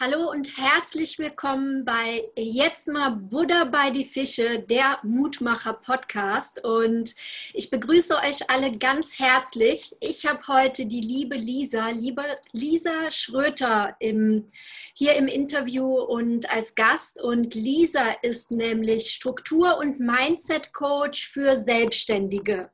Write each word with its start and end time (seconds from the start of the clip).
Hallo 0.00 0.30
und 0.30 0.56
herzlich 0.56 1.18
willkommen 1.18 1.84
bei 1.84 2.26
Jetzt 2.34 2.88
mal 2.88 3.10
Buddha 3.10 3.64
bei 3.64 3.90
die 3.90 4.06
Fische, 4.06 4.62
der 4.62 4.98
Mutmacher 5.02 5.74
Podcast. 5.74 6.64
Und 6.64 7.14
ich 7.52 7.68
begrüße 7.68 8.16
euch 8.16 8.48
alle 8.50 8.78
ganz 8.78 9.18
herzlich. 9.18 9.94
Ich 10.00 10.24
habe 10.24 10.40
heute 10.48 10.86
die 10.86 11.02
liebe 11.02 11.36
Lisa, 11.36 11.90
liebe 11.90 12.24
Lisa 12.52 13.10
Schröter 13.10 13.94
im, 14.00 14.48
hier 14.94 15.14
im 15.14 15.26
Interview 15.26 16.00
und 16.00 16.50
als 16.50 16.74
Gast. 16.74 17.20
Und 17.20 17.54
Lisa 17.54 18.12
ist 18.22 18.50
nämlich 18.50 19.10
Struktur- 19.10 19.76
und 19.76 20.00
Mindset-Coach 20.00 21.28
für 21.28 21.62
Selbstständige. 21.62 22.70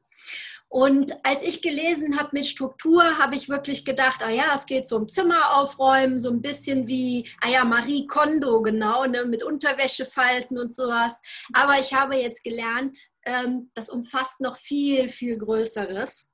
Und 0.71 1.15
als 1.25 1.43
ich 1.43 1.63
gelesen 1.63 2.19
habe 2.19 2.31
mit 2.33 2.47
Struktur, 2.47 3.19
habe 3.19 3.35
ich 3.35 3.49
wirklich 3.49 3.87
gedacht, 3.87 4.21
ah 4.23 4.31
ja, 4.31 4.53
es 4.55 4.67
geht 4.67 4.87
so 4.87 4.97
um 4.97 5.09
Zimmer 5.09 5.57
aufräumen, 5.57 6.21
so 6.21 6.31
ein 6.31 6.43
bisschen 6.43 6.87
wie, 6.87 7.29
ah 7.41 7.49
ja, 7.49 7.65
Marie 7.65 8.07
Kondo, 8.07 8.61
genau, 8.61 9.07
ne, 9.07 9.25
mit 9.25 9.43
Unterwäschefalten 9.43 10.59
und 10.59 10.75
sowas. 10.75 11.21
Aber 11.55 11.79
ich 11.79 11.95
habe 11.95 12.17
jetzt 12.17 12.45
gelernt, 12.45 12.99
ähm, 13.25 13.71
das 13.75 13.89
umfasst 13.89 14.43
noch 14.43 14.59
viel, 14.59 15.09
viel 15.09 15.39
Größeres. 15.39 16.29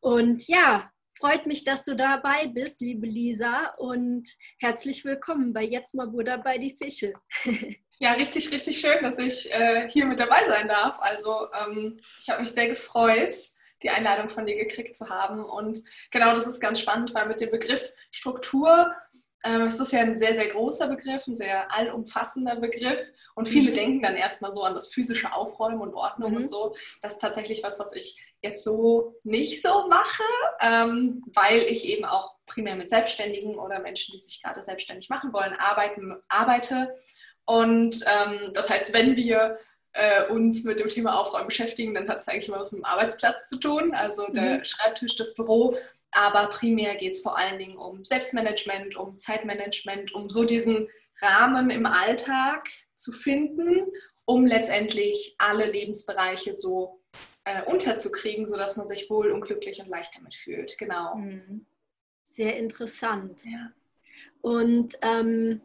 Und 0.00 0.48
ja, 0.48 0.90
freut 1.16 1.46
mich, 1.46 1.62
dass 1.62 1.84
du 1.84 1.94
dabei 1.94 2.48
bist, 2.48 2.80
liebe 2.80 3.06
Lisa. 3.06 3.74
Und 3.78 4.28
herzlich 4.58 5.04
willkommen 5.04 5.52
bei 5.52 5.62
Jetzt 5.62 5.94
mal 5.94 6.08
Buddha 6.08 6.38
bei 6.38 6.58
die 6.58 6.76
Fische. 6.76 7.12
Ja, 8.02 8.12
richtig, 8.12 8.50
richtig 8.50 8.80
schön, 8.80 9.02
dass 9.02 9.18
ich 9.18 9.52
äh, 9.52 9.86
hier 9.86 10.06
mit 10.06 10.18
dabei 10.18 10.42
sein 10.46 10.68
darf. 10.68 10.98
Also 11.00 11.48
ähm, 11.52 12.00
ich 12.18 12.30
habe 12.30 12.40
mich 12.40 12.50
sehr 12.50 12.68
gefreut 12.68 13.34
die 13.82 13.90
Einladung 13.90 14.28
von 14.30 14.46
dir 14.46 14.56
gekriegt 14.56 14.96
zu 14.96 15.08
haben. 15.08 15.44
Und 15.44 15.80
genau 16.10 16.34
das 16.34 16.46
ist 16.46 16.60
ganz 16.60 16.80
spannend, 16.80 17.14
weil 17.14 17.28
mit 17.28 17.40
dem 17.40 17.50
Begriff 17.50 17.92
Struktur 18.10 18.94
ähm, 19.44 19.62
ist 19.62 19.80
das 19.80 19.92
ja 19.92 20.00
ein 20.00 20.18
sehr, 20.18 20.34
sehr 20.34 20.48
großer 20.48 20.88
Begriff, 20.88 21.26
ein 21.26 21.36
sehr 21.36 21.72
allumfassender 21.74 22.56
Begriff. 22.56 23.00
Und 23.34 23.48
viele 23.48 23.70
mhm. 23.70 23.74
denken 23.74 24.02
dann 24.02 24.16
erstmal 24.16 24.52
so 24.52 24.64
an 24.64 24.74
das 24.74 24.88
physische 24.88 25.32
Aufräumen 25.32 25.80
und 25.80 25.94
Ordnung 25.94 26.32
mhm. 26.32 26.36
und 26.38 26.48
so. 26.48 26.76
Das 27.00 27.14
ist 27.14 27.20
tatsächlich 27.20 27.62
was, 27.62 27.78
was 27.78 27.94
ich 27.94 28.20
jetzt 28.42 28.64
so 28.64 29.14
nicht 29.24 29.62
so 29.62 29.88
mache, 29.88 30.24
ähm, 30.60 31.24
weil 31.34 31.58
ich 31.58 31.86
eben 31.86 32.04
auch 32.04 32.34
primär 32.46 32.74
mit 32.74 32.90
Selbstständigen 32.90 33.54
oder 33.56 33.80
Menschen, 33.80 34.12
die 34.12 34.18
sich 34.18 34.42
gerade 34.42 34.62
selbstständig 34.62 35.08
machen 35.08 35.32
wollen, 35.32 35.54
arbeiten, 35.54 36.16
arbeite. 36.28 36.94
Und 37.46 38.04
ähm, 38.06 38.52
das 38.52 38.68
heißt, 38.68 38.92
wenn 38.92 39.16
wir 39.16 39.58
äh, 39.92 40.26
uns 40.26 40.64
mit 40.64 40.80
dem 40.80 40.88
Thema 40.88 41.18
Aufräumen 41.18 41.48
beschäftigen, 41.48 41.94
dann 41.94 42.08
hat 42.08 42.18
es 42.18 42.28
eigentlich 42.28 42.48
immer 42.48 42.58
was 42.58 42.72
mit 42.72 42.80
dem 42.80 42.84
Arbeitsplatz 42.84 43.48
zu 43.48 43.56
tun, 43.56 43.94
also 43.94 44.26
der 44.28 44.58
mhm. 44.58 44.64
Schreibtisch, 44.64 45.16
das 45.16 45.34
Büro. 45.34 45.76
Aber 46.12 46.48
primär 46.48 46.96
geht 46.96 47.12
es 47.12 47.22
vor 47.22 47.38
allen 47.38 47.58
Dingen 47.58 47.76
um 47.76 48.02
Selbstmanagement, 48.02 48.96
um 48.96 49.16
Zeitmanagement, 49.16 50.12
um 50.12 50.28
so 50.28 50.44
diesen 50.44 50.88
Rahmen 51.20 51.70
im 51.70 51.86
Alltag 51.86 52.68
zu 52.96 53.12
finden, 53.12 53.86
um 54.24 54.46
letztendlich 54.46 55.34
alle 55.38 55.70
Lebensbereiche 55.70 56.54
so 56.54 57.00
äh, 57.44 57.62
unterzukriegen, 57.64 58.46
sodass 58.46 58.76
man 58.76 58.88
sich 58.88 59.08
wohl 59.08 59.30
und 59.30 59.42
glücklich 59.42 59.80
und 59.80 59.88
leicht 59.88 60.16
damit 60.16 60.34
fühlt. 60.34 60.76
Genau. 60.78 61.16
Mhm. 61.16 61.66
Sehr 62.22 62.56
interessant. 62.56 63.44
Ja. 63.44 63.72
Und 64.40 64.96
ähm, 65.02 65.60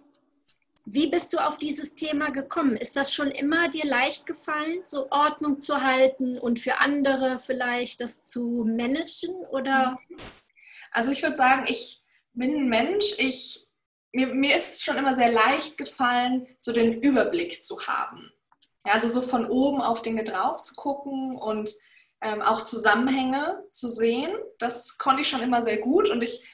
wie 0.85 1.07
bist 1.07 1.33
du 1.33 1.39
auf 1.39 1.57
dieses 1.57 1.95
Thema 1.95 2.29
gekommen? 2.29 2.77
Ist 2.77 2.95
das 2.95 3.11
schon 3.11 3.31
immer 3.31 3.69
dir 3.69 3.85
leicht 3.85 4.27
gefallen, 4.27 4.81
so 4.85 5.07
Ordnung 5.09 5.59
zu 5.59 5.83
halten 5.83 6.37
und 6.37 6.59
für 6.59 6.77
andere 6.77 7.39
vielleicht 7.39 8.01
das 8.01 8.23
zu 8.23 8.65
managen? 8.67 9.33
Oder? 9.49 9.99
Also 10.91 11.11
ich 11.11 11.23
würde 11.23 11.35
sagen, 11.35 11.65
ich 11.67 12.03
bin 12.33 12.55
ein 12.55 12.69
Mensch, 12.69 13.15
ich, 13.17 13.67
mir, 14.13 14.27
mir 14.27 14.55
ist 14.55 14.75
es 14.75 14.83
schon 14.83 14.97
immer 14.97 15.15
sehr 15.15 15.31
leicht 15.31 15.77
gefallen, 15.77 16.47
so 16.59 16.71
den 16.71 17.01
Überblick 17.01 17.63
zu 17.63 17.79
haben. 17.87 18.31
Ja, 18.85 18.93
also 18.93 19.07
so 19.07 19.21
von 19.21 19.47
oben 19.47 19.81
auf 19.81 20.03
Dinge 20.03 20.23
drauf 20.23 20.61
zu 20.61 20.75
gucken 20.75 21.35
und 21.35 21.71
ähm, 22.21 22.43
auch 22.43 22.61
Zusammenhänge 22.61 23.63
zu 23.71 23.87
sehen. 23.87 24.35
Das 24.59 24.99
konnte 24.99 25.21
ich 25.21 25.27
schon 25.27 25.41
immer 25.41 25.63
sehr 25.63 25.77
gut 25.77 26.11
und 26.11 26.23
ich 26.23 26.47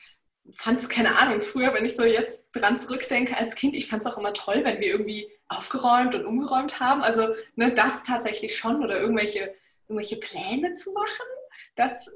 fand 0.52 0.80
es, 0.80 0.90
keine 0.90 1.18
Ahnung, 1.18 1.42
früher, 1.42 1.74
wenn 1.74 1.86
ich 1.86 1.96
so 1.96 2.04
jetzt 2.04 2.50
dran 2.54 2.78
zurückdenke 2.78 3.38
als 3.38 3.56
Kind, 3.56 3.76
ich 3.76 3.88
fand 3.88 4.04
es 4.04 4.12
auch 4.12 4.18
immer 4.18 4.34
toll, 4.34 4.62
wenn 4.64 4.80
wir 4.80 4.88
irgendwie 4.88 5.30
aufgeräumt 5.48 6.16
und 6.16 6.26
umgeräumt 6.26 6.80
haben. 6.80 7.02
Also 7.02 7.36
ne, 7.56 7.72
das 7.72 8.04
tatsächlich 8.04 8.58
schon 8.58 8.84
oder 8.84 9.00
irgendwelche, 9.00 9.54
irgendwelche 9.88 10.18
Pläne 10.18 10.74
zu 10.74 10.92
machen, 10.94 11.26
das 11.76 12.10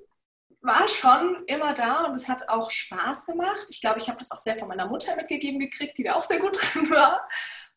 war 0.61 0.87
schon 0.87 1.43
immer 1.45 1.73
da 1.73 2.05
und 2.05 2.15
es 2.15 2.27
hat 2.27 2.49
auch 2.49 2.71
Spaß 2.71 3.27
gemacht. 3.27 3.67
Ich 3.69 3.81
glaube, 3.81 3.99
ich 3.99 4.09
habe 4.09 4.17
das 4.17 4.31
auch 4.31 4.39
sehr 4.39 4.57
von 4.57 4.67
meiner 4.67 4.87
Mutter 4.87 5.15
mitgegeben 5.15 5.59
gekriegt, 5.59 5.97
die 5.97 6.03
da 6.03 6.15
auch 6.15 6.23
sehr 6.23 6.39
gut 6.39 6.57
drin 6.73 6.89
war. 6.89 7.27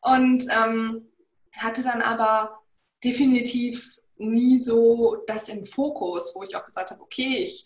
Und 0.01 0.45
ähm, 0.49 1.07
hatte 1.55 1.83
dann 1.83 2.01
aber 2.01 2.61
definitiv 3.03 3.99
nie 4.17 4.59
so 4.59 5.17
das 5.27 5.49
im 5.49 5.65
Fokus, 5.65 6.33
wo 6.35 6.43
ich 6.43 6.55
auch 6.55 6.65
gesagt 6.65 6.91
habe, 6.91 7.01
okay, 7.01 7.37
ich 7.37 7.65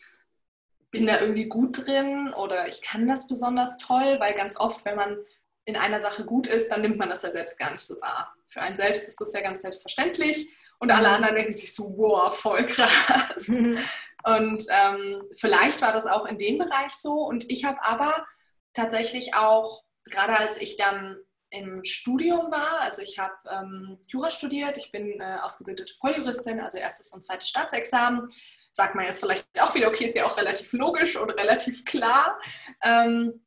bin 0.94 1.08
da 1.08 1.20
irgendwie 1.20 1.48
gut 1.48 1.86
drin 1.86 2.31
oder 2.34 2.68
ich 2.68 2.81
kann 2.84 3.08
das 3.08 3.28
besonders 3.28 3.78
toll, 3.78 4.18
weil 4.20 4.36
ganz 4.36 4.58
oft, 4.58 4.86
wenn 4.86 4.96
man 4.96 5.18
in 5.66 5.76
einer 5.76 6.00
Sache 6.00 6.24
gut 6.24 6.46
ist, 6.46 6.70
dann 6.70 6.81
nimmt 6.81 6.98
man 6.98 7.09
das 7.09 7.24
ja 7.24 7.31
selbst 7.31 7.58
gar 7.58 7.72
nicht 7.72 7.81
so 7.81 8.00
wahr. 8.00 8.34
Für 8.48 8.62
einen 8.62 8.76
selbst 8.76 9.08
ist 9.08 9.20
das 9.20 9.34
ja 9.34 9.42
ganz 9.42 9.64
selbstverständlich 9.64 10.54
und 10.80 10.92
alle 10.92 11.08
mhm. 11.08 11.16
anderen 11.16 11.36
denken 11.36 11.52
sich 11.52 11.74
so, 11.74 11.96
wow, 11.98 12.34
voll 12.34 12.66
krass. 12.68 13.48
Mhm. 13.48 13.80
Und 14.24 14.64
ähm, 14.70 15.24
vielleicht 15.34 15.81
war 15.81 15.94
das 15.94 16.06
auch 16.06 16.26
in 16.26 16.38
dem 16.38 16.59
Bereich 16.59 16.92
so 16.92 17.25
und 17.25 17.50
ich 17.52 17.66
habe 17.66 17.84
aber 17.84 18.25
tatsächlich 18.74 19.34
auch, 19.34 19.84
gerade 20.06 20.38
als 20.38 20.62
ich 20.62 20.78
dann 20.78 21.18
im 21.50 21.84
Studium 21.84 22.52
war, 22.52 22.81
also 22.81 23.02
ich 23.02 23.18
habe 23.18 23.34
ähm, 23.50 23.98
Jura 24.10 24.30
studiert, 24.30 24.78
ich 24.78 24.92
bin 24.92 25.20
äh, 25.20 25.40
ausgebildete 25.42 25.94
Volljuristin, 25.96 26.60
also 26.60 26.78
erstes 26.78 27.12
und 27.14 27.24
zweites 27.24 27.50
Staatsexamen, 27.50 28.28
sagt 28.73 28.95
man 28.95 29.06
jetzt 29.06 29.19
vielleicht 29.19 29.47
auch 29.61 29.73
wieder, 29.75 29.88
okay, 29.88 30.06
ist 30.06 30.16
ja 30.16 30.25
auch 30.25 30.35
relativ 30.35 30.73
logisch 30.73 31.16
und 31.16 31.29
relativ 31.29 31.85
klar. 31.85 32.39
Ähm, 32.81 33.45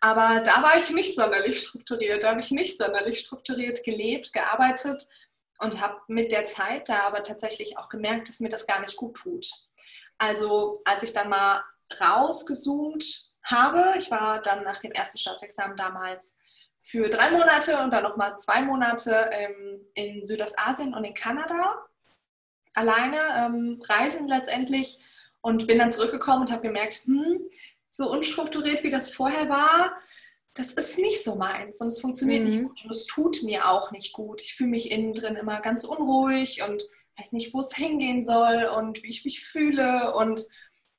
aber 0.00 0.40
da 0.40 0.62
war 0.62 0.76
ich 0.76 0.90
nicht 0.90 1.14
sonderlich 1.14 1.66
strukturiert, 1.66 2.22
da 2.22 2.30
habe 2.30 2.40
ich 2.40 2.50
nicht 2.50 2.78
sonderlich 2.78 3.20
strukturiert 3.20 3.84
gelebt, 3.84 4.32
gearbeitet 4.32 5.04
und 5.58 5.80
habe 5.80 6.00
mit 6.08 6.32
der 6.32 6.46
Zeit 6.46 6.88
da 6.88 7.00
aber 7.00 7.22
tatsächlich 7.22 7.76
auch 7.76 7.90
gemerkt, 7.90 8.28
dass 8.28 8.40
mir 8.40 8.48
das 8.48 8.66
gar 8.66 8.80
nicht 8.80 8.96
gut 8.96 9.16
tut. 9.16 9.46
Also 10.16 10.80
als 10.84 11.02
ich 11.02 11.12
dann 11.12 11.28
mal 11.28 11.62
rausgezoomt 12.00 13.04
habe, 13.44 13.94
ich 13.98 14.10
war 14.10 14.40
dann 14.40 14.64
nach 14.64 14.80
dem 14.80 14.92
ersten 14.92 15.18
Staatsexamen 15.18 15.76
damals 15.76 16.38
für 16.80 17.08
drei 17.10 17.30
Monate 17.30 17.78
und 17.80 17.90
dann 17.90 18.04
nochmal 18.04 18.36
zwei 18.38 18.62
Monate 18.62 19.28
ähm, 19.30 19.86
in 19.94 20.24
Südostasien 20.24 20.94
und 20.94 21.04
in 21.04 21.14
Kanada 21.14 21.76
alleine 22.74 23.18
ähm, 23.36 23.82
reisen 23.88 24.28
letztendlich 24.28 24.98
und 25.40 25.66
bin 25.66 25.78
dann 25.78 25.90
zurückgekommen 25.90 26.42
und 26.42 26.52
habe 26.52 26.62
gemerkt, 26.62 27.02
hm, 27.04 27.40
so 27.90 28.10
unstrukturiert 28.10 28.82
wie 28.82 28.90
das 28.90 29.10
vorher 29.10 29.48
war, 29.48 30.00
das 30.54 30.72
ist 30.72 30.98
nicht 30.98 31.24
so 31.24 31.36
meins 31.36 31.80
und 31.80 31.88
es 31.88 32.00
funktioniert 32.00 32.44
mhm. 32.44 32.48
nicht 32.48 32.62
gut 32.62 32.84
und 32.84 32.90
es 32.90 33.06
tut 33.06 33.42
mir 33.42 33.68
auch 33.68 33.90
nicht 33.90 34.12
gut. 34.12 34.40
Ich 34.42 34.54
fühle 34.54 34.70
mich 34.70 34.90
innen 34.90 35.14
drin 35.14 35.36
immer 35.36 35.60
ganz 35.60 35.84
unruhig 35.84 36.62
und 36.62 36.82
weiß 37.16 37.32
nicht, 37.32 37.54
wo 37.54 37.60
es 37.60 37.74
hingehen 37.74 38.24
soll 38.24 38.70
und 38.76 39.02
wie 39.02 39.08
ich 39.08 39.24
mich 39.24 39.44
fühle 39.44 40.14
und 40.14 40.42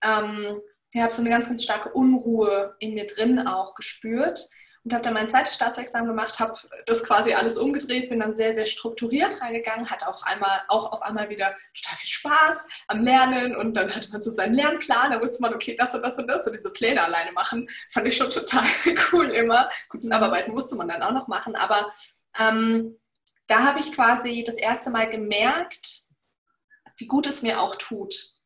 ähm, 0.01 0.61
ich 0.93 1.01
habe 1.01 1.13
so 1.13 1.21
eine 1.21 1.29
ganz, 1.29 1.47
ganz 1.47 1.63
starke 1.63 1.91
Unruhe 1.91 2.75
in 2.79 2.93
mir 2.93 3.07
drin 3.07 3.47
auch 3.47 3.73
gespürt 3.73 4.47
und 4.83 4.93
habe 4.93 5.01
dann 5.01 5.13
mein 5.13 5.27
zweites 5.27 5.55
Staatsexamen 5.55 6.09
gemacht, 6.09 6.39
habe 6.39 6.59
das 6.85 7.03
quasi 7.03 7.33
alles 7.33 7.57
umgedreht, 7.57 8.09
bin 8.09 8.19
dann 8.19 8.33
sehr, 8.33 8.53
sehr 8.53 8.65
strukturiert 8.65 9.39
reingegangen, 9.39 9.89
hatte 9.89 10.07
auch 10.09 10.23
einmal, 10.23 10.61
auch 10.67 10.91
auf 10.91 11.01
einmal 11.01 11.29
wieder 11.29 11.55
total 11.73 11.97
viel 11.97 12.09
Spaß 12.09 12.67
am 12.87 13.01
Lernen 13.01 13.55
und 13.55 13.75
dann 13.75 13.95
hatte 13.95 14.11
man 14.11 14.21
so 14.21 14.29
seinen 14.29 14.53
Lernplan, 14.53 15.11
da 15.11 15.21
wusste 15.21 15.41
man, 15.41 15.53
okay, 15.53 15.75
das 15.77 15.93
und 15.95 16.01
das 16.01 16.17
und 16.17 16.27
das 16.27 16.45
und 16.45 16.53
diese 16.53 16.69
Pläne 16.69 17.01
alleine 17.01 17.31
machen, 17.31 17.69
fand 17.91 18.07
ich 18.07 18.17
schon 18.17 18.29
total 18.29 18.65
cool 19.11 19.29
immer. 19.29 19.69
Gut, 19.87 20.03
das 20.03 20.11
Abarbeiten 20.11 20.53
musste 20.53 20.75
man 20.75 20.89
dann 20.89 21.01
auch 21.01 21.13
noch 21.13 21.29
machen, 21.29 21.55
aber 21.55 21.89
ähm, 22.37 22.99
da 23.47 23.63
habe 23.63 23.79
ich 23.79 23.93
quasi 23.93 24.43
das 24.43 24.55
erste 24.55 24.89
Mal 24.89 25.09
gemerkt, 25.09 26.09
wie 26.97 27.07
gut 27.07 27.25
es 27.25 27.41
mir 27.41 27.61
auch 27.61 27.75
tut, 27.75 28.41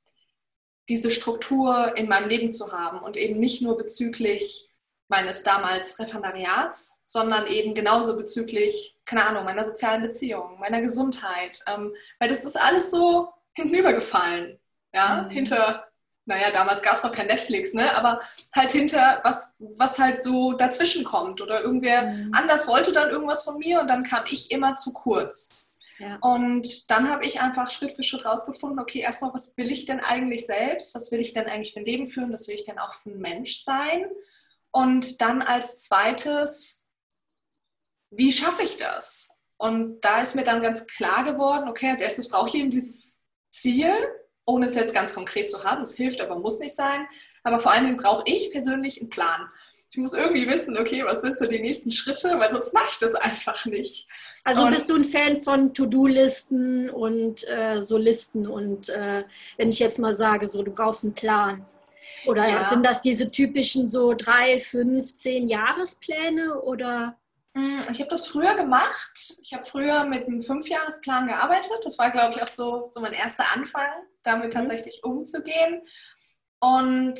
diese 0.88 1.10
Struktur 1.10 1.98
in 1.98 2.07
meinem 2.07 2.30
Leben 2.30 2.51
zu 2.51 2.72
haben 2.72 3.00
und 3.00 3.18
eben 3.18 3.40
nicht 3.40 3.62
nur 3.62 3.75
bezüglich 3.75 4.72
meines 5.09 5.44
damals 5.44 6.00
Referendariats, 6.00 7.01
sondern 7.06 7.48
eben 7.48 7.74
genauso 7.74 8.15
bezüglich, 8.18 8.98
keine 9.06 9.25
Ahnung, 9.25 9.45
meiner 9.45 9.63
sozialen 9.63 10.01
Beziehungen, 10.01 10.59
meiner 10.59 10.81
Gesundheit. 10.81 11.59
Ähm, 11.74 11.94
weil 12.19 12.30
das 12.30 12.44
ist 12.44 12.59
alles 12.59 12.92
so 12.92 13.30
hintenübergefallen. 13.54 14.59
Ja, 14.94 15.24
mhm. 15.24 15.30
hinter, 15.30 15.88
naja, 16.25 16.51
damals 16.51 16.81
gab 16.81 16.95
es 16.95 17.04
noch 17.04 17.12
kein 17.12 17.27
Netflix, 17.27 17.74
ne? 17.74 17.95
Aber 17.95 18.19
halt 18.54 18.71
hinter, 18.71 19.21
was, 19.24 19.56
was 19.59 20.00
halt 20.00 20.21
so 20.21 20.54
dazwischen 20.54 21.04
kommt. 21.04 21.42
Oder 21.42 21.62
irgendwer 21.62 22.04
mhm. 22.04 22.31
anders 22.33 22.68
wollte 22.68 22.92
dann 22.92 23.09
irgendwas 23.09 23.44
von 23.44 23.57
mir 23.59 23.80
und 23.80 23.88
dann 23.88 24.04
kam 24.04 24.24
ich 24.30 24.51
immer 24.51 24.75
zu 24.75 24.92
kurz. 24.92 25.54
Ja. 26.00 26.18
Und 26.21 26.92
dann 26.92 27.09
habe 27.09 27.25
ich 27.25 27.42
einfach 27.42 27.71
Schritt 27.71 27.92
für 27.92 28.04
Schritt 28.04 28.25
rausgefunden, 28.25 28.80
okay, 28.80 29.00
erstmal, 29.00 29.33
was 29.33 29.57
will 29.57 29.71
ich 29.71 29.86
denn 29.86 30.00
eigentlich 30.00 30.45
selbst? 30.45 30.94
Was 30.94 31.12
will 31.12 31.19
ich 31.19 31.33
denn 31.33 31.48
eigentlich 31.48 31.74
für 31.74 31.80
ein 31.80 31.86
Leben 31.86 32.06
führen? 32.06 32.31
Was 32.31 32.48
will 32.48 32.56
ich 32.56 32.65
denn 32.65 32.77
auch 32.77 32.94
für 32.94 33.09
ein 33.09 33.19
Mensch 33.19 33.63
sein? 33.63 34.06
Und 34.72 35.22
dann 35.22 35.42
als 35.42 35.84
zweites 35.84 36.88
wie 38.12 38.31
schaffe 38.31 38.64
ich 38.64 38.78
das? 38.78 39.42
Und 39.58 40.02
da 40.02 40.22
ist 40.22 40.36
mir 40.36 40.44
dann 40.44 40.62
ganz 40.62 40.86
klar 40.88 41.24
geworden, 41.24 41.68
okay, 41.68 41.90
als 41.90 42.02
erstes 42.02 42.30
brauche 42.30 42.48
ich 42.48 42.56
eben 42.56 42.69
dieses 42.69 43.19
Ziel, 43.52 43.92
ohne 44.46 44.68
es 44.68 44.75
jetzt 44.75 44.94
ganz 44.94 45.14
konkret 45.14 45.50
zu 45.50 45.64
haben. 45.64 45.84
Es 45.84 45.96
hilft, 45.96 46.22
aber 46.22 46.38
muss 46.38 46.60
nicht 46.60 46.75
sein. 46.75 47.08
Aber 47.44 47.60
vor 47.60 47.72
allen 47.72 47.86
Dingen 47.86 47.98
brauche 47.98 48.24
ich 48.25 48.52
persönlich 48.52 49.02
einen 49.02 49.10
Plan. 49.10 49.50
Ich 49.90 49.98
muss 49.98 50.14
irgendwie 50.14 50.48
wissen, 50.48 50.78
okay, 50.78 51.04
was 51.06 51.22
sind 51.22 51.38
so 51.38 51.46
die 51.46 51.62
nächsten 51.62 51.92
Schritte, 51.92 52.38
weil 52.38 52.52
sonst 52.52 52.74
mache 52.74 52.90
ich 52.92 53.00
das 53.00 53.16
einfach 53.16 53.66
nicht. 53.66 54.08
Also 54.44 54.64
und 54.64 54.72
bist 54.72 54.90
du 54.90 54.96
ein 54.96 55.04
Fan 55.04 55.38
von 55.38 55.74
To-Do-Listen 55.74 56.90
und 56.90 57.48
äh, 57.48 57.81
so 57.81 57.98
Listen 57.98 58.48
und 58.48 58.90
äh, 58.90 59.24
wenn 59.56 59.69
ich 59.69 59.80
jetzt 59.80 59.98
mal 59.98 60.14
sage, 60.14 60.48
so 60.48 60.62
du 60.62 60.72
brauchst 60.72 61.06
einen 61.06 61.16
Plan. 61.16 61.66
Oder 62.28 62.48
ja. 62.48 62.64
sind 62.64 62.86
das 62.86 63.02
diese 63.02 63.32
typischen 63.32 63.88
so 63.88 64.14
drei, 64.14 64.60
fünf, 64.60 65.14
zehn 65.14 65.48
Jahrespläne 65.48 66.62
oder? 66.62 67.18
Hm, 67.54 67.82
ich 67.92 68.00
habe 68.00 68.10
das 68.10 68.28
früher 68.28 68.56
gemacht. 68.56 69.36
Ich 69.42 69.54
habe 69.54 69.66
früher 69.66 70.04
mit 70.04 70.28
einem 70.28 70.42
Fünfjahresplan 70.42 71.28
gearbeitet. 71.28 71.80
Das 71.84 71.98
war, 71.98 72.12
glaube 72.12 72.36
ich, 72.36 72.42
auch 72.42 72.48
so, 72.48 72.88
so 72.92 73.00
mein 73.00 73.14
erster 73.14 73.46
Anfang, 73.54 73.90
damit 74.24 74.54
mhm. 74.54 74.60
tatsächlich 74.60 75.04
umzugehen. 75.04 75.82
Und 76.60 77.20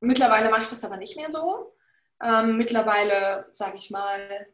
mittlerweile 0.00 0.50
mache 0.50 0.62
ich 0.62 0.68
das 0.68 0.84
aber 0.84 0.96
nicht 0.96 1.16
mehr 1.16 1.30
so. 1.30 1.74
Ähm, 2.22 2.58
mittlerweile, 2.58 3.46
sage 3.50 3.76
ich 3.76 3.90
mal, 3.90 4.46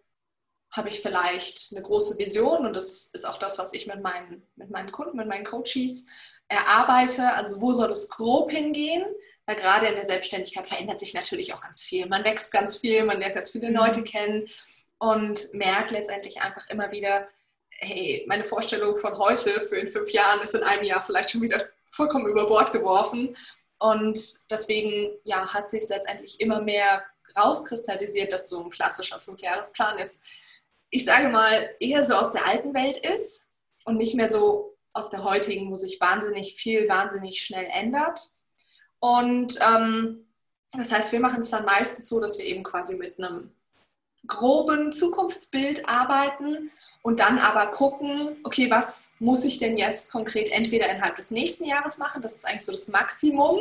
habe 0.70 0.88
ich 0.88 1.00
vielleicht 1.00 1.72
eine 1.72 1.82
große 1.82 2.18
Vision 2.18 2.66
und 2.66 2.74
das 2.74 3.10
ist 3.12 3.26
auch 3.26 3.38
das, 3.38 3.58
was 3.58 3.72
ich 3.72 3.86
mit 3.86 4.02
meinen, 4.02 4.46
mit 4.56 4.70
meinen 4.70 4.92
Kunden, 4.92 5.16
mit 5.16 5.26
meinen 5.26 5.44
Coaches 5.44 6.06
erarbeite. 6.48 7.32
Also 7.32 7.60
wo 7.60 7.72
soll 7.72 7.90
es 7.92 8.08
grob 8.10 8.50
hingehen? 8.50 9.04
Weil 9.46 9.56
gerade 9.56 9.86
in 9.86 9.94
der 9.94 10.04
Selbstständigkeit 10.04 10.66
verändert 10.66 10.98
sich 10.98 11.14
natürlich 11.14 11.54
auch 11.54 11.60
ganz 11.60 11.82
viel. 11.82 12.06
Man 12.06 12.24
wächst 12.24 12.52
ganz 12.52 12.78
viel, 12.78 13.04
man 13.04 13.20
lernt 13.20 13.34
ganz 13.34 13.50
viele 13.50 13.70
mhm. 13.70 13.76
Leute 13.76 14.02
kennen 14.02 14.48
und 14.98 15.54
merkt 15.54 15.90
letztendlich 15.90 16.40
einfach 16.40 16.68
immer 16.68 16.90
wieder, 16.90 17.28
hey, 17.70 18.24
meine 18.26 18.44
Vorstellung 18.44 18.96
von 18.96 19.16
heute 19.18 19.60
für 19.60 19.76
in 19.76 19.88
fünf 19.88 20.10
Jahren 20.10 20.40
ist 20.40 20.54
in 20.54 20.62
einem 20.62 20.84
Jahr 20.84 21.02
vielleicht 21.02 21.30
schon 21.30 21.42
wieder 21.42 21.62
vollkommen 21.90 22.26
über 22.26 22.46
Bord 22.46 22.72
geworfen. 22.72 23.36
Und 23.78 24.50
deswegen 24.50 25.10
ja, 25.24 25.52
hat 25.52 25.68
sich 25.68 25.82
es 25.82 25.88
letztendlich 25.88 26.40
immer 26.40 26.60
mehr 26.60 27.04
rauskristallisiert, 27.36 28.32
dass 28.32 28.48
so 28.48 28.64
ein 28.64 28.70
klassischer 28.70 29.20
Fünfjahresplan 29.20 29.98
jetzt, 29.98 30.24
ich 30.90 31.04
sage 31.04 31.28
mal, 31.28 31.74
eher 31.80 32.04
so 32.04 32.14
aus 32.14 32.32
der 32.32 32.46
alten 32.46 32.72
Welt 32.74 32.96
ist 32.98 33.48
und 33.84 33.98
nicht 33.98 34.14
mehr 34.14 34.28
so 34.28 34.76
aus 34.92 35.10
der 35.10 35.24
heutigen, 35.24 35.70
wo 35.70 35.76
sich 35.76 36.00
wahnsinnig 36.00 36.54
viel, 36.54 36.88
wahnsinnig 36.88 37.42
schnell 37.42 37.68
ändert. 37.70 38.18
Und 39.06 39.60
ähm, 39.60 40.26
das 40.72 40.90
heißt, 40.90 41.12
wir 41.12 41.20
machen 41.20 41.40
es 41.40 41.50
dann 41.50 41.64
meistens 41.64 42.08
so, 42.08 42.18
dass 42.18 42.38
wir 42.38 42.44
eben 42.44 42.64
quasi 42.64 42.96
mit 42.96 43.16
einem 43.18 43.52
groben 44.26 44.90
Zukunftsbild 44.90 45.88
arbeiten 45.88 46.72
und 47.02 47.20
dann 47.20 47.38
aber 47.38 47.68
gucken, 47.68 48.36
okay, 48.42 48.68
was 48.68 49.14
muss 49.20 49.44
ich 49.44 49.58
denn 49.58 49.76
jetzt 49.76 50.10
konkret 50.10 50.50
entweder 50.50 50.90
innerhalb 50.90 51.14
des 51.14 51.30
nächsten 51.30 51.64
Jahres 51.64 51.98
machen, 51.98 52.20
das 52.20 52.34
ist 52.34 52.48
eigentlich 52.48 52.64
so 52.64 52.72
das 52.72 52.88
Maximum, 52.88 53.60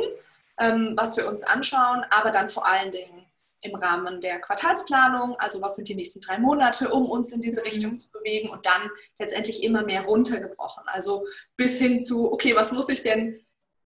ähm, 0.58 0.94
was 0.96 1.16
wir 1.16 1.28
uns 1.28 1.44
anschauen, 1.44 2.04
aber 2.10 2.32
dann 2.32 2.48
vor 2.48 2.66
allen 2.66 2.90
Dingen 2.90 3.24
im 3.60 3.76
Rahmen 3.76 4.20
der 4.20 4.40
Quartalsplanung, 4.40 5.36
also 5.38 5.62
was 5.62 5.76
sind 5.76 5.88
die 5.88 5.94
nächsten 5.94 6.22
drei 6.22 6.38
Monate, 6.38 6.88
um 6.88 7.08
uns 7.08 7.32
in 7.32 7.40
diese 7.40 7.64
Richtung 7.64 7.92
mhm. 7.92 7.96
zu 7.96 8.10
bewegen 8.10 8.50
und 8.50 8.66
dann 8.66 8.90
letztendlich 9.20 9.62
immer 9.62 9.84
mehr 9.84 10.02
runtergebrochen. 10.02 10.82
Also 10.86 11.24
bis 11.56 11.78
hin 11.78 12.00
zu, 12.00 12.32
okay, 12.32 12.56
was 12.56 12.72
muss 12.72 12.88
ich 12.88 13.04
denn 13.04 13.45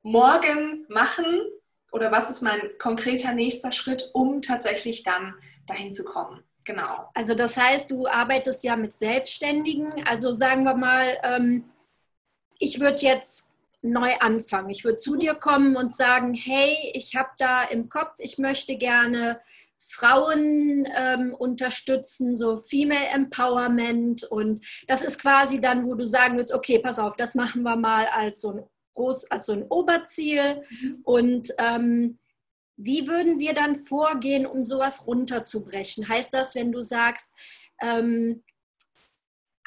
morgen 0.03 0.87
machen 0.89 1.41
oder 1.93 2.11
was 2.11 2.31
ist 2.31 2.43
mein 2.43 2.61
konkreter 2.79 3.33
nächster 3.33 3.73
Schritt, 3.73 4.11
um 4.15 4.43
tatsächlich 4.43 5.03
dann 5.03 5.35
dahin 5.67 5.93
zu 5.93 6.05
kommen. 6.05 6.43
Genau. 6.65 7.11
Also 7.15 7.35
das 7.35 7.57
heißt, 7.57 7.91
du 7.91 8.07
arbeitest 8.07 8.63
ja 8.65 8.77
mit 8.77 8.93
Selbstständigen. 8.93 10.05
Also 10.07 10.35
sagen 10.35 10.65
wir 10.65 10.75
mal, 10.75 11.19
ähm, 11.23 11.65
ich 12.59 12.79
würde 12.81 13.03
jetzt 13.03 13.51
neu 13.83 14.15
anfangen. 14.21 14.71
Ich 14.71 14.85
würde 14.85 14.99
zu 14.99 15.17
dir 15.17 15.35
kommen 15.35 15.77
und 15.77 15.93
sagen, 15.93 16.35
hey, 16.35 16.77
ich 16.95 17.17
habe 17.17 17.31
da 17.39 17.65
im 17.65 17.89
Kopf, 17.89 18.15
ich 18.19 18.39
möchte 18.39 18.77
gerne 18.77 19.41
Frauen 19.79 20.87
ähm, 20.97 21.35
unterstützen, 21.37 22.37
so 22.37 22.57
Female 22.57 23.09
Empowerment. 23.13 24.23
Und 24.23 24.61
das 24.87 25.03
ist 25.03 25.21
quasi 25.21 25.61
dann, 25.61 25.85
wo 25.85 25.95
du 25.95 26.07
sagen 26.07 26.37
würdest, 26.37 26.55
okay, 26.55 26.79
pass 26.79 27.01
auf, 27.01 27.17
das 27.17 27.35
machen 27.35 27.63
wir 27.63 27.77
mal 27.77 28.07
als 28.07 28.41
so 28.41 28.53
ein 28.53 28.63
groß, 28.95 29.31
als 29.31 29.47
so 29.47 29.53
ein 29.53 29.65
Oberziel. 29.65 30.63
Mhm. 30.81 31.01
Und 31.05 31.49
ähm, 31.59 32.19
wie 32.77 33.09
würden 33.09 33.39
wir 33.39 33.55
dann 33.55 33.77
vorgehen, 33.77 34.47
um 34.47 34.65
sowas 34.65 35.07
runterzubrechen? 35.07 36.09
Heißt 36.09 36.35
das, 36.35 36.55
wenn 36.55 36.73
du 36.73 36.81
sagst, 36.81 37.33
ähm, 37.81 38.43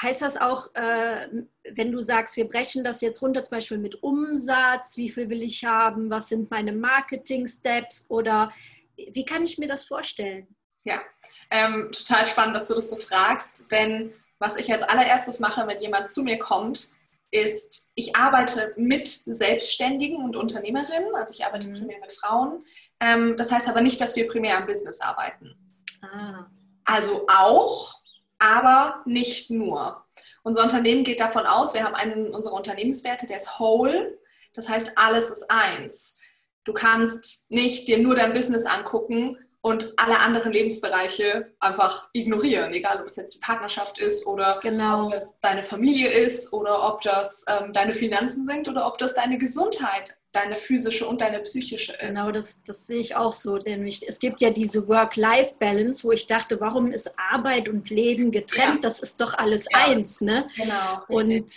heißt 0.02 0.22
das 0.22 0.38
auch, 0.38 0.74
äh, 0.76 1.28
wenn 1.72 1.92
du 1.92 2.02
sagst, 2.02 2.36
wir 2.36 2.48
brechen 2.48 2.84
das 2.84 3.02
jetzt 3.02 3.22
runter, 3.22 3.44
zum 3.44 3.58
Beispiel 3.58 3.78
mit 3.78 4.04
Umsatz, 4.04 4.98
wie 4.98 5.10
viel 5.10 5.30
will 5.30 5.44
ich 5.44 5.64
haben, 5.64 6.10
was 6.10 6.30
sind 6.30 6.52
meine 6.52 6.74
Marketing-Steps 6.74 8.08
oder 8.10 8.52
wie 8.98 9.26
kann 9.26 9.44
ich 9.44 9.58
mir 9.58 9.68
das 9.68 9.86
vorstellen? 9.86 10.48
Ja, 10.84 11.02
ähm, 11.50 11.90
total 11.92 12.28
spannend, 12.28 12.56
dass 12.56 12.68
du 12.68 12.76
das 12.76 12.90
so 12.90 12.98
fragst, 12.98 13.72
denn 13.72 14.14
was 14.40 14.58
ich 14.58 14.72
als 14.72 14.84
allererstes 14.84 15.40
mache, 15.40 15.66
wenn 15.68 15.80
jemand 15.80 16.10
zu 16.10 16.22
mir 16.24 16.38
kommt, 16.38 16.90
ist, 17.36 17.92
ich 17.96 18.16
arbeite 18.16 18.74
mit 18.78 19.08
Selbstständigen 19.08 20.24
und 20.24 20.36
Unternehmerinnen, 20.36 21.14
also 21.16 21.34
ich 21.34 21.46
arbeite 21.46 21.70
mhm. 21.70 21.76
primär 21.76 22.00
mit 22.00 22.14
Frauen. 22.14 22.64
Ähm, 23.00 23.36
das 23.38 23.52
heißt 23.52 23.70
aber 23.70 23.82
nicht, 23.82 24.00
dass 24.02 24.16
wir 24.16 24.28
primär 24.28 24.58
am 24.58 24.66
Business 24.66 25.02
arbeiten. 25.02 25.56
Ah. 26.02 26.46
Also 26.86 27.26
auch, 27.28 28.02
aber 28.40 29.02
nicht 29.06 29.50
nur. 29.50 30.04
Unser 30.44 30.64
Unternehmen 30.64 31.04
geht 31.04 31.20
davon 31.20 31.46
aus, 31.46 31.74
wir 31.74 31.84
haben 31.84 31.96
einen 31.96 32.34
unserer 32.34 32.54
Unternehmenswerte, 32.54 33.28
der 33.28 33.38
ist 33.38 33.60
whole. 33.60 34.20
Das 34.54 34.70
heißt, 34.70 34.98
alles 34.98 35.32
ist 35.32 35.50
eins. 35.50 36.20
Du 36.64 36.74
kannst 36.74 37.50
nicht 37.52 37.88
dir 37.88 38.00
nur 38.00 38.16
dein 38.16 38.34
Business 38.34 38.66
angucken 38.66 39.38
und 39.66 39.94
alle 39.98 40.20
anderen 40.20 40.52
Lebensbereiche 40.52 41.52
einfach 41.60 42.08
ignorieren, 42.14 42.72
egal 42.72 43.02
ob 43.02 43.08
es 43.08 43.16
jetzt 43.16 43.34
die 43.34 43.40
Partnerschaft 43.40 43.98
ist 43.98 44.28
oder 44.28 44.60
genau. 44.62 45.08
ob 45.08 45.14
es 45.16 45.40
deine 45.40 45.64
Familie 45.64 46.08
ist 46.08 46.54
oder 46.54 46.88
ob 46.88 47.02
das 47.02 47.44
ähm, 47.48 47.74
deine 47.74 47.96
Finanzen 47.96 48.46
sind 48.46 48.68
oder 48.68 48.86
ob 48.86 49.00
das 49.00 49.16
deine 49.16 49.40
Gesundheit, 49.40 50.20
deine 50.34 50.56
physische 50.56 51.08
und 51.08 51.20
deine 51.20 51.40
psychische 51.40 51.94
ist. 51.94 52.16
Genau, 52.16 52.30
das, 52.30 52.62
das 52.64 52.86
sehe 52.86 53.00
ich 53.00 53.16
auch 53.16 53.34
so. 53.34 53.58
Denn 53.58 53.88
es 53.88 54.20
gibt 54.20 54.40
ja 54.40 54.52
diese 54.52 54.88
Work-Life-Balance, 54.88 56.08
wo 56.08 56.12
ich 56.12 56.28
dachte, 56.28 56.62
warum 56.62 56.92
ist 56.92 57.12
Arbeit 57.18 57.68
und 57.68 57.90
Leben 57.90 58.30
getrennt? 58.30 58.84
Ja. 58.84 58.90
Das 58.90 59.00
ist 59.00 59.20
doch 59.20 59.34
alles 59.34 59.66
ja. 59.72 59.80
eins, 59.80 60.22
ne? 60.22 60.48
Genau. 60.56 60.76
Richtig. 61.10 61.42
Und 61.42 61.54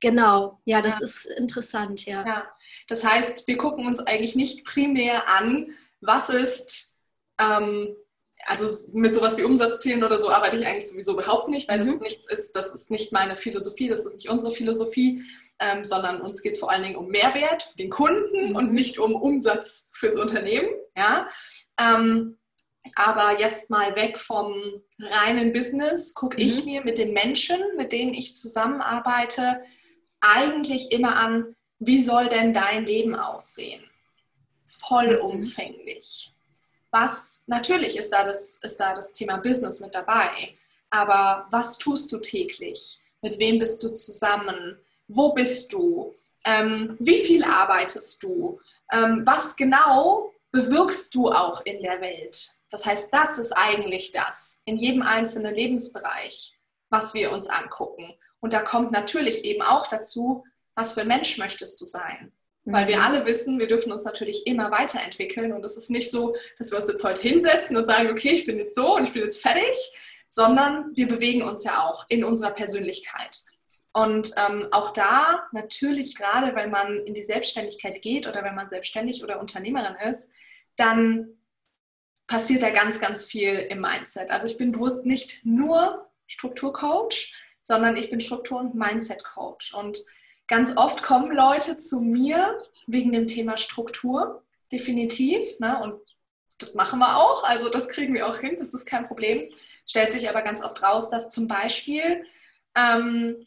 genau, 0.00 0.58
ja, 0.64 0.82
das 0.82 0.98
ja. 0.98 1.04
ist 1.04 1.26
interessant, 1.26 2.04
ja. 2.04 2.26
ja. 2.26 2.42
Das 2.88 3.04
heißt, 3.04 3.46
wir 3.46 3.56
gucken 3.58 3.86
uns 3.86 4.00
eigentlich 4.00 4.34
nicht 4.34 4.64
primär 4.64 5.28
an, 5.28 5.68
was 6.00 6.30
ist 6.30 6.93
ähm, 7.38 7.96
also 8.46 8.92
mit 8.96 9.14
sowas 9.14 9.36
wie 9.38 9.44
Umsatzzielen 9.44 10.04
oder 10.04 10.18
so 10.18 10.30
arbeite 10.30 10.56
ich 10.56 10.66
eigentlich 10.66 10.88
sowieso 10.88 11.12
überhaupt 11.12 11.48
nicht, 11.48 11.68
weil 11.68 11.78
mhm. 11.78 11.84
das 11.84 12.00
nichts 12.00 12.30
ist, 12.30 12.52
das 12.52 12.72
ist 12.72 12.90
nicht 12.90 13.12
meine 13.12 13.36
Philosophie, 13.36 13.88
das 13.88 14.04
ist 14.04 14.16
nicht 14.16 14.28
unsere 14.28 14.52
Philosophie, 14.52 15.22
ähm, 15.58 15.84
sondern 15.84 16.20
uns 16.20 16.42
geht 16.42 16.54
es 16.54 16.60
vor 16.60 16.70
allen 16.70 16.82
Dingen 16.82 16.96
um 16.96 17.08
Mehrwert 17.08 17.62
für 17.62 17.76
den 17.76 17.90
Kunden 17.90 18.50
mhm. 18.50 18.56
und 18.56 18.72
nicht 18.72 18.98
um 18.98 19.14
Umsatz 19.14 19.90
fürs 19.92 20.16
Unternehmen. 20.16 20.68
Ja? 20.96 21.28
Ähm, 21.78 22.38
aber 22.96 23.40
jetzt 23.40 23.70
mal 23.70 23.96
weg 23.96 24.18
vom 24.18 24.82
reinen 24.98 25.52
Business, 25.52 26.12
gucke 26.12 26.36
mhm. 26.36 26.46
ich 26.46 26.64
mir 26.64 26.84
mit 26.84 26.98
den 26.98 27.12
Menschen, 27.12 27.58
mit 27.76 27.92
denen 27.92 28.14
ich 28.14 28.36
zusammenarbeite, 28.36 29.62
eigentlich 30.20 30.92
immer 30.92 31.16
an, 31.16 31.56
wie 31.78 32.02
soll 32.02 32.28
denn 32.28 32.52
dein 32.52 32.86
Leben 32.86 33.14
aussehen? 33.14 33.84
Vollumfänglich 34.66 36.33
was 36.94 37.42
natürlich 37.48 37.96
ist 37.96 38.12
da 38.12 38.22
das, 38.24 38.58
ist 38.58 38.78
da 38.78 38.94
das 38.94 39.12
Thema 39.12 39.38
Business 39.38 39.80
mit 39.80 39.96
dabei, 39.96 40.56
aber 40.90 41.48
was 41.50 41.76
tust 41.76 42.12
du 42.12 42.18
täglich? 42.18 43.00
Mit 43.20 43.40
wem 43.40 43.58
bist 43.58 43.82
du 43.82 43.92
zusammen? 43.92 44.78
Wo 45.08 45.32
bist 45.32 45.72
du? 45.72 46.14
Ähm, 46.44 46.96
wie 47.00 47.18
viel 47.18 47.42
arbeitest 47.42 48.22
du? 48.22 48.60
Ähm, 48.92 49.22
was 49.26 49.56
genau 49.56 50.32
bewirkst 50.52 51.12
du 51.16 51.32
auch 51.32 51.66
in 51.66 51.82
der 51.82 52.00
Welt? 52.00 52.48
Das 52.70 52.86
heißt, 52.86 53.08
das 53.12 53.38
ist 53.38 53.50
eigentlich 53.52 54.12
das 54.12 54.60
in 54.64 54.76
jedem 54.76 55.02
einzelnen 55.02 55.52
Lebensbereich, 55.52 56.56
was 56.90 57.12
wir 57.12 57.32
uns 57.32 57.48
angucken. 57.48 58.14
Und 58.38 58.52
da 58.52 58.62
kommt 58.62 58.92
natürlich 58.92 59.44
eben 59.44 59.62
auch 59.62 59.88
dazu, 59.88 60.44
was 60.76 60.92
für 60.92 61.00
ein 61.00 61.08
Mensch 61.08 61.38
möchtest 61.38 61.80
du 61.80 61.86
sein? 61.86 62.30
Weil 62.64 62.88
wir 62.88 62.96
mhm. 62.96 63.02
alle 63.02 63.26
wissen, 63.26 63.58
wir 63.58 63.68
dürfen 63.68 63.92
uns 63.92 64.04
natürlich 64.04 64.46
immer 64.46 64.70
weiterentwickeln. 64.70 65.52
Und 65.52 65.64
es 65.64 65.76
ist 65.76 65.90
nicht 65.90 66.10
so, 66.10 66.34
dass 66.58 66.70
wir 66.70 66.78
uns 66.78 66.88
jetzt 66.88 67.04
heute 67.04 67.20
hinsetzen 67.20 67.76
und 67.76 67.86
sagen, 67.86 68.10
okay, 68.10 68.30
ich 68.30 68.46
bin 68.46 68.58
jetzt 68.58 68.74
so 68.74 68.96
und 68.96 69.04
ich 69.04 69.12
bin 69.12 69.22
jetzt 69.22 69.40
fertig, 69.40 69.74
sondern 70.28 70.96
wir 70.96 71.06
bewegen 71.06 71.42
uns 71.42 71.64
ja 71.64 71.82
auch 71.84 72.06
in 72.08 72.24
unserer 72.24 72.50
Persönlichkeit. 72.50 73.42
Und 73.92 74.32
ähm, 74.36 74.66
auch 74.72 74.92
da 74.92 75.46
natürlich 75.52 76.16
gerade, 76.16 76.56
wenn 76.56 76.70
man 76.70 76.98
in 76.98 77.14
die 77.14 77.22
Selbstständigkeit 77.22 78.02
geht 78.02 78.26
oder 78.26 78.42
wenn 78.42 78.54
man 78.54 78.68
selbstständig 78.68 79.22
oder 79.22 79.38
Unternehmerin 79.38 79.94
ist, 80.08 80.32
dann 80.76 81.28
passiert 82.26 82.62
da 82.62 82.70
ganz, 82.70 83.00
ganz 83.00 83.24
viel 83.24 83.52
im 83.52 83.80
Mindset. 83.80 84.30
Also 84.30 84.48
ich 84.48 84.56
bin 84.56 84.72
bewusst 84.72 85.06
nicht 85.06 85.44
nur 85.44 86.10
Strukturcoach, 86.26 87.34
sondern 87.62 87.96
ich 87.96 88.10
bin 88.10 88.20
Struktur- 88.20 88.60
und 88.60 88.74
Mindset-Coach. 88.74 89.74
Und 89.74 90.00
ganz 90.46 90.76
oft 90.76 91.02
kommen 91.02 91.34
Leute 91.34 91.76
zu 91.76 92.00
mir 92.00 92.58
wegen 92.86 93.12
dem 93.12 93.26
Thema 93.26 93.56
Struktur, 93.56 94.42
definitiv. 94.70 95.58
Ne? 95.58 95.80
Und 95.82 96.00
das 96.58 96.74
machen 96.74 96.98
wir 96.98 97.16
auch, 97.16 97.44
also 97.44 97.68
das 97.68 97.88
kriegen 97.88 98.14
wir 98.14 98.26
auch 98.26 98.38
hin, 98.38 98.56
das 98.58 98.74
ist 98.74 98.86
kein 98.86 99.06
Problem. 99.06 99.50
Stellt 99.86 100.12
sich 100.12 100.28
aber 100.28 100.42
ganz 100.42 100.62
oft 100.62 100.82
raus, 100.82 101.10
dass 101.10 101.28
zum 101.28 101.48
Beispiel 101.48 102.24
ähm, 102.74 103.46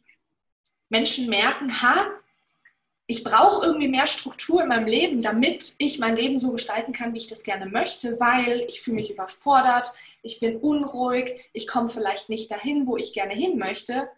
Menschen 0.90 1.30
merken, 1.30 1.82
ha, 1.82 2.08
ich 3.10 3.24
brauche 3.24 3.66
irgendwie 3.66 3.88
mehr 3.88 4.08
Struktur 4.08 4.62
in 4.62 4.68
meinem 4.68 4.86
Leben, 4.86 5.22
damit 5.22 5.76
ich 5.80 5.98
mein 5.98 6.18
Leben 6.18 6.38
so 6.38 6.52
gestalten 6.52 6.92
kann, 6.92 7.14
wie 7.14 7.20
ich 7.20 7.28
das 7.28 7.44
gerne 7.44 7.66
möchte, 7.66 8.20
weil 8.20 8.66
ich 8.68 8.82
fühle 8.82 8.98
mich 8.98 9.10
überfordert, 9.10 9.94
ich 10.24 10.42
bin 10.42 10.58
unruhig, 10.58 11.40
ich 11.54 11.68
komme 11.68 11.88
vielleicht 11.88 12.28
nicht 12.28 12.52
dahin, 12.52 12.86
wo 12.86 12.98
ich 12.98 13.14
gerne 13.14 13.34
hin 13.34 13.58
möchte. 13.58 14.10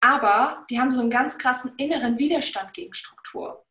Aber 0.00 0.64
die 0.70 0.80
haben 0.80 0.92
so 0.92 1.00
einen 1.00 1.10
ganz 1.10 1.38
krassen 1.38 1.72
inneren 1.76 2.18
Widerstand 2.18 2.72
gegen 2.72 2.94
Struktur. 2.94 3.64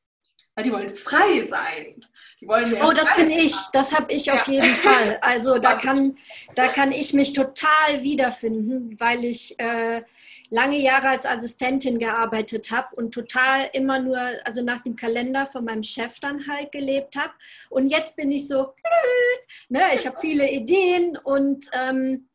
Weil 0.55 0.63
die 0.65 0.71
wollen 0.71 0.89
frei 0.89 1.45
sein. 1.45 2.05
Die 2.41 2.47
wollen 2.47 2.73
oh, 2.83 2.91
das 2.91 3.15
bin 3.15 3.31
ich. 3.31 3.55
Das 3.73 3.95
habe 3.95 4.11
ich 4.11 4.25
ja. 4.25 4.35
auf 4.35 4.47
jeden 4.47 4.69
Fall. 4.69 5.17
Also 5.21 5.57
da 5.57 5.73
kann, 5.77 6.17
da 6.55 6.67
kann 6.67 6.91
ich 6.91 7.13
mich 7.13 7.33
total 7.33 8.03
wiederfinden, 8.03 8.99
weil 8.99 9.25
ich 9.25 9.57
äh, 9.59 10.03
lange 10.49 10.77
Jahre 10.77 11.09
als 11.09 11.25
Assistentin 11.25 11.99
gearbeitet 11.99 12.71
habe 12.71 12.95
und 12.95 13.13
total 13.13 13.69
immer 13.73 13.99
nur, 13.99 14.19
also 14.43 14.61
nach 14.61 14.81
dem 14.81 14.95
Kalender 14.95 15.45
von 15.45 15.63
meinem 15.63 15.83
Chef 15.83 16.19
dann 16.19 16.47
halt 16.47 16.71
gelebt 16.71 17.15
habe. 17.15 17.33
Und 17.69 17.89
jetzt 17.89 18.15
bin 18.15 18.31
ich 18.31 18.47
so, 18.47 18.73
ne, 19.69 19.81
ich 19.93 20.05
habe 20.07 20.17
viele 20.19 20.49
Ideen 20.49 21.17
und 21.17 21.69
ähm, 21.73 22.29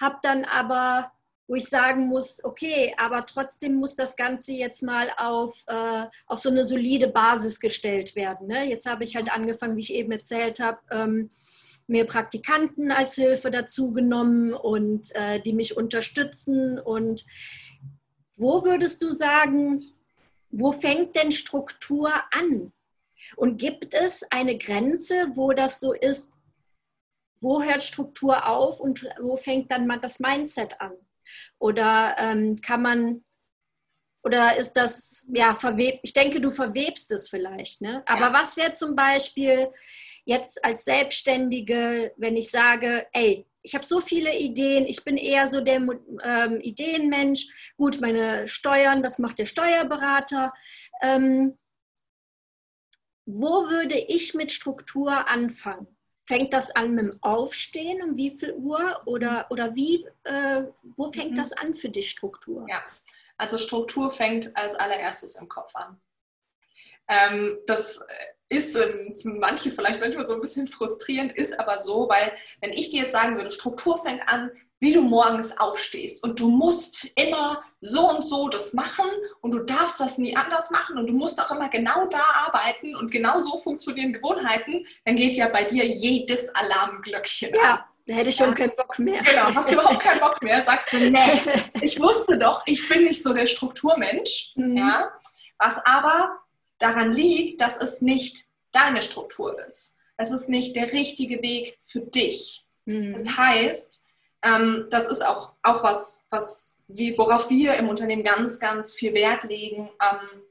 habe 0.00 0.18
dann 0.22 0.44
aber, 0.44 1.12
wo 1.48 1.54
ich 1.54 1.64
sagen 1.64 2.06
muss, 2.06 2.44
okay, 2.44 2.94
aber 2.98 3.24
trotzdem 3.24 3.76
muss 3.76 3.96
das 3.96 4.16
Ganze 4.16 4.52
jetzt 4.52 4.82
mal 4.82 5.08
auf, 5.16 5.64
äh, 5.66 6.04
auf 6.26 6.38
so 6.38 6.50
eine 6.50 6.62
solide 6.62 7.08
Basis 7.08 7.58
gestellt 7.58 8.14
werden. 8.14 8.46
Ne? 8.46 8.68
Jetzt 8.68 8.86
habe 8.86 9.02
ich 9.02 9.16
halt 9.16 9.32
angefangen, 9.32 9.76
wie 9.76 9.80
ich 9.80 9.94
eben 9.94 10.12
erzählt 10.12 10.60
habe, 10.60 10.78
ähm, 10.90 11.30
mir 11.86 12.04
Praktikanten 12.04 12.92
als 12.92 13.14
Hilfe 13.14 13.50
dazu 13.50 13.92
genommen 13.92 14.52
und 14.52 15.14
äh, 15.16 15.40
die 15.40 15.54
mich 15.54 15.74
unterstützen. 15.74 16.78
Und 16.78 17.24
wo 18.36 18.62
würdest 18.64 19.02
du 19.02 19.10
sagen, 19.10 19.94
wo 20.50 20.70
fängt 20.70 21.16
denn 21.16 21.32
Struktur 21.32 22.12
an? 22.30 22.72
Und 23.36 23.56
gibt 23.56 23.94
es 23.94 24.22
eine 24.30 24.58
Grenze, 24.58 25.30
wo 25.32 25.52
das 25.52 25.80
so 25.80 25.94
ist, 25.94 26.30
wo 27.40 27.62
hört 27.62 27.82
Struktur 27.82 28.46
auf 28.46 28.80
und 28.80 29.08
wo 29.20 29.38
fängt 29.38 29.72
dann 29.72 29.88
das 30.02 30.20
Mindset 30.20 30.78
an? 30.80 30.92
Oder 31.58 32.16
ähm, 32.18 32.56
kann 32.56 32.82
man, 32.82 33.24
oder 34.22 34.56
ist 34.56 34.72
das, 34.72 35.26
ja, 35.32 35.54
verwebt, 35.54 36.00
ich 36.02 36.12
denke, 36.12 36.40
du 36.40 36.50
verwebst 36.50 37.10
es 37.12 37.28
vielleicht, 37.28 37.80
ne? 37.80 38.02
Aber 38.06 38.26
ja. 38.26 38.32
was 38.32 38.56
wäre 38.56 38.72
zum 38.72 38.94
Beispiel, 38.96 39.68
jetzt 40.28 40.62
als 40.62 40.84
Selbstständige, 40.84 42.12
wenn 42.18 42.36
ich 42.36 42.50
sage, 42.50 43.06
ey, 43.12 43.46
ich 43.62 43.74
habe 43.74 43.84
so 43.84 44.00
viele 44.00 44.36
Ideen, 44.38 44.86
ich 44.86 45.02
bin 45.02 45.16
eher 45.16 45.48
so 45.48 45.60
der 45.62 45.76
ähm, 46.22 46.60
Ideenmensch. 46.60 47.46
Gut, 47.76 48.00
meine 48.00 48.46
Steuern, 48.46 49.02
das 49.02 49.18
macht 49.18 49.38
der 49.38 49.46
Steuerberater. 49.46 50.52
Ähm, 51.02 51.58
wo 53.24 53.68
würde 53.68 53.98
ich 53.98 54.34
mit 54.34 54.52
Struktur 54.52 55.28
anfangen? 55.28 55.97
Fängt 56.28 56.52
das 56.52 56.70
an 56.76 56.94
mit 56.94 57.06
dem 57.06 57.18
Aufstehen? 57.22 58.02
Um 58.02 58.14
wie 58.14 58.30
viel 58.30 58.52
Uhr? 58.52 59.00
Oder, 59.06 59.46
oder 59.48 59.74
wie, 59.74 60.06
äh, 60.24 60.64
wo 60.94 61.10
fängt 61.10 61.30
mhm. 61.30 61.36
das 61.36 61.54
an 61.54 61.72
für 61.72 61.88
dich, 61.88 62.10
Struktur? 62.10 62.66
Ja, 62.68 62.82
also 63.38 63.56
Struktur 63.56 64.10
fängt 64.10 64.54
als 64.54 64.74
allererstes 64.74 65.36
im 65.36 65.48
Kopf 65.48 65.74
an. 65.74 65.98
Ähm, 67.08 67.58
das 67.66 68.04
ist 68.50 68.76
für 68.76 69.12
manche 69.24 69.70
vielleicht 69.70 70.00
manchmal 70.00 70.26
so 70.26 70.34
ein 70.34 70.40
bisschen 70.40 70.66
frustrierend, 70.66 71.32
ist 71.32 71.58
aber 71.60 71.78
so, 71.78 72.08
weil 72.08 72.32
wenn 72.60 72.72
ich 72.72 72.90
dir 72.90 73.02
jetzt 73.02 73.12
sagen 73.12 73.36
würde, 73.36 73.50
Struktur 73.50 74.02
fängt 74.02 74.26
an, 74.28 74.50
wie 74.80 74.92
du 74.92 75.02
morgens 75.02 75.58
aufstehst 75.58 76.22
und 76.22 76.38
du 76.38 76.50
musst 76.50 77.10
immer 77.16 77.62
so 77.80 78.08
und 78.08 78.22
so 78.22 78.48
das 78.48 78.72
machen 78.72 79.08
und 79.40 79.50
du 79.50 79.60
darfst 79.60 80.00
das 80.00 80.18
nie 80.18 80.36
anders 80.36 80.70
machen 80.70 80.98
und 80.98 81.10
du 81.10 81.14
musst 81.14 81.40
auch 81.40 81.50
immer 81.50 81.68
genau 81.68 82.06
da 82.06 82.22
arbeiten 82.46 82.96
und 82.96 83.10
genau 83.10 83.40
so 83.40 83.58
funktionieren 83.58 84.12
Gewohnheiten, 84.12 84.86
dann 85.04 85.16
geht 85.16 85.34
ja 85.34 85.48
bei 85.48 85.64
dir 85.64 85.84
jedes 85.84 86.48
Alarmglöckchen 86.54 87.54
ja. 87.54 87.74
an. 87.74 87.84
Da 88.06 88.14
hätte 88.14 88.30
ich 88.30 88.36
schon 88.36 88.48
ja. 88.48 88.54
keinen 88.54 88.74
Bock 88.74 88.98
mehr. 88.98 89.22
Genau, 89.22 89.54
hast 89.54 89.68
du 89.68 89.74
überhaupt 89.74 90.00
keinen 90.00 90.20
Bock 90.20 90.42
mehr, 90.42 90.62
sagst 90.62 90.92
du, 90.94 91.10
nee, 91.10 91.18
ich 91.82 92.00
wusste 92.00 92.38
doch, 92.38 92.62
ich 92.64 92.88
bin 92.88 93.04
nicht 93.04 93.22
so 93.22 93.34
der 93.34 93.46
Strukturmensch. 93.46 94.52
Mhm. 94.54 94.78
Ja? 94.78 95.12
Was 95.58 95.84
aber 95.84 96.38
daran 96.78 97.12
liegt, 97.12 97.60
dass 97.60 97.76
es 97.76 98.00
nicht 98.00 98.46
deine 98.72 99.02
Struktur 99.02 99.58
ist. 99.66 99.98
Es 100.16 100.30
ist 100.30 100.48
nicht 100.48 100.74
der 100.76 100.92
richtige 100.92 101.42
Weg 101.42 101.78
für 101.80 102.00
dich. 102.00 102.66
Mhm. 102.86 103.12
Das 103.12 103.36
heißt, 103.36 104.06
ähm, 104.42 104.86
das 104.90 105.08
ist 105.08 105.24
auch, 105.24 105.54
auch 105.62 105.82
was, 105.82 106.24
was 106.30 106.76
wie, 106.88 107.16
worauf 107.18 107.50
wir 107.50 107.74
im 107.74 107.88
Unternehmen 107.88 108.24
ganz, 108.24 108.58
ganz 108.58 108.94
viel 108.94 109.14
Wert 109.14 109.44
legen. 109.44 109.90
Ähm, 110.02 110.42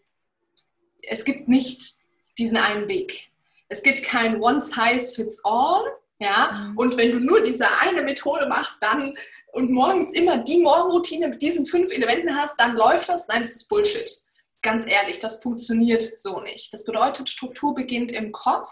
es 1.01 1.25
gibt 1.25 1.47
nicht 1.47 1.95
diesen 2.37 2.57
einen 2.57 2.87
Weg. 2.87 3.31
Es 3.69 3.83
gibt 3.83 4.03
kein 4.03 4.41
One 4.41 4.61
Size 4.61 5.13
Fits 5.13 5.43
All. 5.43 5.83
Ja? 6.19 6.51
Mhm. 6.51 6.77
Und 6.77 6.97
wenn 6.97 7.11
du 7.11 7.19
nur 7.19 7.41
diese 7.41 7.65
eine 7.81 8.01
Methode 8.01 8.47
machst, 8.47 8.81
dann 8.81 9.17
und 9.53 9.71
morgens 9.71 10.11
immer 10.11 10.37
die 10.37 10.61
Morgenroutine 10.61 11.29
mit 11.29 11.41
diesen 11.41 11.65
fünf 11.65 11.91
Elementen 11.91 12.35
hast, 12.35 12.59
dann 12.59 12.75
läuft 12.75 13.09
das. 13.09 13.27
Nein, 13.27 13.41
das 13.41 13.55
ist 13.55 13.67
Bullshit 13.69 14.26
ganz 14.61 14.85
ehrlich, 14.85 15.19
das 15.19 15.41
funktioniert 15.41 16.01
so 16.01 16.41
nicht. 16.41 16.73
Das 16.73 16.85
bedeutet, 16.85 17.29
Struktur 17.29 17.73
beginnt 17.73 18.11
im 18.11 18.31
Kopf. 18.31 18.69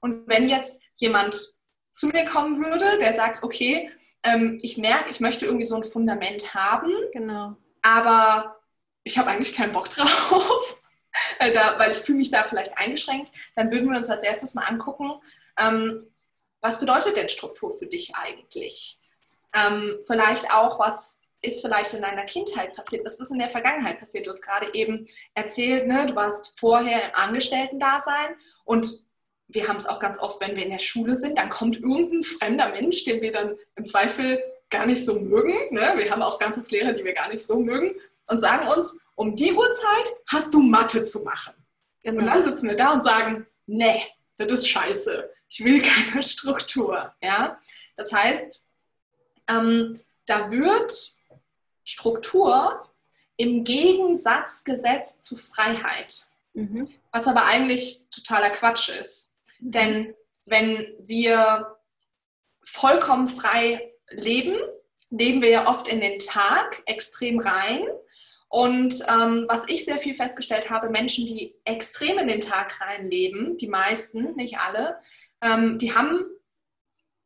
Und 0.00 0.26
wenn 0.28 0.48
jetzt 0.48 0.82
jemand 0.96 1.36
zu 1.92 2.08
mir 2.08 2.24
kommen 2.24 2.62
würde, 2.62 2.98
der 2.98 3.14
sagt, 3.14 3.42
okay, 3.42 3.90
ähm, 4.22 4.58
ich 4.62 4.76
merke, 4.76 5.10
ich 5.10 5.20
möchte 5.20 5.46
irgendwie 5.46 5.66
so 5.66 5.76
ein 5.76 5.84
Fundament 5.84 6.54
haben, 6.54 6.92
genau. 7.12 7.56
aber 7.82 8.56
ich 9.04 9.18
habe 9.18 9.30
eigentlich 9.30 9.54
keinen 9.54 9.72
Bock 9.72 9.88
drauf, 9.90 10.82
da, 11.38 11.78
weil 11.78 11.92
ich 11.92 11.98
fühle 11.98 12.18
mich 12.18 12.30
da 12.30 12.42
vielleicht 12.44 12.76
eingeschränkt, 12.76 13.32
dann 13.54 13.70
würden 13.70 13.88
wir 13.90 13.96
uns 13.96 14.10
als 14.10 14.24
erstes 14.24 14.54
mal 14.54 14.64
angucken, 14.64 15.12
ähm, 15.58 16.12
was 16.60 16.80
bedeutet 16.80 17.16
denn 17.16 17.28
Struktur 17.28 17.70
für 17.70 17.86
dich 17.86 18.14
eigentlich? 18.16 18.98
Ähm, 19.54 19.98
vielleicht 20.06 20.52
auch, 20.52 20.78
was 20.78 21.22
ist 21.46 21.62
vielleicht 21.62 21.94
in 21.94 22.02
deiner 22.02 22.24
Kindheit 22.24 22.74
passiert, 22.74 23.04
was 23.04 23.20
ist 23.20 23.30
in 23.30 23.38
der 23.38 23.48
Vergangenheit 23.48 23.98
passiert. 23.98 24.26
Du 24.26 24.30
hast 24.30 24.42
gerade 24.42 24.74
eben 24.74 25.06
erzählt, 25.34 25.86
ne, 25.86 26.06
du 26.06 26.14
warst 26.14 26.58
vorher 26.58 27.08
im 27.08 27.14
Angestellten-Dasein 27.14 28.36
und 28.64 29.06
wir 29.48 29.68
haben 29.68 29.76
es 29.76 29.86
auch 29.86 30.00
ganz 30.00 30.18
oft, 30.18 30.40
wenn 30.40 30.56
wir 30.56 30.64
in 30.64 30.70
der 30.70 30.80
Schule 30.80 31.16
sind, 31.16 31.38
dann 31.38 31.50
kommt 31.50 31.76
irgendein 31.80 32.24
fremder 32.24 32.70
Mensch, 32.70 33.04
den 33.04 33.22
wir 33.22 33.30
dann 33.30 33.56
im 33.76 33.86
Zweifel 33.86 34.42
gar 34.70 34.86
nicht 34.86 35.04
so 35.04 35.20
mögen. 35.20 35.54
Ne? 35.70 35.94
Wir 35.96 36.10
haben 36.10 36.22
auch 36.22 36.38
ganz 36.38 36.60
viele 36.66 36.82
Lehrer, 36.82 36.92
die 36.92 37.04
wir 37.04 37.14
gar 37.14 37.28
nicht 37.28 37.44
so 37.44 37.60
mögen 37.60 37.94
und 38.26 38.40
sagen 38.40 38.66
uns, 38.68 39.00
um 39.14 39.36
die 39.36 39.52
Uhrzeit 39.52 40.08
hast 40.28 40.52
du 40.52 40.60
Mathe 40.60 41.04
zu 41.04 41.22
machen. 41.22 41.54
Genau. 42.02 42.20
Und 42.20 42.26
dann 42.26 42.42
sitzen 42.42 42.68
wir 42.68 42.76
da 42.76 42.92
und 42.92 43.02
sagen, 43.02 43.46
nee, 43.66 44.02
das 44.36 44.52
ist 44.52 44.68
scheiße. 44.68 45.30
Ich 45.48 45.64
will 45.64 45.80
keine 46.10 46.22
Struktur. 46.22 47.14
Ja? 47.20 47.60
Das 47.96 48.12
heißt, 48.12 48.68
ähm, 49.48 49.96
da 50.26 50.50
wird 50.50 51.15
Struktur 51.86 52.82
im 53.36 53.64
Gegensatz 53.64 54.64
gesetzt 54.64 55.24
zu 55.24 55.36
Freiheit. 55.36 56.14
Mhm. 56.52 56.90
Was 57.12 57.26
aber 57.26 57.46
eigentlich 57.46 58.06
totaler 58.10 58.50
Quatsch 58.50 58.90
ist. 58.90 59.36
Mhm. 59.60 59.70
Denn 59.70 60.14
wenn 60.46 60.94
wir 60.98 61.76
vollkommen 62.64 63.28
frei 63.28 63.92
leben, 64.10 64.56
leben 65.10 65.40
wir 65.40 65.50
ja 65.50 65.68
oft 65.68 65.88
in 65.88 66.00
den 66.00 66.18
Tag 66.18 66.82
extrem 66.86 67.38
rein. 67.38 67.86
Und 68.48 69.04
ähm, 69.08 69.44
was 69.48 69.68
ich 69.68 69.84
sehr 69.84 69.98
viel 69.98 70.14
festgestellt 70.14 70.70
habe, 70.70 70.88
Menschen, 70.88 71.26
die 71.26 71.54
extrem 71.64 72.18
in 72.18 72.28
den 72.28 72.40
Tag 72.40 72.80
rein 72.80 73.10
leben, 73.10 73.56
die 73.56 73.68
meisten, 73.68 74.32
nicht 74.34 74.58
alle, 74.58 75.00
ähm, 75.40 75.78
die 75.78 75.94
haben 75.94 76.24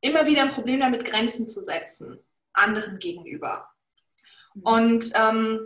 immer 0.01 0.27
wieder 0.27 0.43
ein 0.43 0.51
Problem 0.51 0.81
damit, 0.81 1.05
Grenzen 1.05 1.49
zu 1.49 1.63
setzen, 1.63 2.19
anderen 2.53 2.99
gegenüber. 2.99 3.70
Und 4.63 5.13
ähm, 5.15 5.61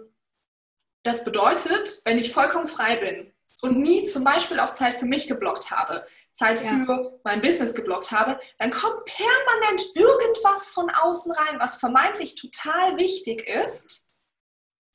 das 1.03 1.25
bedeutet, 1.25 2.01
wenn 2.05 2.19
ich 2.19 2.33
vollkommen 2.33 2.69
frei 2.69 2.97
bin 2.97 3.33
und 3.63 3.79
nie 3.79 4.05
zum 4.05 4.25
Beispiel 4.25 4.61
auch 4.61 4.73
Zeit 4.73 4.97
für 4.97 5.07
mich 5.07 5.27
geblockt 5.27 5.71
habe, 5.71 6.07
Zeit 6.33 6.63
ja. 6.63 6.71
für 6.71 7.21
mein 7.25 7.41
Business 7.41 7.75
geblockt 7.75 8.11
habe, 8.11 8.39
dann 8.59 8.71
kommt 8.71 9.05
permanent 9.05 9.85
irgendwas 9.95 10.71
von 10.71 10.91
außen 10.91 11.33
rein, 11.33 11.61
was 11.61 11.79
vermeintlich 11.79 12.35
total 12.35 12.97
wichtig 12.97 13.47
ist. 13.47 14.09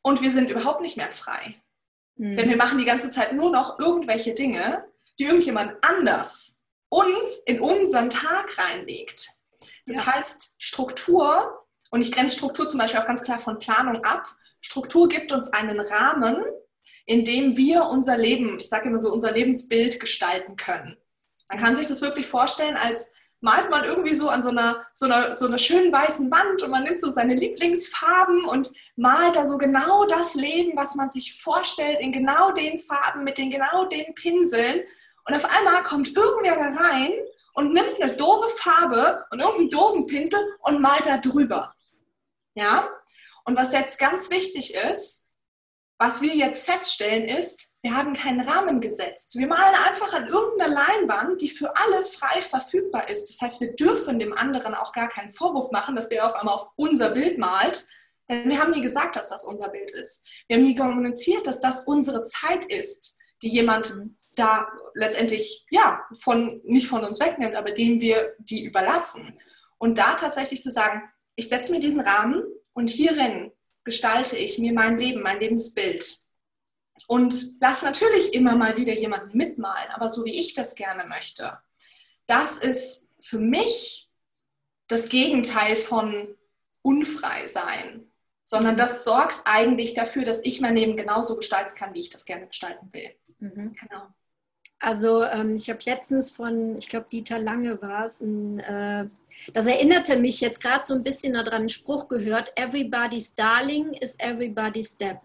Und 0.02 0.22
wir 0.22 0.32
sind 0.32 0.50
überhaupt 0.50 0.82
nicht 0.82 0.98
mehr 0.98 1.12
frei. 1.12 1.62
Mhm. 2.16 2.38
Denn 2.38 2.50
wir 2.50 2.58
machen 2.58 2.78
die 2.78 2.86
ganze 2.86 3.10
Zeit 3.10 3.34
nur 3.34 3.52
noch 3.52 3.80
irgendwelche 3.80 4.34
Dinge, 4.34 4.86
die 5.20 5.26
irgendjemand 5.26 5.74
anders 5.84 6.60
uns 6.90 7.38
in 7.46 7.62
unseren 7.62 8.10
Tag 8.10 8.58
reinlegt. 8.58 9.30
Das 9.86 9.98
ja. 9.98 10.06
heißt, 10.08 10.56
Struktur, 10.58 11.68
und 11.90 12.02
ich 12.02 12.12
grenze 12.12 12.38
Struktur 12.38 12.68
zum 12.68 12.80
Beispiel 12.80 13.00
auch 13.00 13.08
ganz 13.08 13.24
klar 13.24 13.40
von 13.40 13.60
Planung 13.60 14.04
ab, 14.04 14.28
Struktur 14.62 15.08
gibt 15.08 15.32
uns 15.32 15.54
einen 15.54 15.80
Rahmen, 15.80 16.44
in 17.06 17.24
dem 17.24 17.58
wir 17.58 17.86
unser 17.86 18.18
Leben, 18.18 18.60
ich 18.60 18.70
sage 18.70 18.90
immer 18.90 19.00
so, 19.00 19.12
unser 19.12 19.32
Lebensbild 19.32 20.00
gestalten 20.00 20.56
können. 20.56 20.98
Man 21.50 21.60
kann 21.60 21.76
sich 21.76 21.88
das 21.88 22.02
wirklich 22.02 22.28
vorstellen 22.28 22.78
als 22.78 23.12
malt 23.42 23.70
man 23.70 23.86
irgendwie 23.86 24.16
so 24.16 24.30
an 24.30 24.44
so 24.44 24.50
einer, 24.50 24.86
so, 24.94 25.06
einer, 25.06 25.34
so 25.34 25.48
einer 25.48 25.58
schönen 25.58 25.92
weißen 25.92 26.30
Wand 26.30 26.62
und 26.62 26.72
man 26.72 26.84
nimmt 26.84 27.00
so 27.00 27.10
seine 27.10 27.36
Lieblingsfarben 27.36 28.46
und 28.46 28.70
malt 28.96 29.36
da 29.36 29.46
so 29.46 29.58
genau 29.58 30.06
das 30.06 30.36
Leben, 30.36 30.74
was 30.76 30.96
man 30.96 31.10
sich 31.10 31.42
vorstellt, 31.42 32.02
in 32.02 32.12
genau 32.12 32.52
den 32.52 32.80
Farben, 32.80 33.24
mit 33.24 33.38
den 33.38 33.50
genau 33.50 33.86
den 33.86 34.14
Pinseln. 34.16 34.82
Und 35.26 35.36
auf 35.36 35.46
einmal 35.46 35.84
kommt 35.84 36.16
irgendwer 36.16 36.56
da 36.56 36.84
rein 36.84 37.12
und 37.54 37.74
nimmt 37.74 38.02
eine 38.02 38.14
doofe 38.16 38.50
Farbe 38.58 39.26
und 39.32 39.40
irgendeinen 39.40 39.70
doofen 39.70 40.08
Pinsel 40.08 40.40
und 40.62 40.82
malt 40.82 41.06
da 41.06 41.18
drüber. 41.18 41.74
Ja? 42.60 42.90
Und 43.46 43.58
was 43.58 43.74
jetzt 43.74 43.98
ganz 43.98 44.30
wichtig 44.30 44.76
ist, 44.76 45.26
was 45.98 46.22
wir 46.22 46.36
jetzt 46.36 46.66
feststellen 46.66 47.26
ist, 47.26 47.76
wir 47.82 47.96
haben 47.96 48.14
keinen 48.14 48.42
Rahmen 48.42 48.82
gesetzt. 48.82 49.38
Wir 49.38 49.48
malen 49.48 49.76
einfach 49.88 50.14
an 50.14 50.28
irgendeiner 50.28 50.74
Leinwand, 50.74 51.42
die 51.42 51.50
für 51.50 51.76
alle 51.76 52.04
frei 52.04 52.42
verfügbar 52.42 53.10
ist. 53.10 53.30
Das 53.30 53.42
heißt, 53.42 53.62
wir 53.62 53.74
dürfen 53.74 54.20
dem 54.20 54.34
anderen 54.34 54.76
auch 54.76 54.94
gar 54.94 55.10
keinen 55.10 55.32
Vorwurf 55.32 55.72
machen, 55.72 55.96
dass 55.96 56.10
der 56.10 56.26
auf 56.26 56.36
einmal 56.36 56.56
auf 56.56 56.68
unser 56.76 57.12
Bild 57.12 57.38
malt. 57.38 57.86
Denn 58.28 58.50
wir 58.50 58.62
haben 58.62 58.72
nie 58.72 58.82
gesagt, 58.82 59.16
dass 59.16 59.30
das 59.30 59.46
unser 59.46 59.70
Bild 59.70 59.92
ist. 59.92 60.28
Wir 60.48 60.58
haben 60.58 60.64
nie 60.64 60.76
kommuniziert, 60.76 61.48
dass 61.48 61.62
das 61.62 61.86
unsere 61.88 62.24
Zeit 62.24 62.66
ist, 62.66 63.18
die 63.42 63.50
jemand 63.50 63.94
da 64.36 64.68
letztendlich, 64.94 65.66
ja, 65.70 66.06
von, 66.20 66.62
nicht 66.64 66.88
von 66.88 67.04
uns 67.04 67.20
wegnimmt, 67.20 67.56
aber 67.56 67.72
dem 67.72 68.00
wir 68.00 68.36
die 68.40 68.64
überlassen. 68.64 69.38
Und 69.78 69.98
da 69.98 70.14
tatsächlich 70.14 70.62
zu 70.62 70.72
sagen, 70.72 71.02
ich 71.40 71.50
setze 71.50 71.72
mir 71.72 71.80
diesen 71.80 72.02
Rahmen 72.02 72.44
und 72.74 72.90
hierin 72.90 73.52
gestalte 73.84 74.38
ich 74.38 74.60
mir 74.60 74.74
mein 74.74 74.98
Leben, 74.98 75.22
mein 75.22 75.40
Lebensbild. 75.40 76.18
Und 77.08 77.34
lass 77.62 77.82
natürlich 77.82 78.34
immer 78.34 78.56
mal 78.56 78.78
wieder 78.78 78.94
jemanden 78.94 79.38
mitmalen, 79.38 79.90
aber 79.92 80.10
so 80.10 80.26
wie 80.26 80.38
ich 80.38 80.54
das 80.54 80.76
gerne 80.76 81.06
möchte. 81.06 81.58
Das 82.28 82.58
ist 82.58 83.10
für 83.22 83.40
mich 83.40 84.12
das 84.88 85.10
Gegenteil 85.10 85.76
von 85.76 86.36
unfrei 86.82 87.48
sein, 87.48 88.12
sondern 88.44 88.76
das 88.76 89.04
sorgt 89.04 89.42
eigentlich 89.46 89.94
dafür, 89.94 90.26
dass 90.26 90.44
ich 90.44 90.60
mein 90.60 90.76
Leben 90.76 90.98
genauso 90.98 91.38
gestalten 91.38 91.76
kann, 91.76 91.94
wie 91.94 92.02
ich 92.02 92.10
das 92.10 92.26
gerne 92.26 92.48
gestalten 92.48 92.92
will. 92.92 93.12
Mhm. 93.40 93.76
Genau. 93.80 94.08
Also 94.80 95.24
ähm, 95.24 95.56
ich 95.56 95.70
habe 95.70 95.80
letztens 95.86 96.32
von, 96.32 96.76
ich 96.78 96.90
glaube 96.90 97.08
Dieter 97.10 97.40
Lange 97.40 97.82
war 97.82 98.06
es, 98.06 98.22
äh, 98.22 99.08
das 99.54 99.66
erinnerte 99.66 100.18
mich 100.18 100.42
jetzt 100.42 100.62
gerade 100.62 100.86
so 100.86 100.94
ein 100.94 101.04
bisschen 101.04 101.34
daran, 101.34 101.54
einen 101.54 101.70
Spruch 101.70 102.08
gehört, 102.08 102.52
Everybody's 102.56 103.36
Darling 103.36 103.94
is 103.94 104.16
everybody's 104.20 104.92
Step. 104.92 105.22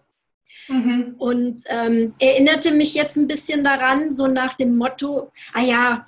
Mhm. 0.68 1.14
Und 1.18 1.62
ähm, 1.68 2.14
erinnerte 2.18 2.72
mich 2.72 2.94
jetzt 2.94 3.16
ein 3.16 3.26
bisschen 3.26 3.64
daran, 3.64 4.12
so 4.12 4.26
nach 4.26 4.54
dem 4.54 4.76
Motto, 4.76 5.30
ah 5.52 5.62
ja, 5.62 6.06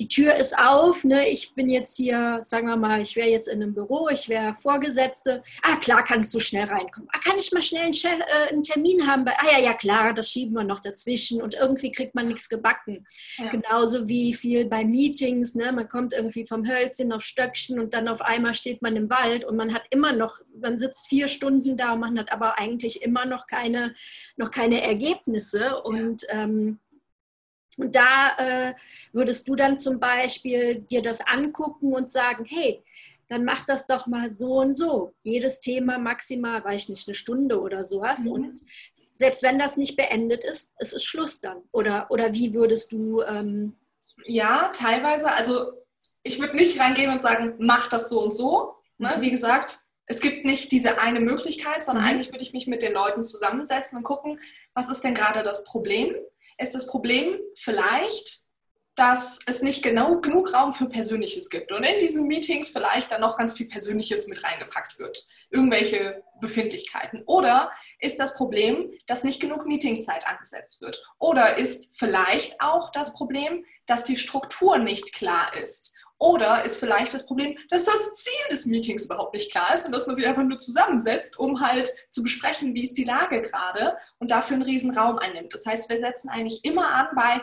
die 0.00 0.08
Tür 0.08 0.34
ist 0.34 0.58
auf, 0.58 1.04
ne? 1.04 1.28
ich 1.28 1.54
bin 1.54 1.68
jetzt 1.68 1.94
hier, 1.94 2.40
sagen 2.42 2.66
wir 2.66 2.76
mal, 2.76 3.02
ich 3.02 3.16
wäre 3.16 3.28
jetzt 3.28 3.48
in 3.48 3.62
einem 3.62 3.74
Büro, 3.74 4.08
ich 4.08 4.30
wäre 4.30 4.54
Vorgesetzte. 4.54 5.42
Ah, 5.60 5.76
klar, 5.76 6.02
kannst 6.02 6.32
du 6.32 6.40
schnell 6.40 6.64
reinkommen. 6.64 7.06
Ah, 7.12 7.18
kann 7.18 7.36
ich 7.38 7.52
mal 7.52 7.60
schnell 7.60 7.82
einen, 7.82 7.92
Chef, 7.92 8.18
äh, 8.18 8.50
einen, 8.50 8.62
Termin 8.62 9.06
haben? 9.06 9.26
Bei, 9.26 9.32
ah 9.36 9.58
ja, 9.58 9.62
ja, 9.62 9.74
klar, 9.74 10.14
das 10.14 10.30
schieben 10.30 10.54
wir 10.54 10.64
noch 10.64 10.80
dazwischen 10.80 11.42
und 11.42 11.54
irgendwie 11.54 11.90
kriegt 11.90 12.14
man 12.14 12.28
nichts 12.28 12.48
gebacken. 12.48 13.06
Ja. 13.36 13.50
Genauso 13.50 14.08
wie 14.08 14.32
viel 14.32 14.64
bei 14.64 14.86
Meetings, 14.86 15.54
ne? 15.54 15.70
man 15.70 15.86
kommt 15.86 16.14
irgendwie 16.14 16.46
vom 16.46 16.66
Hölzchen 16.66 17.12
auf 17.12 17.22
Stöckchen 17.22 17.78
und 17.78 17.92
dann 17.92 18.08
auf 18.08 18.22
einmal 18.22 18.54
steht 18.54 18.80
man 18.80 18.96
im 18.96 19.10
Wald 19.10 19.44
und 19.44 19.56
man 19.56 19.74
hat 19.74 19.82
immer 19.90 20.14
noch, 20.14 20.40
man 20.58 20.78
sitzt 20.78 21.08
vier 21.08 21.28
Stunden 21.28 21.76
da 21.76 21.92
und 21.92 22.00
man 22.00 22.18
hat 22.18 22.32
aber 22.32 22.58
eigentlich 22.58 23.02
immer 23.02 23.26
noch 23.26 23.46
keine, 23.46 23.94
noch 24.38 24.50
keine 24.50 24.80
Ergebnisse 24.80 25.82
und 25.82 26.22
ja. 26.22 26.44
ähm, 26.44 26.78
und 27.80 27.96
da 27.96 28.36
äh, 28.38 28.74
würdest 29.12 29.48
du 29.48 29.54
dann 29.54 29.78
zum 29.78 29.98
Beispiel 29.98 30.80
dir 30.80 31.02
das 31.02 31.20
angucken 31.20 31.94
und 31.94 32.10
sagen, 32.10 32.44
hey, 32.44 32.82
dann 33.28 33.44
mach 33.44 33.64
das 33.64 33.86
doch 33.86 34.06
mal 34.06 34.32
so 34.32 34.56
und 34.56 34.74
so. 34.74 35.12
Jedes 35.22 35.60
Thema 35.60 35.98
maximal, 35.98 36.64
weiß 36.64 36.82
ich 36.82 36.88
nicht, 36.88 37.08
eine 37.08 37.14
Stunde 37.14 37.60
oder 37.60 37.84
sowas. 37.84 38.24
Mhm. 38.24 38.32
Und 38.32 38.60
selbst 39.14 39.42
wenn 39.42 39.58
das 39.58 39.76
nicht 39.76 39.96
beendet 39.96 40.44
ist, 40.44 40.72
es 40.78 40.92
ist 40.92 41.04
Schluss 41.04 41.40
dann. 41.40 41.58
Oder, 41.72 42.06
oder 42.10 42.34
wie 42.34 42.54
würdest 42.54 42.92
du... 42.92 43.22
Ähm 43.22 43.76
ja, 44.24 44.70
teilweise. 44.74 45.30
Also 45.32 45.72
ich 46.22 46.40
würde 46.40 46.56
nicht 46.56 46.78
reingehen 46.80 47.12
und 47.12 47.22
sagen, 47.22 47.54
mach 47.58 47.88
das 47.88 48.08
so 48.08 48.20
und 48.20 48.32
so. 48.32 48.74
Ne? 48.98 49.14
Mhm. 49.16 49.20
Wie 49.22 49.30
gesagt, 49.30 49.78
es 50.06 50.20
gibt 50.20 50.44
nicht 50.44 50.72
diese 50.72 51.00
eine 51.00 51.20
Möglichkeit, 51.20 51.82
sondern 51.82 52.04
mhm. 52.04 52.10
eigentlich 52.10 52.32
würde 52.32 52.42
ich 52.42 52.52
mich 52.52 52.66
mit 52.66 52.82
den 52.82 52.92
Leuten 52.92 53.22
zusammensetzen 53.22 53.98
und 53.98 54.04
gucken, 54.04 54.40
was 54.74 54.90
ist 54.90 55.04
denn 55.04 55.14
gerade 55.14 55.44
das 55.44 55.62
Problem? 55.64 56.16
Ist 56.60 56.74
das 56.74 56.86
Problem 56.86 57.38
vielleicht, 57.56 58.40
dass 58.96 59.38
es 59.46 59.62
nicht 59.62 59.82
genau 59.82 60.20
genug 60.20 60.52
Raum 60.52 60.72
für 60.72 60.86
Persönliches 60.86 61.48
gibt 61.48 61.72
und 61.72 61.86
in 61.86 62.00
diesen 62.00 62.26
Meetings 62.26 62.68
vielleicht 62.68 63.10
dann 63.10 63.22
noch 63.22 63.38
ganz 63.38 63.56
viel 63.56 63.66
Persönliches 63.66 64.26
mit 64.26 64.44
reingepackt 64.44 64.98
wird. 64.98 65.24
Irgendwelche 65.48 66.22
Befindlichkeiten. 66.40 67.22
Oder 67.24 67.70
ist 67.98 68.20
das 68.20 68.34
Problem, 68.34 68.92
dass 69.06 69.24
nicht 69.24 69.40
genug 69.40 69.66
Meetingzeit 69.66 70.26
angesetzt 70.26 70.82
wird? 70.82 71.02
Oder 71.18 71.56
ist 71.56 71.98
vielleicht 71.98 72.60
auch 72.60 72.92
das 72.92 73.14
Problem, 73.14 73.64
dass 73.86 74.04
die 74.04 74.16
Struktur 74.16 74.78
nicht 74.78 75.14
klar 75.14 75.56
ist? 75.56 75.96
Oder 76.20 76.66
ist 76.66 76.78
vielleicht 76.78 77.14
das 77.14 77.24
Problem, 77.24 77.56
dass 77.70 77.86
das 77.86 78.14
Ziel 78.14 78.50
des 78.50 78.66
Meetings 78.66 79.06
überhaupt 79.06 79.32
nicht 79.32 79.50
klar 79.50 79.72
ist 79.72 79.86
und 79.86 79.92
dass 79.92 80.06
man 80.06 80.16
sich 80.16 80.26
einfach 80.26 80.42
nur 80.42 80.58
zusammensetzt, 80.58 81.38
um 81.38 81.60
halt 81.60 81.90
zu 82.10 82.22
besprechen, 82.22 82.74
wie 82.74 82.84
ist 82.84 82.98
die 82.98 83.04
Lage 83.04 83.40
gerade 83.40 83.96
und 84.18 84.30
dafür 84.30 84.56
einen 84.56 84.64
riesen 84.64 84.96
Raum 84.96 85.18
einnimmt. 85.18 85.54
Das 85.54 85.64
heißt, 85.64 85.88
wir 85.88 85.98
setzen 85.98 86.28
eigentlich 86.28 86.62
immer 86.62 86.88
an 86.90 87.06
bei, 87.16 87.40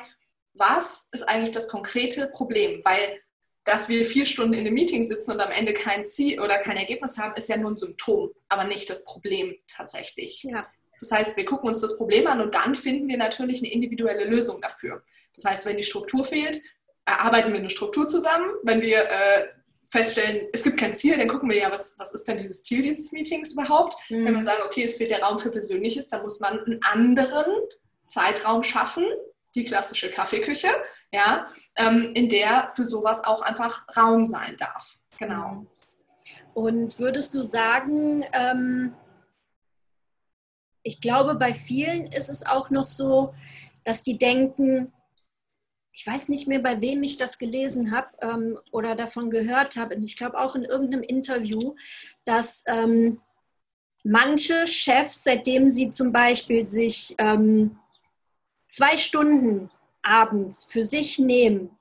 was 0.53 1.09
ist 1.11 1.27
eigentlich 1.27 1.51
das 1.51 1.69
konkrete 1.69 2.27
Problem? 2.27 2.81
Weil 2.85 3.19
dass 3.63 3.89
wir 3.89 4.05
vier 4.05 4.25
Stunden 4.25 4.53
in 4.53 4.61
einem 4.61 4.75
Meeting 4.75 5.03
sitzen 5.03 5.31
und 5.31 5.41
am 5.41 5.51
Ende 5.51 5.73
kein 5.73 6.05
Ziel 6.05 6.39
oder 6.39 6.57
kein 6.59 6.77
Ergebnis 6.77 7.17
haben, 7.17 7.33
ist 7.35 7.49
ja 7.49 7.57
nur 7.57 7.71
ein 7.71 7.75
Symptom, 7.75 8.31
aber 8.47 8.63
nicht 8.63 8.89
das 8.89 9.03
Problem 9.03 9.57
tatsächlich. 9.67 10.43
Ja. 10.43 10.65
Das 11.01 11.11
heißt, 11.11 11.35
wir 11.35 11.43
gucken 11.43 11.67
uns 11.67 11.81
das 11.81 11.97
Problem 11.97 12.27
an 12.27 12.39
und 12.39 12.55
dann 12.55 12.75
finden 12.75 13.09
wir 13.09 13.17
natürlich 13.17 13.59
eine 13.59 13.73
individuelle 13.73 14.23
Lösung 14.23 14.61
dafür. 14.61 15.03
Das 15.35 15.43
heißt, 15.43 15.65
wenn 15.65 15.75
die 15.75 15.83
Struktur 15.83 16.23
fehlt, 16.23 16.61
erarbeiten 17.07 17.51
wir 17.53 17.59
eine 17.59 17.69
Struktur 17.69 18.07
zusammen. 18.07 18.51
Wenn 18.63 18.81
wir 18.81 18.99
äh, 18.99 19.47
feststellen, 19.89 20.47
es 20.51 20.63
gibt 20.63 20.77
kein 20.77 20.93
Ziel, 20.93 21.17
dann 21.17 21.29
gucken 21.29 21.49
wir 21.49 21.57
ja, 21.57 21.71
was, 21.71 21.97
was 21.97 22.13
ist 22.13 22.27
denn 22.27 22.37
dieses 22.37 22.61
Ziel 22.63 22.81
dieses 22.81 23.11
Meetings 23.13 23.53
überhaupt? 23.53 23.95
Mhm. 24.09 24.25
Wenn 24.25 24.35
wir 24.35 24.43
sagen, 24.43 24.61
okay, 24.65 24.83
es 24.83 24.97
fehlt 24.97 25.11
der 25.11 25.23
Raum 25.23 25.39
für 25.39 25.49
Persönliches, 25.49 26.09
dann 26.09 26.21
muss 26.21 26.39
man 26.39 26.59
einen 26.59 26.79
anderen 26.83 27.45
Zeitraum 28.07 28.63
schaffen, 28.63 29.05
die 29.55 29.63
klassische 29.63 30.11
Kaffeeküche, 30.11 30.69
ja, 31.11 31.47
ähm, 31.77 32.11
in 32.13 32.27
der 32.29 32.69
für 32.75 32.85
sowas 32.85 33.23
auch 33.23 33.41
einfach 33.41 33.85
Raum 33.95 34.25
sein 34.25 34.57
darf. 34.57 34.97
Genau. 35.17 35.65
Und 36.53 36.99
würdest 36.99 37.33
du 37.33 37.41
sagen, 37.41 38.25
ähm, 38.33 38.95
ich 40.83 40.99
glaube, 40.99 41.35
bei 41.35 41.53
vielen 41.53 42.11
ist 42.11 42.29
es 42.29 42.45
auch 42.45 42.69
noch 42.69 42.87
so, 42.87 43.33
dass 43.83 44.03
die 44.03 44.17
denken, 44.17 44.91
ich 45.97 46.05
weiß 46.05 46.29
nicht 46.29 46.47
mehr, 46.47 46.59
bei 46.59 46.79
wem 46.79 47.01
ich 47.01 47.17
das 47.17 47.39
gelesen 47.39 47.91
habe 47.91 48.09
ähm, 48.21 48.59
oder 48.71 48.93
davon 48.93 49.31
gehört 49.31 49.77
habe, 49.77 49.95
ich 49.95 50.15
glaube 50.15 50.39
auch 50.39 50.55
in 50.55 50.63
irgendeinem 50.63 51.01
Interview, 51.01 51.73
dass 52.23 52.63
ähm, 52.67 53.19
manche 54.03 54.67
Chefs, 54.67 55.23
seitdem 55.23 55.69
sie 55.69 55.89
zum 55.89 56.11
Beispiel 56.11 56.67
sich 56.67 57.15
ähm, 57.17 57.79
zwei 58.67 58.95
Stunden 58.95 59.71
abends 60.03 60.65
für 60.65 60.83
sich 60.83 61.17
nehmen, 61.17 61.71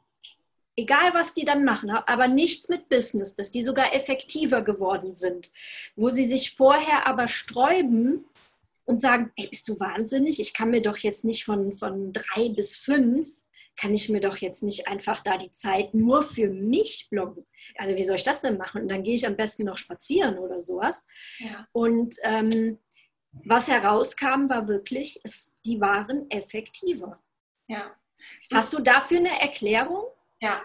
egal 0.77 1.13
was 1.13 1.35
die 1.35 1.45
dann 1.45 1.67
machen, 1.67 1.91
aber 1.91 2.27
nichts 2.27 2.71
mit 2.71 2.89
Business, 2.89 3.35
dass 3.35 3.51
die 3.51 3.63
sogar 3.63 3.95
effektiver 3.95 4.63
geworden 4.63 5.13
sind, 5.13 5.51
wo 5.95 6.09
sie 6.09 6.25
sich 6.25 6.53
vorher 6.53 7.07
aber 7.07 7.29
sträuben 7.29 8.25
und 8.87 8.99
sagen, 8.99 9.31
ey, 9.37 9.49
bist 9.49 9.69
du 9.69 9.79
wahnsinnig? 9.79 10.41
Ich 10.41 10.55
kann 10.55 10.71
mir 10.71 10.81
doch 10.81 10.97
jetzt 10.97 11.27
nicht 11.27 11.45
von, 11.45 11.75
von 11.75 12.15
drei 12.15 12.49
bis 12.49 12.79
fünf 12.79 13.29
kann 13.79 13.93
ich 13.93 14.09
mir 14.09 14.21
doch 14.21 14.39
jetzt 14.39 14.63
nicht 14.63 14.89
einfach 14.89 15.21
da 15.21 15.37
die 15.37 15.53
Zeit 15.53 15.95
nur 15.95 16.23
für 16.23 16.49
mich 16.49 17.09
blocken. 17.11 17.45
Also 17.77 17.95
wie 17.95 18.05
soll 18.05 18.17
ich 18.17 18.25
das 18.25 18.41
denn 18.41 18.57
machen? 18.57 18.83
Und 18.83 18.89
dann 18.89 19.03
gehe 19.03 19.15
ich 19.15 19.27
am 19.27 19.37
besten 19.37 19.65
noch 19.65 19.77
spazieren 19.77 20.39
oder 20.39 20.61
sowas. 20.61 21.07
Ja. 21.39 21.67
Und 21.73 22.17
ähm, 22.23 22.79
was 23.45 23.69
herauskam, 23.69 24.49
war 24.49 24.67
wirklich, 24.67 25.21
es, 25.25 25.53
die 25.65 25.81
waren 25.81 26.31
effektiver. 26.31 27.23
Ja. 27.69 27.95
Hast 28.51 28.73
du 28.73 28.81
dafür 28.81 29.19
eine 29.19 29.41
Erklärung? 29.41 30.05
Ja. 30.41 30.63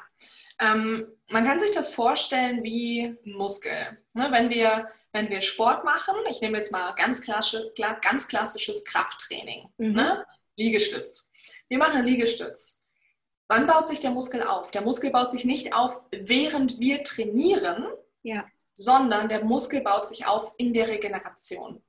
Ähm, 0.59 1.07
man 1.29 1.45
kann 1.45 1.59
sich 1.59 1.71
das 1.71 1.93
vorstellen 1.93 2.63
wie 2.63 3.17
ein 3.25 3.33
Muskel. 3.33 3.97
Ne, 4.13 4.27
wenn, 4.31 4.49
wir, 4.49 4.89
wenn 5.11 5.29
wir 5.29 5.41
Sport 5.41 5.83
machen, 5.83 6.15
ich 6.29 6.39
nehme 6.39 6.57
jetzt 6.57 6.71
mal 6.71 6.93
ganz, 6.93 7.21
klassisch, 7.21 7.61
ganz 8.01 8.27
klassisches 8.27 8.85
Krafttraining, 8.85 9.67
mhm. 9.77 9.93
ne? 9.93 10.25
Liegestütz. 10.55 11.31
Wir 11.67 11.77
machen 11.77 12.05
Liegestütz 12.05 12.80
Wann 13.51 13.67
baut 13.67 13.85
sich 13.85 13.99
der 13.99 14.11
Muskel 14.11 14.43
auf? 14.43 14.71
Der 14.71 14.79
Muskel 14.79 15.11
baut 15.11 15.29
sich 15.29 15.43
nicht 15.43 15.73
auf, 15.73 16.01
während 16.09 16.79
wir 16.79 17.03
trainieren, 17.03 17.85
Ja. 18.23 18.45
Sondern 18.73 19.27
der 19.27 19.43
Muskel 19.43 19.81
baut 19.81 20.05
sich 20.05 20.25
auf 20.25 20.53
in 20.57 20.71
der 20.71 20.87
Regeneration. 20.87 21.83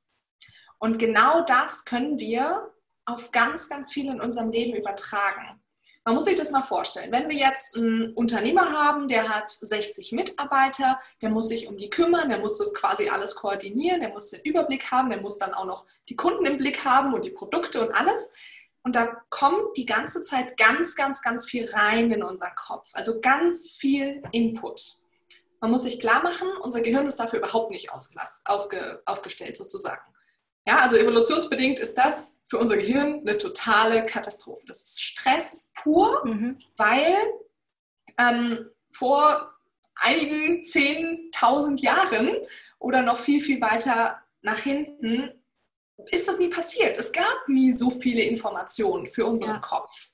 Und 0.81 0.99
genau 0.99 1.43
das 1.43 1.85
können 1.85 2.19
wir 2.19 2.75
auf 3.05 3.31
ganz, 3.31 3.69
ganz 3.69 3.93
viel 3.93 4.11
in 4.11 4.21
unserem 4.21 4.51
Leben 4.51 4.77
übertragen. 4.77 5.63
Man 6.05 6.17
muss 6.17 6.25
sich 6.25 6.35
das 6.35 6.51
mal 6.51 6.63
vorstellen. 6.63 7.13
Wenn 7.13 7.31
wir 7.31 7.37
jetzt 7.37 7.77
einen 7.77 8.13
Unternehmer 8.15 8.73
haben, 8.73 9.07
der 9.07 9.29
hat 9.29 9.49
60 9.49 10.11
Mitarbeiter, 10.11 11.01
der 11.21 11.31
muss 11.31 11.47
sich 11.47 11.69
um 11.69 11.77
die 11.77 11.91
kümmern, 11.91 12.29
der 12.29 12.41
muss 12.41 12.59
das 12.59 12.75
quasi 12.75 13.09
alles 13.09 13.37
koordinieren, 13.37 14.01
der 14.01 14.09
muss 14.09 14.31
den 14.31 14.41
Überblick 14.43 14.91
haben, 14.91 15.11
der 15.11 15.21
muss 15.21 15.39
dann 15.39 15.55
auch 15.55 15.67
noch 15.67 15.87
die 16.09 16.17
Kunden 16.17 16.45
im 16.45 16.59
Blick 16.59 16.85
haben 16.85 17.15
und 17.15 17.25
die 17.25 17.31
Produkte 17.31 17.87
und 17.87 17.95
alles. 17.95 18.33
Und 18.85 18.97
da 18.97 19.23
kommt 19.31 19.77
die 19.77 19.87
ganze 19.87 20.23
Zeit 20.23 20.57
ganz, 20.57 20.97
ganz, 20.97 21.23
ganz 21.23 21.47
viel 21.47 21.71
rein 21.71 22.11
in 22.11 22.23
unseren 22.23 22.55
Kopf. 22.57 22.91
Also 22.95 23.21
ganz 23.21 23.71
viel 23.71 24.23
Input. 24.33 24.81
Man 25.61 25.71
muss 25.71 25.85
sich 25.85 26.01
klar 26.01 26.23
machen, 26.23 26.49
unser 26.61 26.81
Gehirn 26.81 27.07
ist 27.07 27.21
dafür 27.21 27.39
überhaupt 27.39 27.71
nicht 27.71 27.91
ausge, 27.93 29.01
ausgestellt 29.07 29.57
sozusagen. 29.57 30.03
Ja, 30.67 30.79
also 30.81 30.97
evolutionsbedingt 30.97 31.79
ist 31.79 31.97
das 31.97 32.41
für 32.49 32.59
unser 32.59 32.77
Gehirn 32.77 33.21
eine 33.21 33.39
totale 33.39 34.07
Katastrophe. 34.07 34.65
Das 34.67 34.83
ist 34.83 35.03
Stress 35.03 35.71
pur, 35.75 36.25
mhm. 36.25 36.61
weil 36.77 37.17
ähm, 38.19 38.71
vor 38.91 39.53
einigen 39.97 40.65
10.000 40.65 41.81
Jahren 41.81 42.37
oder 42.79 43.03
noch 43.03 43.19
viel, 43.19 43.41
viel 43.41 43.61
weiter 43.61 44.21
nach 44.41 44.59
hinten 44.59 45.31
ist 46.11 46.29
das 46.29 46.39
nie 46.39 46.49
passiert. 46.49 46.99
Es 46.99 47.13
gab 47.13 47.49
nie 47.49 47.73
so 47.73 47.91
viele 47.91 48.23
Informationen 48.23 49.07
für 49.07 49.27
unseren 49.27 49.57
ja. 49.57 49.59
Kopf. 49.59 50.11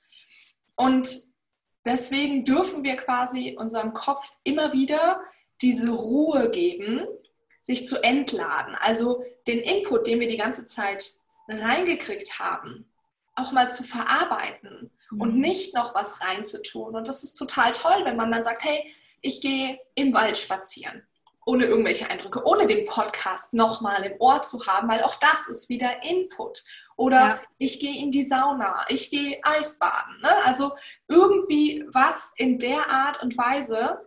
Und 0.77 1.17
deswegen 1.85 2.45
dürfen 2.45 2.85
wir 2.85 2.97
quasi 2.97 3.57
unserem 3.59 3.95
Kopf 3.95 4.37
immer 4.45 4.73
wieder 4.73 5.21
diese 5.61 5.91
Ruhe 5.91 6.51
geben, 6.51 7.07
sich 7.63 7.87
zu 7.87 8.03
entladen. 8.03 8.75
Also 8.77 9.25
den 9.47 9.61
Input, 9.61 10.07
den 10.07 10.21
wir 10.21 10.29
die 10.29 10.37
ganze 10.37 10.65
Zeit 10.65 11.05
reingekriegt 11.49 12.39
haben, 12.39 12.91
auch 13.35 13.53
mal 13.53 13.71
zu 13.71 13.83
verarbeiten 13.83 14.91
mhm. 15.11 15.21
und 15.21 15.37
nicht 15.37 15.75
noch 15.75 15.95
was 15.95 16.23
reinzutun. 16.23 16.95
Und 16.95 17.09
das 17.09 17.25
ist 17.25 17.35
total 17.35 17.73
toll, 17.73 18.05
wenn 18.05 18.17
man 18.17 18.31
dann 18.31 18.45
sagt, 18.45 18.65
hey, 18.65 18.95
ich 19.21 19.41
gehe 19.41 19.81
im 19.95 20.15
Wald 20.15 20.37
spazieren, 20.37 21.07
ohne 21.49 21.65
irgendwelche 21.65 22.11
Eindrücke, 22.11 22.43
ohne 22.45 22.67
den 22.67 22.85
Podcast 22.85 23.55
nochmal 23.55 24.05
im 24.05 24.21
Ohr 24.21 24.43
zu 24.43 24.67
haben, 24.67 24.87
weil 24.87 25.03
auch 25.03 25.15
das 25.15 25.49
ist 25.49 25.71
wieder 25.71 26.03
Input. 26.03 26.63
Oder 26.95 27.21
ja. 27.21 27.41
ich 27.57 27.81
gehe 27.81 28.03
in 28.03 28.11
die 28.11 28.23
Sauna, 28.23 28.85
ich 28.89 29.09
gehe 29.09 29.41
Eisbaden. 29.43 30.21
Ne? 30.21 30.29
Also 30.45 30.77
irgendwie 31.09 31.87
was 31.89 32.35
in 32.37 32.59
der 32.59 32.91
Art 32.91 33.23
und 33.23 33.39
Weise. 33.39 34.07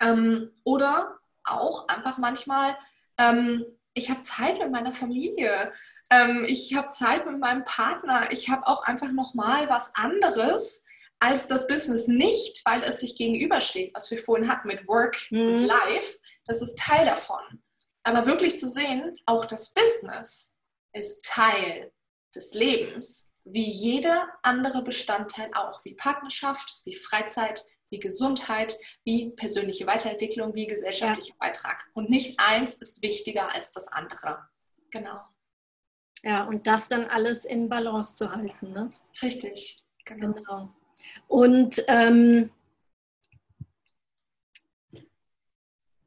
Ähm, 0.00 0.50
oder 0.64 1.20
auch 1.44 1.86
einfach 1.86 2.18
manchmal, 2.18 2.76
ähm, 3.16 3.64
ich 3.94 4.10
habe 4.10 4.22
Zeit 4.22 4.58
mit 4.58 4.72
meiner 4.72 4.92
Familie, 4.92 5.72
ähm, 6.10 6.46
ich 6.48 6.74
habe 6.74 6.90
Zeit 6.90 7.26
mit 7.26 7.38
meinem 7.38 7.64
Partner, 7.64 8.32
ich 8.32 8.48
habe 8.48 8.66
auch 8.66 8.82
einfach 8.82 9.12
nochmal 9.12 9.68
was 9.68 9.94
anderes 9.94 10.84
als 11.20 11.46
das 11.46 11.68
Business 11.68 12.08
nicht, 12.08 12.62
weil 12.64 12.82
es 12.82 13.00
sich 13.00 13.16
gegenübersteht, 13.16 13.94
was 13.94 14.10
wir 14.10 14.18
vorhin 14.18 14.48
hatten 14.48 14.66
mit 14.66 14.88
Work 14.88 15.30
mhm. 15.30 15.64
Life. 15.64 16.18
Das 16.46 16.62
ist 16.62 16.78
Teil 16.78 17.06
davon. 17.06 17.62
Aber 18.02 18.26
wirklich 18.26 18.56
zu 18.58 18.68
sehen, 18.68 19.14
auch 19.26 19.44
das 19.44 19.74
Business 19.74 20.56
ist 20.92 21.24
Teil 21.24 21.92
des 22.34 22.54
Lebens, 22.54 23.38
wie 23.44 23.68
jeder 23.68 24.28
andere 24.42 24.82
Bestandteil 24.82 25.50
auch, 25.54 25.84
wie 25.84 25.94
Partnerschaft, 25.94 26.80
wie 26.84 26.94
Freizeit, 26.94 27.62
wie 27.90 27.98
Gesundheit, 27.98 28.76
wie 29.04 29.30
persönliche 29.30 29.86
Weiterentwicklung, 29.86 30.54
wie 30.54 30.66
gesellschaftlicher 30.66 31.34
ja. 31.40 31.46
Beitrag. 31.46 31.84
Und 31.94 32.10
nicht 32.10 32.38
eins 32.38 32.74
ist 32.74 33.02
wichtiger 33.02 33.52
als 33.52 33.72
das 33.72 33.88
andere. 33.88 34.48
Genau. 34.90 35.20
Ja, 36.22 36.44
und 36.44 36.66
das 36.66 36.88
dann 36.88 37.04
alles 37.04 37.44
in 37.44 37.68
Balance 37.68 38.16
zu 38.16 38.32
halten. 38.32 38.72
Ne? 38.72 38.90
Richtig, 39.22 39.84
genau. 40.04 40.32
genau. 40.32 40.74
Und 41.28 41.84
ähm, 41.86 42.50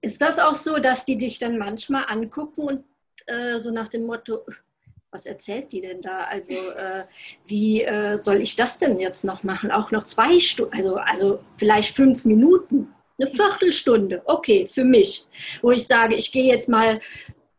ist 0.02 0.22
das 0.22 0.40
auch 0.40 0.56
so, 0.56 0.78
dass 0.78 1.06
die 1.06 1.18
dich 1.18 1.40
dann 1.40 1.58
manchmal 1.58 2.06
angucken 2.08 2.62
und 2.62 2.84
äh, 3.28 3.60
so 3.60 3.72
nach 3.72 3.88
dem 3.88 4.06
Motto, 4.06 4.46
was 5.12 5.26
erzählt 5.26 5.72
die 5.72 5.82
denn 5.82 6.02
da? 6.02 6.22
Also 6.22 6.54
äh, 6.54 7.06
wie 7.46 7.84
äh, 7.84 8.18
soll 8.18 8.42
ich 8.42 8.56
das 8.56 8.78
denn 8.78 9.00
jetzt 9.00 9.24
noch 9.24 9.44
machen? 9.44 9.72
Auch 9.72 9.92
noch 9.92 10.04
zwei 10.04 10.40
Stunden, 10.40 10.76
also, 10.76 10.96
also 10.96 11.44
vielleicht 11.58 11.96
fünf 11.96 12.26
Minuten, 12.26 12.94
eine 13.18 13.28
Viertelstunde, 13.28 14.22
okay, 14.26 14.68
für 14.68 14.86
mich, 14.86 15.28
wo 15.62 15.72
ich 15.72 15.86
sage, 15.86 16.16
ich 16.16 16.32
gehe 16.32 16.54
jetzt 16.54 16.70
mal, 16.70 17.00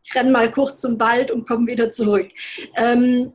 ich 0.03 0.15
renne 0.15 0.31
mal 0.31 0.49
kurz 0.49 0.81
zum 0.81 0.99
Wald 0.99 1.29
und 1.29 1.47
komme 1.47 1.67
wieder 1.67 1.91
zurück. 1.91 2.29
Ähm, 2.75 3.33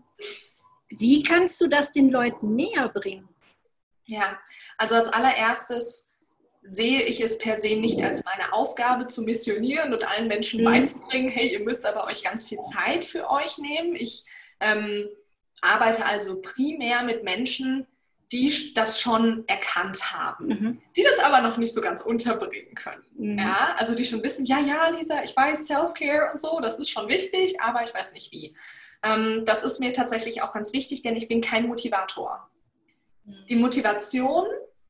wie 0.89 1.23
kannst 1.23 1.61
du 1.61 1.69
das 1.69 1.93
den 1.93 2.11
Leuten 2.11 2.57
näher 2.57 2.89
bringen? 2.89 3.29
Ja, 4.09 4.39
also 4.77 4.97
als 4.97 5.09
allererstes 5.09 6.06
sehe 6.67 7.03
ich 7.03 7.21
es 7.21 7.39
per 7.39 7.61
se 7.61 7.77
nicht 7.77 8.03
als 8.03 8.25
meine 8.25 8.53
Aufgabe 8.53 9.07
zu 9.07 9.23
missionieren 9.23 9.95
und 9.95 10.07
allen 10.07 10.27
Menschen 10.27 10.61
mhm. 10.61 10.65
beizubringen, 10.65 11.29
hey, 11.29 11.53
ihr 11.53 11.61
müsst 11.61 11.87
aber 11.87 12.07
euch 12.07 12.25
ganz 12.25 12.47
viel 12.47 12.61
Zeit 12.61 13.05
für 13.05 13.31
euch 13.31 13.59
nehmen. 13.59 13.95
Ich 13.95 14.25
ähm, 14.59 15.09
arbeite 15.61 16.05
also 16.05 16.41
primär 16.41 17.05
mit 17.05 17.23
Menschen, 17.23 17.87
die 18.33 18.75
das 18.75 19.01
schon 19.01 19.45
erkannt 19.47 20.13
haben, 20.13 20.47
mhm. 20.49 20.83
die 20.97 21.05
das 21.05 21.21
aber 21.21 21.41
noch 21.41 21.57
nicht 21.57 21.73
so 21.73 21.81
ganz 21.81 22.03
unterbringen 22.03 22.75
können. 22.75 23.05
Mhm. 23.17 23.39
Ja, 23.39 23.77
also 23.79 23.95
die 23.95 24.05
schon 24.05 24.25
wissen, 24.25 24.45
ja, 24.45 24.59
ja, 24.59 24.89
Lisa, 24.89 25.23
ich 25.23 25.37
weiß 25.37 25.69
Self-Care 25.69 26.33
und 26.33 26.41
so, 26.41 26.59
das 26.61 26.81
ist 26.81 26.91
schon 26.91 27.09
wichtig, 27.09 27.61
aber 27.61 27.85
ich 27.85 27.95
weiß 27.95 28.13
nicht 28.13 28.33
wie. 28.33 28.57
Ähm, 29.05 29.45
das 29.45 29.63
ist 29.63 29.79
mir 29.79 29.93
tatsächlich 29.93 30.43
auch 30.43 30.53
ganz 30.53 30.73
wichtig, 30.73 31.03
denn 31.03 31.15
ich 31.15 31.29
bin 31.29 31.41
kein 31.41 31.69
Motivator. 31.69 32.51
Mhm. 33.25 33.47
Die 33.49 33.57
Motivation 33.57 34.47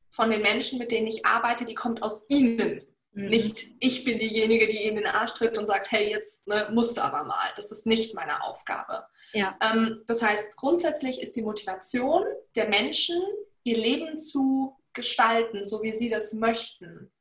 von 0.09 0.29
den 0.29 0.41
Menschen, 0.41 0.79
mit 0.79 0.91
denen 0.91 1.07
ich 1.07 1.25
arbeite, 1.25 1.65
die 1.65 1.75
kommt 1.75 2.03
aus 2.03 2.25
ihnen. 2.29 2.81
Mhm. 3.11 3.29
Nicht 3.29 3.65
ich 3.79 4.03
bin 4.03 4.19
diejenige, 4.19 4.67
die 4.67 4.83
ihnen 4.83 4.97
den 4.97 5.07
Arsch 5.07 5.33
tritt 5.33 5.57
und 5.57 5.65
sagt, 5.65 5.91
hey, 5.91 6.09
jetzt 6.09 6.47
ne, 6.47 6.69
musst 6.71 6.97
du 6.97 7.01
aber 7.01 7.23
mal. 7.23 7.49
Das 7.55 7.71
ist 7.71 7.85
nicht 7.85 8.15
meine 8.15 8.43
Aufgabe. 8.43 9.05
Ja. 9.33 9.57
Ähm, 9.61 10.03
das 10.07 10.21
heißt, 10.21 10.57
grundsätzlich 10.57 11.21
ist 11.21 11.35
die 11.35 11.41
Motivation 11.41 12.23
der 12.55 12.69
Menschen, 12.69 13.21
ihr 13.63 13.77
Leben 13.77 14.17
zu 14.17 14.77
gestalten, 14.93 15.63
so 15.63 15.83
wie 15.83 15.91
sie 15.91 16.09
das 16.09 16.33
möchten, 16.33 17.11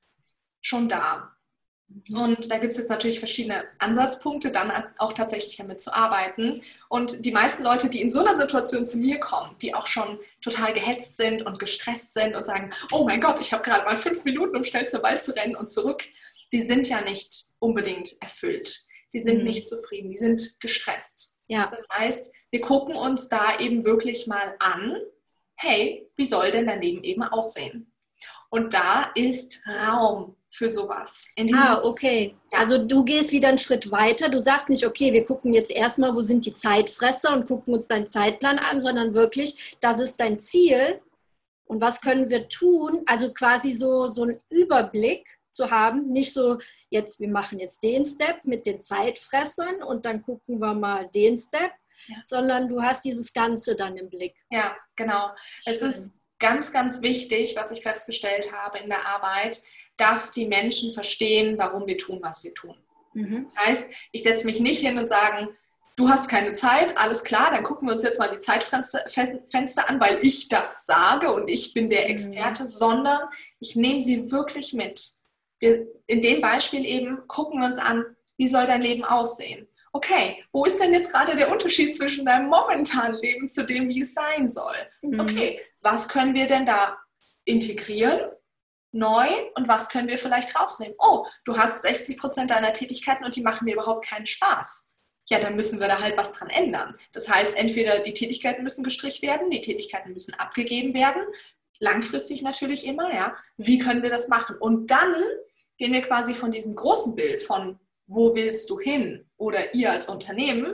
schon 0.61 0.89
da. 0.89 1.36
Mhm. 1.89 2.19
Und 2.19 2.51
da 2.51 2.59
gibt 2.59 2.73
es 2.73 2.79
jetzt 2.79 2.91
natürlich 2.91 3.19
verschiedene 3.19 3.65
Ansatzpunkte, 3.79 4.51
dann 4.51 4.73
auch 4.99 5.13
tatsächlich 5.13 5.57
damit 5.57 5.81
zu 5.81 5.95
arbeiten. 5.95 6.63
Und 6.89 7.25
die 7.25 7.33
meisten 7.33 7.63
Leute, 7.63 7.89
die 7.89 8.01
in 8.01 8.11
so 8.11 8.21
einer 8.21 8.37
Situation 8.37 8.87
zu 8.87 8.99
mir 8.99 9.21
kommen, 9.21 9.57
die 9.63 9.75
auch 9.75 9.87
schon 9.87 10.19
total 10.41 10.73
gehetzt 10.73 11.17
sind 11.17 11.43
und 11.43 11.59
gestresst 11.59 12.15
sind 12.15 12.35
und 12.35 12.47
sagen, 12.47 12.71
oh 12.93 13.05
mein 13.05 13.21
Gott, 13.21 13.41
ich 13.41 13.53
habe 13.53 13.63
gerade 13.63 13.85
mal 13.85 13.97
fünf 13.97 14.25
Minuten, 14.25 14.57
um 14.57 14.65
schnell 14.65 14.89
zur 14.89 15.03
Wald 15.03 15.23
zu 15.23 15.35
rennen 15.35 15.57
und 15.57 15.69
zurück, 15.69 16.05
die 16.53 16.63
sind 16.63 16.89
ja 16.89 17.01
nicht 17.01 17.47
unbedingt 17.59 18.11
erfüllt. 18.21 18.87
Die 19.13 19.21
sind 19.21 19.39
mhm. 19.39 19.45
nicht 19.45 19.69
zufrieden, 19.69 20.11
die 20.11 20.17
sind 20.17 20.61
gestresst. 20.61 21.39
Ja. 21.49 21.69
Das 21.71 21.87
heißt, 21.93 22.35
wir 22.51 22.61
gucken 22.61 22.97
uns 22.97 23.29
da 23.29 23.59
eben 23.59 23.85
wirklich 23.85 24.27
mal 24.27 24.57
an, 24.59 24.97
hey, 25.55 26.11
wie 26.17 26.27
soll 26.27 26.51
denn 26.51 26.67
dein 26.67 26.83
Leben 26.83 27.03
eben 27.03 27.23
aussehen? 27.23 27.93
Und 28.51 28.75
da 28.75 29.11
ist 29.15 29.63
Raum 29.67 30.37
für 30.57 30.71
sowas. 30.71 31.29
ah, 31.55 31.83
okay. 31.85 32.35
Ja. 32.53 32.61
Also 32.61 32.83
du 32.83 33.05
gehst 33.05 33.33
wieder 33.33 33.49
einen 33.49 33.59
Schritt 33.59 33.91
weiter. 33.91 34.29
Du 34.29 34.41
sagst 34.41 34.69
nicht, 34.69 34.87
okay, 34.87 35.13
wir 35.13 35.25
gucken 35.25 35.53
jetzt 35.53 35.71
erstmal, 35.71 36.15
wo 36.15 36.21
sind 36.23 36.47
die 36.47 36.55
Zeitfresser 36.55 37.33
und 37.35 37.47
gucken 37.47 37.75
uns 37.75 37.89
deinen 37.89 38.09
Zeitplan 38.09 38.59
an, 38.59 38.81
sondern 38.81 39.15
wirklich, 39.15 39.77
das 39.81 40.01
ist 40.01 40.21
dein 40.21 40.39
Ziel 40.39 41.01
und 41.67 41.81
was 41.81 42.01
können 42.01 42.31
wir 42.31 42.49
tun? 42.49 43.03
Also 43.07 43.33
quasi 43.33 43.73
so, 43.73 44.07
so 44.07 44.23
einen 44.23 44.39
Überblick 44.49 45.27
zu 45.51 45.71
haben. 45.71 46.09
Nicht 46.09 46.33
so, 46.33 46.59
jetzt, 46.91 47.21
wir 47.21 47.29
machen 47.29 47.59
jetzt 47.59 47.83
den 47.83 48.05
Step 48.05 48.45
mit 48.45 48.67
den 48.67 48.83
Zeitfressern 48.83 49.83
und 49.83 50.07
dann 50.07 50.23
gucken 50.23 50.59
wir 50.59 50.75
mal 50.75 51.09
den 51.09 51.37
Step, 51.37 51.73
ja. 52.07 52.17
sondern 52.25 52.69
du 52.69 52.83
hast 52.83 53.05
dieses 53.05 53.33
Ganze 53.33 53.75
dann 53.75 53.97
im 53.97 54.09
Blick. 54.09 54.37
Ja, 54.51 54.77
genau. 54.95 55.31
Schön. 55.65 55.75
Es 55.75 55.83
ist 55.83 56.21
ganz, 56.39 56.73
ganz 56.73 57.03
wichtig, 57.03 57.57
was 57.57 57.71
ich 57.71 57.83
festgestellt 57.83 58.53
habe 58.53 58.79
in 58.79 58.89
der 58.89 59.07
Arbeit, 59.07 59.61
dass 59.97 60.33
die 60.33 60.47
Menschen 60.47 60.93
verstehen, 60.93 61.59
warum 61.59 61.87
wir 61.87 61.99
tun, 61.99 62.19
was 62.23 62.45
wir 62.45 62.55
tun. 62.55 62.77
Mhm. 63.15 63.45
Das 63.45 63.67
heißt, 63.67 63.91
ich 64.13 64.23
setze 64.23 64.47
mich 64.47 64.61
nicht 64.61 64.81
hin 64.81 64.99
und 64.99 65.07
sage, 65.07 65.49
du 65.97 66.11
hast 66.11 66.29
keine 66.29 66.53
Zeit, 66.53 66.97
alles 66.99 67.25
klar, 67.25 67.51
dann 67.51 67.65
gucken 67.65 67.89
wir 67.89 67.95
uns 67.95 68.03
jetzt 68.03 68.19
mal 68.19 68.29
die 68.29 68.39
Zeitfenster 68.39 69.89
an, 69.89 70.01
weil 70.01 70.19
ich 70.23 70.49
das 70.49 70.85
sage 70.87 71.33
und 71.33 71.49
ich 71.49 71.73
bin 71.73 71.89
der 71.89 72.05
mhm. 72.05 72.11
Experte, 72.11 72.65
mhm. 72.65 72.69
sondern 72.69 73.21
ich 73.59 73.77
nehme 73.77 74.01
sie 74.01 74.31
wirklich 74.31 74.73
mit. 74.75 75.03
Wir, 75.59 75.87
in 76.07 76.21
dem 76.21 76.43
Beispiel 76.43 76.85
eben 76.85 77.27
gucken 77.27 77.61
wir 77.61 77.67
uns 77.67 77.79
an, 77.79 78.05
wie 78.37 78.49
soll 78.49 78.67
dein 78.67 78.83
Leben 78.83 79.05
aussehen? 79.05 79.67
Okay, 79.93 80.45
wo 80.53 80.67
ist 80.67 80.79
denn 80.79 80.93
jetzt 80.93 81.11
gerade 81.11 81.37
der 81.37 81.51
Unterschied 81.51 81.97
zwischen 81.97 82.27
deinem 82.27 82.49
momentanen 82.49 83.19
Leben 83.23 83.49
zu 83.49 83.65
dem, 83.65 83.89
wie 83.89 84.03
es 84.03 84.13
sein 84.13 84.47
soll? 84.47 84.77
Mhm. 85.01 85.21
Okay, 85.21 85.61
was 85.81 86.07
können 86.11 86.35
wir 86.35 86.47
denn 86.47 86.67
da 86.67 86.99
integrieren? 87.47 88.21
Neu 88.97 89.29
und 89.55 89.69
was 89.69 89.89
können 89.89 90.09
wir 90.09 90.19
vielleicht 90.19 90.59
rausnehmen? 90.59 90.97
Oh, 90.99 91.27
du 91.45 91.57
hast 91.57 91.83
60 91.83 92.19
Prozent 92.19 92.51
deiner 92.51 92.73
Tätigkeiten 92.73 93.25
und 93.25 93.37
die 93.37 93.43
machen 93.43 93.67
dir 93.67 93.75
überhaupt 93.75 94.07
keinen 94.07 94.27
Spaß. 94.27 94.93
Ja, 95.29 95.41
dann 95.41 95.57
müssen 95.57 95.81
wir 95.81 95.89
da 95.89 96.01
halt 96.01 96.17
was 96.17 96.35
dran 96.35 96.51
ändern. 96.51 96.97
Das 97.13 97.29
heißt, 97.29 97.57
entweder 97.57 98.01
die 98.01 98.15
Tätigkeiten 98.15 98.63
müssen 98.63 98.85
gestrichen 98.85 99.23
werden, 99.23 99.51
die 99.51 99.61
Tätigkeiten 99.61 100.13
müssen 100.13 100.35
abgegeben 100.35 100.95
werden, 100.95 101.23
langfristig 101.79 102.43
natürlich 102.43 102.87
immer, 102.87 103.13
ja. 103.13 103.37
Wie 103.57 103.79
können 103.79 104.03
wir 104.03 104.11
das 104.11 104.29
machen? 104.29 104.57
Und 104.59 104.91
dann 104.91 105.15
gehen 105.79 105.93
wir 105.93 106.03
quasi 106.03 106.35
von 106.35 106.53
diesem 106.53 106.75
großen 106.75 107.17
Bild 107.17 107.43
von 107.43 107.79
wo 108.07 108.35
willst 108.35 108.71
du 108.71 108.79
hin 108.79 109.29
oder 109.37 109.75
ihr 109.75 109.91
als 109.91 110.09
Unternehmen 110.09 110.73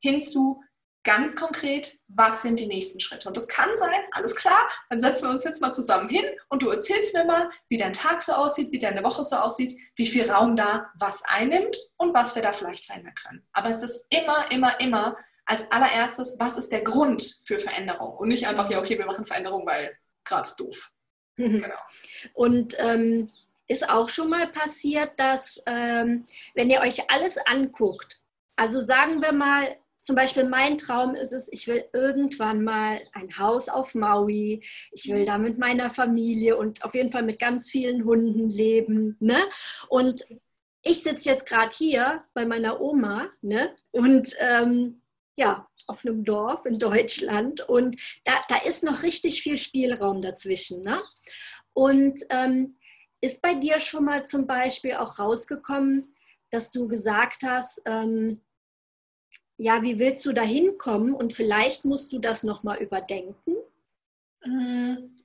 hin 0.00 0.20
zu 0.20 0.62
ganz 1.02 1.34
konkret, 1.36 1.92
was 2.08 2.42
sind 2.42 2.60
die 2.60 2.66
nächsten 2.66 3.00
Schritte. 3.00 3.28
Und 3.28 3.36
das 3.36 3.48
kann 3.48 3.74
sein, 3.74 4.00
alles 4.12 4.36
klar, 4.36 4.68
dann 4.90 5.00
setzen 5.00 5.28
wir 5.28 5.34
uns 5.34 5.44
jetzt 5.44 5.60
mal 5.60 5.72
zusammen 5.72 6.08
hin 6.08 6.24
und 6.48 6.62
du 6.62 6.68
erzählst 6.68 7.14
mir 7.14 7.24
mal, 7.24 7.50
wie 7.68 7.78
dein 7.78 7.92
Tag 7.92 8.22
so 8.22 8.32
aussieht, 8.32 8.70
wie 8.72 8.78
deine 8.78 9.02
Woche 9.02 9.24
so 9.24 9.36
aussieht, 9.36 9.74
wie 9.96 10.06
viel 10.06 10.30
Raum 10.30 10.56
da 10.56 10.90
was 10.98 11.24
einnimmt 11.24 11.76
und 11.96 12.12
was 12.12 12.34
wir 12.34 12.42
da 12.42 12.52
vielleicht 12.52 12.86
verändern 12.86 13.14
können. 13.14 13.46
Aber 13.52 13.70
es 13.70 13.82
ist 13.82 14.06
immer, 14.10 14.50
immer, 14.50 14.78
immer 14.80 15.16
als 15.46 15.70
allererstes, 15.72 16.36
was 16.38 16.58
ist 16.58 16.70
der 16.70 16.82
Grund 16.82 17.40
für 17.44 17.58
Veränderung 17.58 18.16
und 18.18 18.28
nicht 18.28 18.46
einfach, 18.46 18.70
ja, 18.70 18.78
okay, 18.78 18.98
wir 18.98 19.06
machen 19.06 19.26
Veränderung, 19.26 19.66
weil 19.66 19.96
gerade 20.24 20.46
ist 20.46 20.60
doof. 20.60 20.92
Genau. 21.36 21.76
Und 22.34 22.76
ähm, 22.78 23.30
ist 23.66 23.88
auch 23.88 24.08
schon 24.08 24.28
mal 24.28 24.46
passiert, 24.48 25.12
dass 25.16 25.62
ähm, 25.66 26.24
wenn 26.54 26.70
ihr 26.70 26.80
euch 26.80 27.10
alles 27.10 27.38
anguckt, 27.46 28.20
also 28.56 28.78
sagen 28.80 29.22
wir 29.22 29.32
mal, 29.32 29.76
zum 30.00 30.16
Beispiel 30.16 30.44
mein 30.44 30.78
Traum 30.78 31.14
ist 31.14 31.32
es, 31.32 31.48
ich 31.52 31.66
will 31.66 31.84
irgendwann 31.92 32.64
mal 32.64 33.00
ein 33.12 33.28
Haus 33.38 33.68
auf 33.68 33.94
Maui. 33.94 34.62
Ich 34.92 35.08
will 35.08 35.26
da 35.26 35.38
mit 35.38 35.58
meiner 35.58 35.90
Familie 35.90 36.56
und 36.56 36.84
auf 36.84 36.94
jeden 36.94 37.12
Fall 37.12 37.22
mit 37.22 37.38
ganz 37.38 37.70
vielen 37.70 38.04
Hunden 38.04 38.48
leben. 38.48 39.16
Ne? 39.20 39.38
Und 39.88 40.24
ich 40.82 41.02
sitze 41.02 41.28
jetzt 41.28 41.46
gerade 41.46 41.74
hier 41.76 42.24
bei 42.32 42.46
meiner 42.46 42.80
Oma 42.80 43.28
ne? 43.42 43.76
und 43.90 44.34
ähm, 44.40 45.02
ja, 45.36 45.68
auf 45.86 46.04
einem 46.04 46.24
Dorf 46.24 46.64
in 46.66 46.78
Deutschland 46.78 47.68
und 47.68 47.96
da, 48.24 48.40
da 48.48 48.56
ist 48.58 48.84
noch 48.84 49.02
richtig 49.02 49.42
viel 49.42 49.58
Spielraum 49.58 50.22
dazwischen. 50.22 50.82
Ne? 50.82 51.02
Und 51.72 52.20
ähm, 52.30 52.74
ist 53.20 53.42
bei 53.42 53.54
dir 53.54 53.80
schon 53.80 54.04
mal 54.04 54.24
zum 54.24 54.46
Beispiel 54.46 54.94
auch 54.94 55.18
rausgekommen, 55.18 56.14
dass 56.50 56.70
du 56.70 56.88
gesagt 56.88 57.42
hast, 57.44 57.82
ähm, 57.86 58.42
ja, 59.60 59.82
wie 59.82 59.98
willst 59.98 60.24
du 60.24 60.32
da 60.32 60.40
hinkommen 60.40 61.14
und 61.14 61.34
vielleicht 61.34 61.84
musst 61.84 62.14
du 62.14 62.18
das 62.18 62.42
nochmal 62.42 62.78
überdenken? 62.78 63.56
Mhm. 64.42 65.22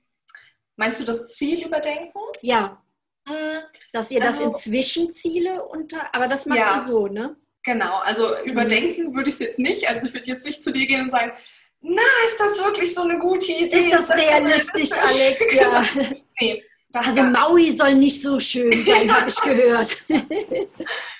Meinst 0.76 1.00
du 1.00 1.04
das 1.04 1.32
Ziel 1.32 1.64
überdenken? 1.64 2.18
Ja. 2.42 2.82
Mhm. 3.26 3.60
Dass 3.94 4.10
ihr 4.10 4.22
also, 4.22 4.44
das 4.44 4.46
in 4.46 4.54
Zwischenziele 4.54 5.64
unter, 5.64 6.14
aber 6.14 6.28
das 6.28 6.44
macht 6.44 6.58
ja, 6.58 6.76
ihr 6.76 6.82
so, 6.82 7.06
ne? 7.06 7.34
Genau, 7.62 7.96
also 8.00 8.38
überdenken 8.44 9.08
mhm. 9.08 9.16
würde 9.16 9.30
ich 9.30 9.36
es 9.36 9.40
jetzt 9.40 9.58
nicht. 9.58 9.88
Also 9.88 10.06
ich 10.06 10.12
würde 10.12 10.26
jetzt 10.26 10.44
nicht 10.44 10.62
zu 10.62 10.70
dir 10.70 10.86
gehen 10.86 11.04
und 11.04 11.10
sagen, 11.10 11.32
na, 11.80 12.02
ist 12.26 12.38
das 12.38 12.62
wirklich 12.62 12.94
so 12.94 13.02
eine 13.04 13.18
gute 13.18 13.52
Idee? 13.52 13.74
Ist 13.74 13.92
das, 13.92 14.00
ist 14.02 14.10
das 14.10 14.18
realistisch, 14.22 14.92
Alex? 14.92 15.54
Ja. 15.54 15.84
nee, 16.40 16.62
also 17.00 17.22
Maui 17.22 17.70
soll 17.70 17.94
nicht 17.94 18.22
so 18.22 18.38
schön 18.38 18.84
sein, 18.84 19.12
habe 19.14 19.28
ich 19.28 19.40
gehört. 19.40 19.96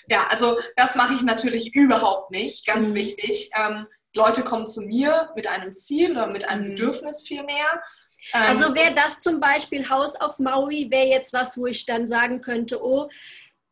ja, 0.08 0.26
also 0.28 0.58
das 0.76 0.94
mache 0.94 1.14
ich 1.14 1.22
natürlich 1.22 1.74
überhaupt 1.74 2.30
nicht. 2.30 2.66
Ganz 2.66 2.90
mhm. 2.90 2.94
wichtig. 2.94 3.50
Ähm, 3.56 3.86
Leute 4.14 4.42
kommen 4.42 4.66
zu 4.66 4.80
mir 4.82 5.30
mit 5.36 5.46
einem 5.46 5.76
Ziel 5.76 6.12
oder 6.12 6.26
mit 6.26 6.48
einem 6.48 6.64
mhm. 6.64 6.70
Bedürfnis 6.76 7.22
vielmehr. 7.26 7.82
Ähm, 8.32 8.42
also 8.42 8.74
wäre 8.74 8.94
das 8.94 9.20
zum 9.20 9.40
Beispiel 9.40 9.88
Haus 9.88 10.16
auf 10.16 10.38
Maui, 10.38 10.90
wäre 10.90 11.06
jetzt 11.06 11.32
was, 11.32 11.56
wo 11.56 11.66
ich 11.66 11.86
dann 11.86 12.08
sagen 12.08 12.40
könnte, 12.40 12.82
oh, 12.82 13.08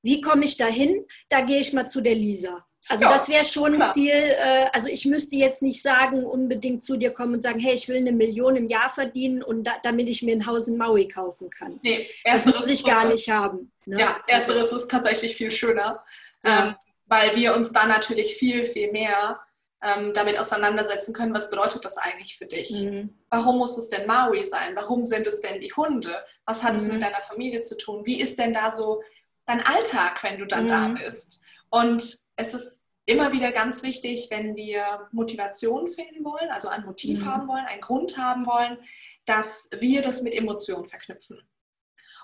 wie 0.02 0.20
komme 0.20 0.44
ich 0.44 0.56
da 0.56 0.66
hin? 0.66 1.06
Da 1.28 1.40
gehe 1.40 1.60
ich 1.60 1.72
mal 1.72 1.86
zu 1.86 2.00
der 2.00 2.14
Lisa. 2.14 2.64
Also 2.88 3.04
ja, 3.04 3.10
das 3.10 3.28
wäre 3.28 3.44
schon 3.44 3.80
ein 3.80 3.92
Ziel. 3.92 4.12
Äh, 4.12 4.66
also 4.72 4.88
ich 4.88 5.04
müsste 5.06 5.36
jetzt 5.36 5.62
nicht 5.62 5.80
sagen, 5.80 6.24
unbedingt 6.24 6.82
zu 6.82 6.96
dir 6.96 7.12
kommen 7.12 7.34
und 7.34 7.42
sagen, 7.42 7.58
hey, 7.58 7.74
ich 7.74 7.88
will 7.88 7.96
eine 7.96 8.12
Million 8.12 8.56
im 8.56 8.66
Jahr 8.66 8.90
verdienen 8.90 9.42
und 9.42 9.64
da, 9.64 9.72
damit 9.82 10.08
ich 10.08 10.22
mir 10.22 10.34
ein 10.34 10.46
Haus 10.46 10.68
in 10.68 10.76
Maui 10.76 11.08
kaufen 11.08 11.50
kann. 11.50 11.80
Nee, 11.82 12.08
das 12.24 12.46
muss 12.46 12.68
ich 12.68 12.84
gar 12.84 13.06
nicht 13.06 13.28
haben. 13.30 13.72
Ne? 13.86 14.00
Ja, 14.00 14.20
ersteres 14.26 14.72
ist 14.72 14.90
tatsächlich 14.90 15.36
viel 15.36 15.50
schöner, 15.50 16.04
ja. 16.44 16.66
ähm, 16.66 16.74
weil 17.06 17.34
wir 17.36 17.54
uns 17.54 17.72
da 17.72 17.86
natürlich 17.86 18.36
viel, 18.36 18.64
viel 18.64 18.92
mehr 18.92 19.40
ähm, 19.84 20.14
damit 20.14 20.38
auseinandersetzen 20.38 21.12
können, 21.12 21.34
was 21.34 21.50
bedeutet 21.50 21.84
das 21.84 21.98
eigentlich 21.98 22.36
für 22.36 22.46
dich? 22.46 22.70
Mhm. 22.70 23.14
Warum 23.28 23.58
muss 23.58 23.76
es 23.76 23.90
denn 23.90 24.06
Maui 24.06 24.44
sein? 24.44 24.74
Warum 24.74 25.04
sind 25.04 25.26
es 25.26 25.42
denn 25.42 25.60
die 25.60 25.72
Hunde? 25.72 26.24
Was 26.46 26.62
hat 26.62 26.72
mhm. 26.72 26.78
es 26.78 26.88
mit 26.88 27.02
deiner 27.02 27.20
Familie 27.20 27.60
zu 27.60 27.76
tun? 27.76 28.04
Wie 28.06 28.20
ist 28.20 28.38
denn 28.38 28.54
da 28.54 28.70
so 28.70 29.02
dein 29.44 29.60
Alltag, 29.64 30.22
wenn 30.22 30.38
du 30.38 30.46
dann 30.46 30.64
mhm. 30.64 30.68
da 30.68 30.88
bist? 30.88 31.43
Und 31.74 32.02
es 32.36 32.54
ist 32.54 32.82
immer 33.04 33.32
wieder 33.32 33.50
ganz 33.50 33.82
wichtig, 33.82 34.28
wenn 34.30 34.54
wir 34.54 35.08
Motivation 35.10 35.88
finden 35.88 36.24
wollen, 36.24 36.48
also 36.50 36.68
ein 36.68 36.84
Motiv 36.84 37.22
mhm. 37.22 37.26
haben 37.26 37.48
wollen, 37.48 37.66
einen 37.66 37.80
Grund 37.80 38.16
haben 38.16 38.46
wollen, 38.46 38.78
dass 39.24 39.68
wir 39.80 40.00
das 40.00 40.22
mit 40.22 40.36
Emotionen 40.36 40.86
verknüpfen. 40.86 41.42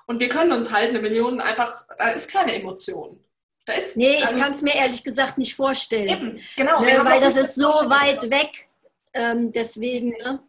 Und 0.06 0.20
wir 0.20 0.28
können 0.28 0.52
uns 0.52 0.72
halt 0.72 0.90
eine 0.90 1.00
Million 1.00 1.40
einfach, 1.40 1.84
da 1.98 2.10
ist 2.10 2.30
keine 2.30 2.54
Emotion. 2.54 3.24
Da 3.66 3.72
ist, 3.72 3.96
nee, 3.96 4.14
ich 4.14 4.22
also, 4.22 4.38
kann 4.38 4.52
es 4.52 4.62
mir 4.62 4.76
ehrlich 4.76 5.02
gesagt 5.02 5.36
nicht 5.36 5.56
vorstellen. 5.56 6.08
Eben, 6.08 6.40
genau. 6.56 6.80
Ne, 6.80 7.00
weil 7.02 7.20
das 7.20 7.36
ist 7.36 7.56
so 7.56 7.68
weit 7.68 8.30
weg. 8.30 8.68
Ähm, 9.14 9.50
deswegen. 9.50 10.10
Ne? 10.10 10.40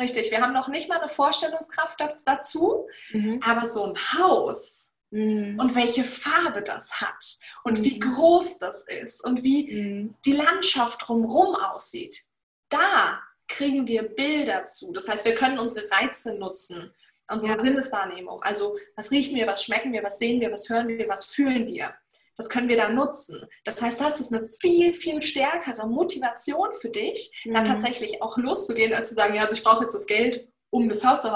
Richtig, 0.00 0.32
wir 0.32 0.40
haben 0.40 0.52
noch 0.52 0.66
nicht 0.66 0.88
mal 0.88 0.98
eine 0.98 1.08
Vorstellungskraft 1.08 2.00
dazu, 2.24 2.88
mhm. 3.12 3.40
aber 3.44 3.64
so 3.64 3.84
ein 3.84 3.96
Haus, 4.18 4.90
Mhm. 5.10 5.58
Und 5.58 5.74
welche 5.74 6.04
Farbe 6.04 6.62
das 6.62 7.00
hat 7.00 7.24
und 7.64 7.78
mhm. 7.78 7.84
wie 7.84 7.98
groß 7.98 8.58
das 8.58 8.84
ist 8.84 9.24
und 9.24 9.42
wie 9.42 9.72
mhm. 9.72 10.14
die 10.24 10.32
Landschaft 10.32 11.06
drumherum 11.06 11.54
aussieht. 11.54 12.22
Da 12.68 13.20
kriegen 13.48 13.86
wir 13.86 14.02
Bilder 14.02 14.64
zu. 14.64 14.92
Das 14.92 15.08
heißt, 15.08 15.24
wir 15.24 15.34
können 15.34 15.58
unsere 15.58 15.90
Reize 15.90 16.34
nutzen, 16.34 16.92
unsere 17.30 17.52
ja. 17.52 17.58
Sinneswahrnehmung. 17.58 18.42
Also, 18.42 18.76
was 18.96 19.10
riechen 19.10 19.36
wir, 19.36 19.46
was 19.46 19.64
schmecken 19.64 19.92
wir, 19.92 20.02
was 20.02 20.18
sehen 20.18 20.40
wir, 20.40 20.52
was 20.52 20.68
hören 20.68 20.88
wir, 20.88 21.08
was 21.08 21.26
fühlen 21.26 21.66
wir. 21.66 21.94
Das 22.36 22.48
können 22.48 22.68
wir 22.68 22.76
da 22.76 22.88
nutzen. 22.88 23.46
Das 23.64 23.82
heißt, 23.82 24.00
das 24.00 24.20
ist 24.20 24.32
eine 24.32 24.46
viel, 24.46 24.94
viel 24.94 25.20
stärkere 25.20 25.86
Motivation 25.86 26.72
für 26.72 26.88
dich, 26.88 27.42
mhm. 27.44 27.54
da 27.54 27.62
tatsächlich 27.62 28.22
auch 28.22 28.38
loszugehen, 28.38 28.94
als 28.94 29.08
zu 29.08 29.14
sagen, 29.14 29.34
ja, 29.34 29.42
also 29.42 29.54
ich 29.54 29.62
brauche 29.62 29.82
jetzt 29.82 29.94
das 29.94 30.06
Geld, 30.06 30.48
um 30.70 30.88
das 30.88 31.04
Haus 31.04 31.22
zu, 31.22 31.28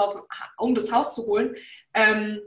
um 0.57 0.73
das 0.73 0.91
Haus 0.91 1.13
zu 1.13 1.27
holen. 1.27 1.55
Ähm, 1.93 2.41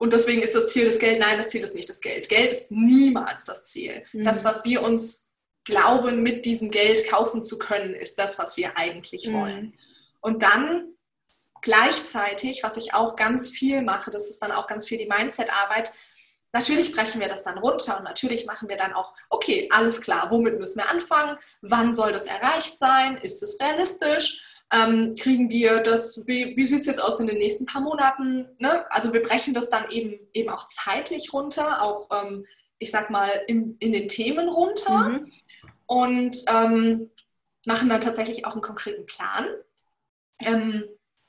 und 0.00 0.14
deswegen 0.14 0.40
ist 0.40 0.54
das 0.54 0.68
Ziel 0.68 0.86
das 0.86 0.98
Geld. 0.98 1.20
Nein, 1.20 1.36
das 1.36 1.48
Ziel 1.48 1.62
ist 1.62 1.74
nicht 1.74 1.90
das 1.90 2.00
Geld. 2.00 2.30
Geld 2.30 2.50
ist 2.50 2.70
niemals 2.70 3.44
das 3.44 3.66
Ziel. 3.66 4.02
Mhm. 4.14 4.24
Das, 4.24 4.46
was 4.46 4.64
wir 4.64 4.82
uns 4.82 5.34
glauben, 5.64 6.22
mit 6.22 6.46
diesem 6.46 6.70
Geld 6.70 7.06
kaufen 7.06 7.44
zu 7.44 7.58
können, 7.58 7.92
ist 7.92 8.18
das, 8.18 8.38
was 8.38 8.56
wir 8.56 8.78
eigentlich 8.78 9.26
mhm. 9.26 9.34
wollen. 9.34 9.78
Und 10.20 10.42
dann 10.42 10.94
gleichzeitig, 11.60 12.62
was 12.62 12.78
ich 12.78 12.94
auch 12.94 13.14
ganz 13.14 13.50
viel 13.50 13.82
mache, 13.82 14.10
das 14.10 14.30
ist 14.30 14.40
dann 14.40 14.52
auch 14.52 14.66
ganz 14.66 14.88
viel 14.88 14.96
die 14.96 15.06
Mindset-Arbeit, 15.06 15.92
Natürlich 16.52 16.90
brechen 16.90 17.20
wir 17.20 17.28
das 17.28 17.44
dann 17.44 17.58
runter 17.58 17.96
und 17.98 18.02
natürlich 18.02 18.44
machen 18.44 18.68
wir 18.68 18.76
dann 18.76 18.92
auch, 18.92 19.14
okay, 19.28 19.68
alles 19.70 20.00
klar, 20.00 20.32
womit 20.32 20.58
müssen 20.58 20.78
wir 20.78 20.90
anfangen? 20.90 21.38
Wann 21.62 21.92
soll 21.92 22.10
das 22.12 22.26
erreicht 22.26 22.76
sein? 22.76 23.18
Ist 23.18 23.40
es 23.44 23.60
realistisch? 23.60 24.42
Ähm, 24.72 25.14
kriegen 25.18 25.50
wir 25.50 25.80
das, 25.80 26.22
wie, 26.26 26.56
wie 26.56 26.64
sieht 26.64 26.80
es 26.80 26.86
jetzt 26.86 27.02
aus 27.02 27.18
in 27.18 27.26
den 27.26 27.38
nächsten 27.38 27.66
paar 27.66 27.82
Monaten? 27.82 28.48
Ne? 28.58 28.90
Also 28.90 29.12
wir 29.12 29.22
brechen 29.22 29.54
das 29.54 29.70
dann 29.70 29.90
eben, 29.90 30.18
eben 30.32 30.50
auch 30.50 30.66
zeitlich 30.66 31.32
runter, 31.32 31.82
auch 31.82 32.08
ähm, 32.12 32.46
ich 32.78 32.90
sag 32.90 33.10
mal 33.10 33.42
in, 33.46 33.76
in 33.78 33.92
den 33.92 34.08
Themen 34.08 34.48
runter 34.48 35.08
mhm. 35.08 35.32
und 35.86 36.36
ähm, 36.48 37.10
machen 37.66 37.88
dann 37.88 38.00
tatsächlich 38.00 38.46
auch 38.46 38.52
einen 38.52 38.62
konkreten 38.62 39.06
Plan. 39.06 39.46
Ähm, 40.38 40.84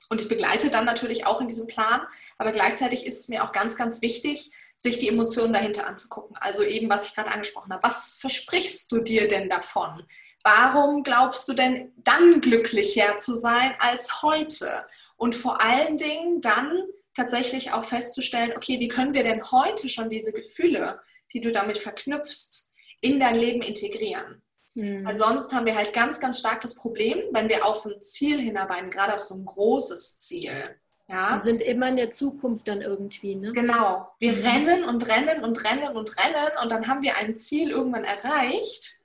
und 0.09 0.21
ich 0.21 0.27
begleite 0.27 0.69
dann 0.69 0.85
natürlich 0.85 1.25
auch 1.25 1.41
in 1.41 1.47
diesem 1.47 1.67
Plan, 1.67 2.01
aber 2.37 2.51
gleichzeitig 2.51 3.05
ist 3.05 3.21
es 3.21 3.29
mir 3.29 3.43
auch 3.43 3.51
ganz, 3.51 3.75
ganz 3.75 4.01
wichtig, 4.01 4.51
sich 4.77 4.99
die 4.99 5.09
Emotionen 5.09 5.53
dahinter 5.53 5.87
anzugucken. 5.87 6.35
Also 6.37 6.63
eben, 6.63 6.89
was 6.89 7.07
ich 7.07 7.15
gerade 7.15 7.31
angesprochen 7.31 7.71
habe. 7.71 7.83
Was 7.83 8.17
versprichst 8.19 8.91
du 8.91 8.99
dir 8.99 9.27
denn 9.27 9.49
davon? 9.49 10.05
Warum 10.43 11.03
glaubst 11.03 11.47
du 11.47 11.53
denn 11.53 11.91
dann 11.97 12.41
glücklicher 12.41 13.17
zu 13.17 13.35
sein 13.35 13.73
als 13.79 14.21
heute? 14.21 14.85
Und 15.17 15.35
vor 15.35 15.61
allen 15.61 15.97
Dingen 15.97 16.41
dann 16.41 16.83
tatsächlich 17.15 17.73
auch 17.73 17.83
festzustellen, 17.83 18.53
okay, 18.55 18.79
wie 18.79 18.87
können 18.87 19.13
wir 19.13 19.23
denn 19.23 19.51
heute 19.51 19.89
schon 19.89 20.09
diese 20.09 20.31
Gefühle, 20.31 20.99
die 21.33 21.41
du 21.41 21.51
damit 21.51 21.77
verknüpfst, 21.77 22.71
in 23.01 23.19
dein 23.19 23.35
Leben 23.35 23.61
integrieren? 23.61 24.41
Mhm. 24.75 25.05
Weil 25.05 25.15
sonst 25.15 25.53
haben 25.53 25.65
wir 25.65 25.75
halt 25.75 25.93
ganz, 25.93 26.19
ganz 26.19 26.39
stark 26.39 26.61
das 26.61 26.75
Problem, 26.75 27.23
wenn 27.31 27.49
wir 27.49 27.65
auf 27.65 27.85
ein 27.85 28.01
Ziel 28.01 28.39
hinarbeiten, 28.39 28.89
gerade 28.89 29.13
auf 29.13 29.19
so 29.19 29.35
ein 29.35 29.45
großes 29.45 30.21
Ziel. 30.21 30.75
Ja. 31.07 31.31
Wir 31.31 31.39
sind 31.39 31.61
immer 31.61 31.89
in 31.89 31.97
der 31.97 32.11
Zukunft 32.11 32.69
dann 32.69 32.81
irgendwie, 32.81 33.35
ne? 33.35 33.51
Genau. 33.51 34.07
Wir 34.19 34.31
mhm. 34.31 34.41
rennen 34.43 34.83
und 34.85 35.07
rennen 35.09 35.43
und 35.43 35.63
rennen 35.65 35.95
und 35.95 36.17
rennen 36.17 36.51
und 36.63 36.71
dann 36.71 36.87
haben 36.87 37.01
wir 37.01 37.17
ein 37.17 37.35
Ziel 37.35 37.69
irgendwann 37.69 38.05
erreicht 38.05 39.00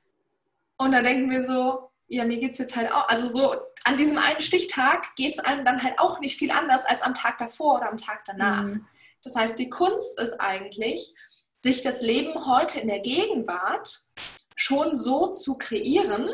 und 0.78 0.92
da 0.92 1.02
denken 1.02 1.30
wir 1.30 1.42
so, 1.42 1.90
ja, 2.08 2.24
mir 2.24 2.38
geht 2.38 2.52
es 2.52 2.58
jetzt 2.58 2.76
halt 2.76 2.92
auch, 2.92 3.08
also 3.08 3.28
so 3.28 3.54
an 3.84 3.96
diesem 3.96 4.18
einen 4.18 4.40
Stichtag 4.40 5.14
geht 5.16 5.34
es 5.34 5.38
einem 5.38 5.64
dann 5.64 5.82
halt 5.82 5.98
auch 5.98 6.20
nicht 6.20 6.36
viel 6.36 6.50
anders 6.50 6.84
als 6.84 7.02
am 7.02 7.14
Tag 7.14 7.38
davor 7.38 7.76
oder 7.76 7.90
am 7.90 7.96
Tag 7.96 8.24
danach. 8.26 8.64
Mhm. 8.64 8.86
Das 9.22 9.36
heißt, 9.36 9.58
die 9.58 9.70
Kunst 9.70 10.20
ist 10.20 10.40
eigentlich, 10.40 11.14
sich 11.62 11.82
das 11.82 12.00
Leben 12.00 12.46
heute 12.46 12.78
in 12.80 12.88
der 12.88 13.00
Gegenwart 13.00 13.90
schon 14.54 14.94
so 14.94 15.28
zu 15.28 15.56
kreieren, 15.56 16.30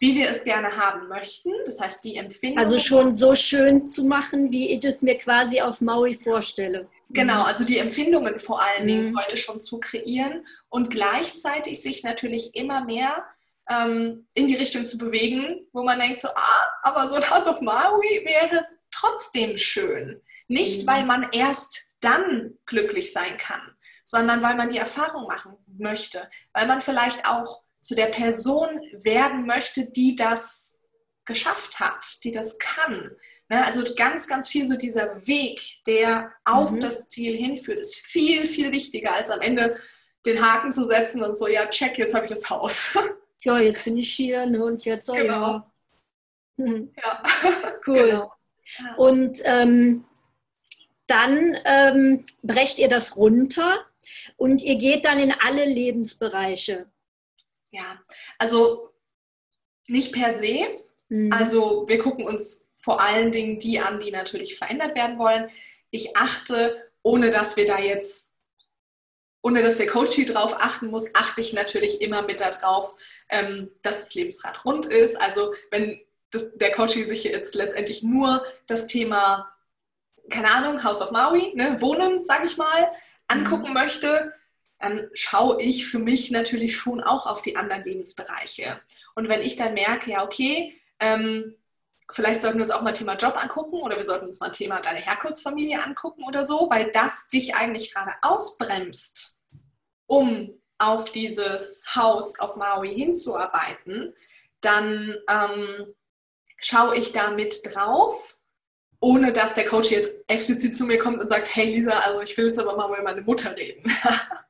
wie 0.00 0.14
wir 0.14 0.30
es 0.30 0.44
gerne 0.44 0.76
haben 0.76 1.08
möchten. 1.08 1.52
Das 1.64 1.80
heißt, 1.80 2.04
die 2.04 2.16
Empfindung. 2.16 2.58
Also 2.58 2.78
schon 2.78 3.12
so 3.12 3.34
schön 3.34 3.86
zu 3.86 4.04
machen, 4.04 4.52
wie 4.52 4.70
ich 4.70 4.84
es 4.84 5.02
mir 5.02 5.16
quasi 5.16 5.60
auf 5.60 5.80
Maui 5.80 6.14
vorstelle. 6.14 6.88
Genau, 7.10 7.44
also 7.44 7.64
die 7.64 7.78
Empfindungen 7.78 8.38
vor 8.38 8.60
allen 8.62 8.86
Dingen 8.86 9.12
mhm. 9.12 9.18
heute 9.18 9.36
schon 9.36 9.60
zu 9.60 9.78
kreieren 9.78 10.44
und 10.68 10.90
gleichzeitig 10.90 11.80
sich 11.80 12.02
natürlich 12.02 12.56
immer 12.56 12.84
mehr 12.84 13.24
ähm, 13.68 14.26
in 14.34 14.46
die 14.46 14.56
Richtung 14.56 14.86
zu 14.86 14.98
bewegen, 14.98 15.66
wo 15.72 15.82
man 15.82 15.98
denkt 15.98 16.20
so, 16.20 16.28
ah, 16.28 16.66
aber 16.82 17.08
so 17.08 17.18
das 17.18 17.46
auf 17.46 17.60
Maui 17.60 18.24
wäre 18.24 18.64
trotzdem 18.90 19.56
schön. 19.56 20.22
Nicht, 20.48 20.82
mhm. 20.82 20.86
weil 20.86 21.04
man 21.04 21.28
erst 21.32 21.92
dann 22.00 22.56
glücklich 22.66 23.12
sein 23.12 23.36
kann, 23.38 23.74
sondern 24.04 24.42
weil 24.42 24.54
man 24.54 24.68
die 24.68 24.78
Erfahrung 24.78 25.26
machen 25.26 25.56
möchte, 25.66 26.28
weil 26.52 26.66
man 26.66 26.80
vielleicht 26.80 27.26
auch 27.26 27.62
zu 27.80 27.94
der 27.94 28.06
Person 28.06 28.68
werden 28.92 29.46
möchte, 29.46 29.86
die 29.86 30.16
das 30.16 30.78
geschafft 31.24 31.80
hat, 31.80 32.04
die 32.24 32.30
das 32.30 32.58
kann. 32.58 33.10
Ne? 33.48 33.64
Also 33.64 33.82
ganz, 33.94 34.28
ganz 34.28 34.48
viel 34.48 34.66
so 34.66 34.76
dieser 34.76 35.26
Weg, 35.26 35.60
der 35.86 36.32
auf 36.44 36.70
mhm. 36.70 36.80
das 36.80 37.08
Ziel 37.08 37.36
hinführt, 37.36 37.78
ist 37.78 37.96
viel, 37.96 38.46
viel 38.46 38.72
wichtiger, 38.72 39.14
als 39.14 39.30
am 39.30 39.40
Ende 39.40 39.78
den 40.24 40.44
Haken 40.44 40.72
zu 40.72 40.86
setzen 40.86 41.22
und 41.22 41.36
so, 41.36 41.46
ja, 41.48 41.66
check, 41.66 41.98
jetzt 41.98 42.14
habe 42.14 42.24
ich 42.24 42.30
das 42.30 42.50
Haus. 42.50 42.96
Ja, 43.46 43.60
jetzt 43.60 43.84
bin 43.84 43.96
ich 43.96 44.12
hier 44.12 44.44
ne, 44.46 44.64
und 44.64 44.84
jetzt, 44.84 45.08
oh 45.08 45.14
genau. 45.16 45.32
ja. 45.32 45.72
Hm. 46.58 46.92
ja. 46.96 47.22
Cool. 47.86 48.08
Genau. 48.08 48.32
Und 48.96 49.38
ähm, 49.44 50.04
dann 51.06 51.56
ähm, 51.64 52.24
brecht 52.42 52.78
ihr 52.78 52.88
das 52.88 53.16
runter 53.16 53.86
und 54.36 54.62
ihr 54.62 54.76
geht 54.76 55.04
dann 55.04 55.20
in 55.20 55.32
alle 55.32 55.64
Lebensbereiche. 55.64 56.90
Ja, 57.70 58.00
also 58.38 58.90
nicht 59.86 60.12
per 60.12 60.32
se. 60.32 60.66
Mhm. 61.08 61.32
Also 61.32 61.86
wir 61.88 61.98
gucken 61.98 62.26
uns 62.26 62.68
vor 62.76 63.00
allen 63.00 63.30
Dingen 63.30 63.58
die 63.60 63.78
an, 63.78 64.00
die 64.00 64.10
natürlich 64.10 64.56
verändert 64.56 64.96
werden 64.96 65.18
wollen. 65.18 65.48
Ich 65.90 66.16
achte, 66.16 66.90
ohne 67.02 67.30
dass 67.30 67.56
wir 67.56 67.66
da 67.66 67.78
jetzt, 67.78 68.25
ohne 69.46 69.62
dass 69.62 69.76
der 69.76 69.86
Coach 69.86 70.10
hier 70.10 70.26
drauf 70.26 70.56
achten 70.58 70.88
muss, 70.88 71.14
achte 71.14 71.40
ich 71.40 71.52
natürlich 71.52 72.00
immer 72.00 72.22
mit 72.22 72.40
darauf, 72.40 72.96
ähm, 73.28 73.70
dass 73.82 74.00
das 74.00 74.14
Lebensrad 74.16 74.64
rund 74.64 74.86
ist. 74.86 75.20
Also 75.20 75.54
wenn 75.70 76.00
das, 76.32 76.58
der 76.58 76.72
Coach 76.72 76.94
sich 76.94 77.22
jetzt 77.22 77.54
letztendlich 77.54 78.02
nur 78.02 78.44
das 78.66 78.88
Thema, 78.88 79.48
keine 80.30 80.50
Ahnung, 80.50 80.82
House 80.82 81.00
of 81.00 81.12
Maui, 81.12 81.52
ne, 81.54 81.80
Wohnen, 81.80 82.24
sage 82.24 82.46
ich 82.46 82.56
mal, 82.56 82.90
angucken 83.28 83.68
mhm. 83.68 83.74
möchte, 83.74 84.32
dann 84.80 85.08
schaue 85.12 85.62
ich 85.62 85.86
für 85.86 86.00
mich 86.00 86.32
natürlich 86.32 86.76
schon 86.76 87.00
auch 87.00 87.26
auf 87.26 87.40
die 87.40 87.54
anderen 87.54 87.84
Lebensbereiche. 87.84 88.80
Und 89.14 89.28
wenn 89.28 89.42
ich 89.42 89.54
dann 89.54 89.74
merke, 89.74 90.10
ja, 90.10 90.24
okay, 90.24 90.74
ähm, 90.98 91.54
vielleicht 92.10 92.42
sollten 92.42 92.58
wir 92.58 92.62
uns 92.62 92.72
auch 92.72 92.82
mal 92.82 92.94
Thema 92.94 93.14
Job 93.14 93.40
angucken 93.40 93.80
oder 93.80 93.94
wir 93.96 94.04
sollten 94.04 94.26
uns 94.26 94.40
mal 94.40 94.50
Thema 94.50 94.80
deine 94.80 94.98
Herkunftsfamilie 94.98 95.80
angucken 95.80 96.24
oder 96.24 96.42
so, 96.42 96.68
weil 96.68 96.90
das 96.90 97.28
dich 97.28 97.54
eigentlich 97.54 97.94
gerade 97.94 98.12
ausbremst, 98.22 99.35
um 100.06 100.50
auf 100.78 101.10
dieses 101.12 101.82
Haus 101.94 102.38
auf 102.38 102.56
Maui 102.56 102.94
hinzuarbeiten, 102.94 104.14
dann 104.60 105.14
ähm, 105.28 105.94
schaue 106.58 106.96
ich 106.96 107.12
da 107.12 107.30
mit 107.30 107.60
drauf, 107.64 108.38
ohne 109.00 109.32
dass 109.32 109.54
der 109.54 109.66
Coach 109.66 109.90
jetzt 109.90 110.10
explizit 110.26 110.76
zu 110.76 110.84
mir 110.84 110.98
kommt 110.98 111.20
und 111.20 111.28
sagt, 111.28 111.54
hey 111.54 111.70
Lisa, 111.70 111.98
also 112.00 112.22
ich 112.22 112.36
will 112.36 112.46
jetzt 112.46 112.58
aber 112.58 112.76
mal 112.76 112.88
über 112.88 113.02
meine 113.02 113.22
Mutter 113.22 113.56
reden. 113.56 113.90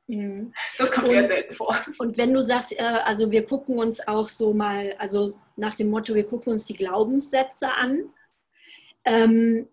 Mhm. 0.09 0.53
Das 0.79 0.93
kommt 0.93 1.09
und, 1.09 1.15
eher 1.15 1.27
selten 1.27 1.55
vor. 1.55 1.77
Und 1.99 2.17
wenn 2.17 2.33
du 2.33 2.41
sagst, 2.41 2.79
äh, 2.79 2.83
also 2.83 3.31
wir 3.33 3.45
gucken 3.45 3.79
uns 3.79 4.07
auch 4.07 4.29
so 4.29 4.55
mal, 4.55 4.95
also 4.99 5.37
nach 5.57 5.75
dem 5.75 5.91
Motto, 5.91 6.15
wir 6.15 6.25
gucken 6.25 6.53
uns 6.53 6.67
die 6.67 6.77
Glaubenssätze 6.77 7.73
an. 7.73 8.11
Ähm, 9.05 9.69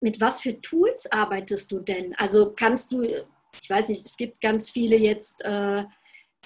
mit 0.00 0.20
was 0.20 0.40
für 0.40 0.60
Tools 0.60 1.10
arbeitest 1.10 1.72
du 1.72 1.80
denn? 1.80 2.14
Also 2.16 2.52
kannst 2.54 2.92
du, 2.92 3.06
ich 3.60 3.68
weiß 3.68 3.88
nicht, 3.88 4.04
es 4.04 4.16
gibt 4.16 4.40
ganz 4.40 4.70
viele 4.70 4.96
jetzt 4.96 5.44
äh, 5.44 5.84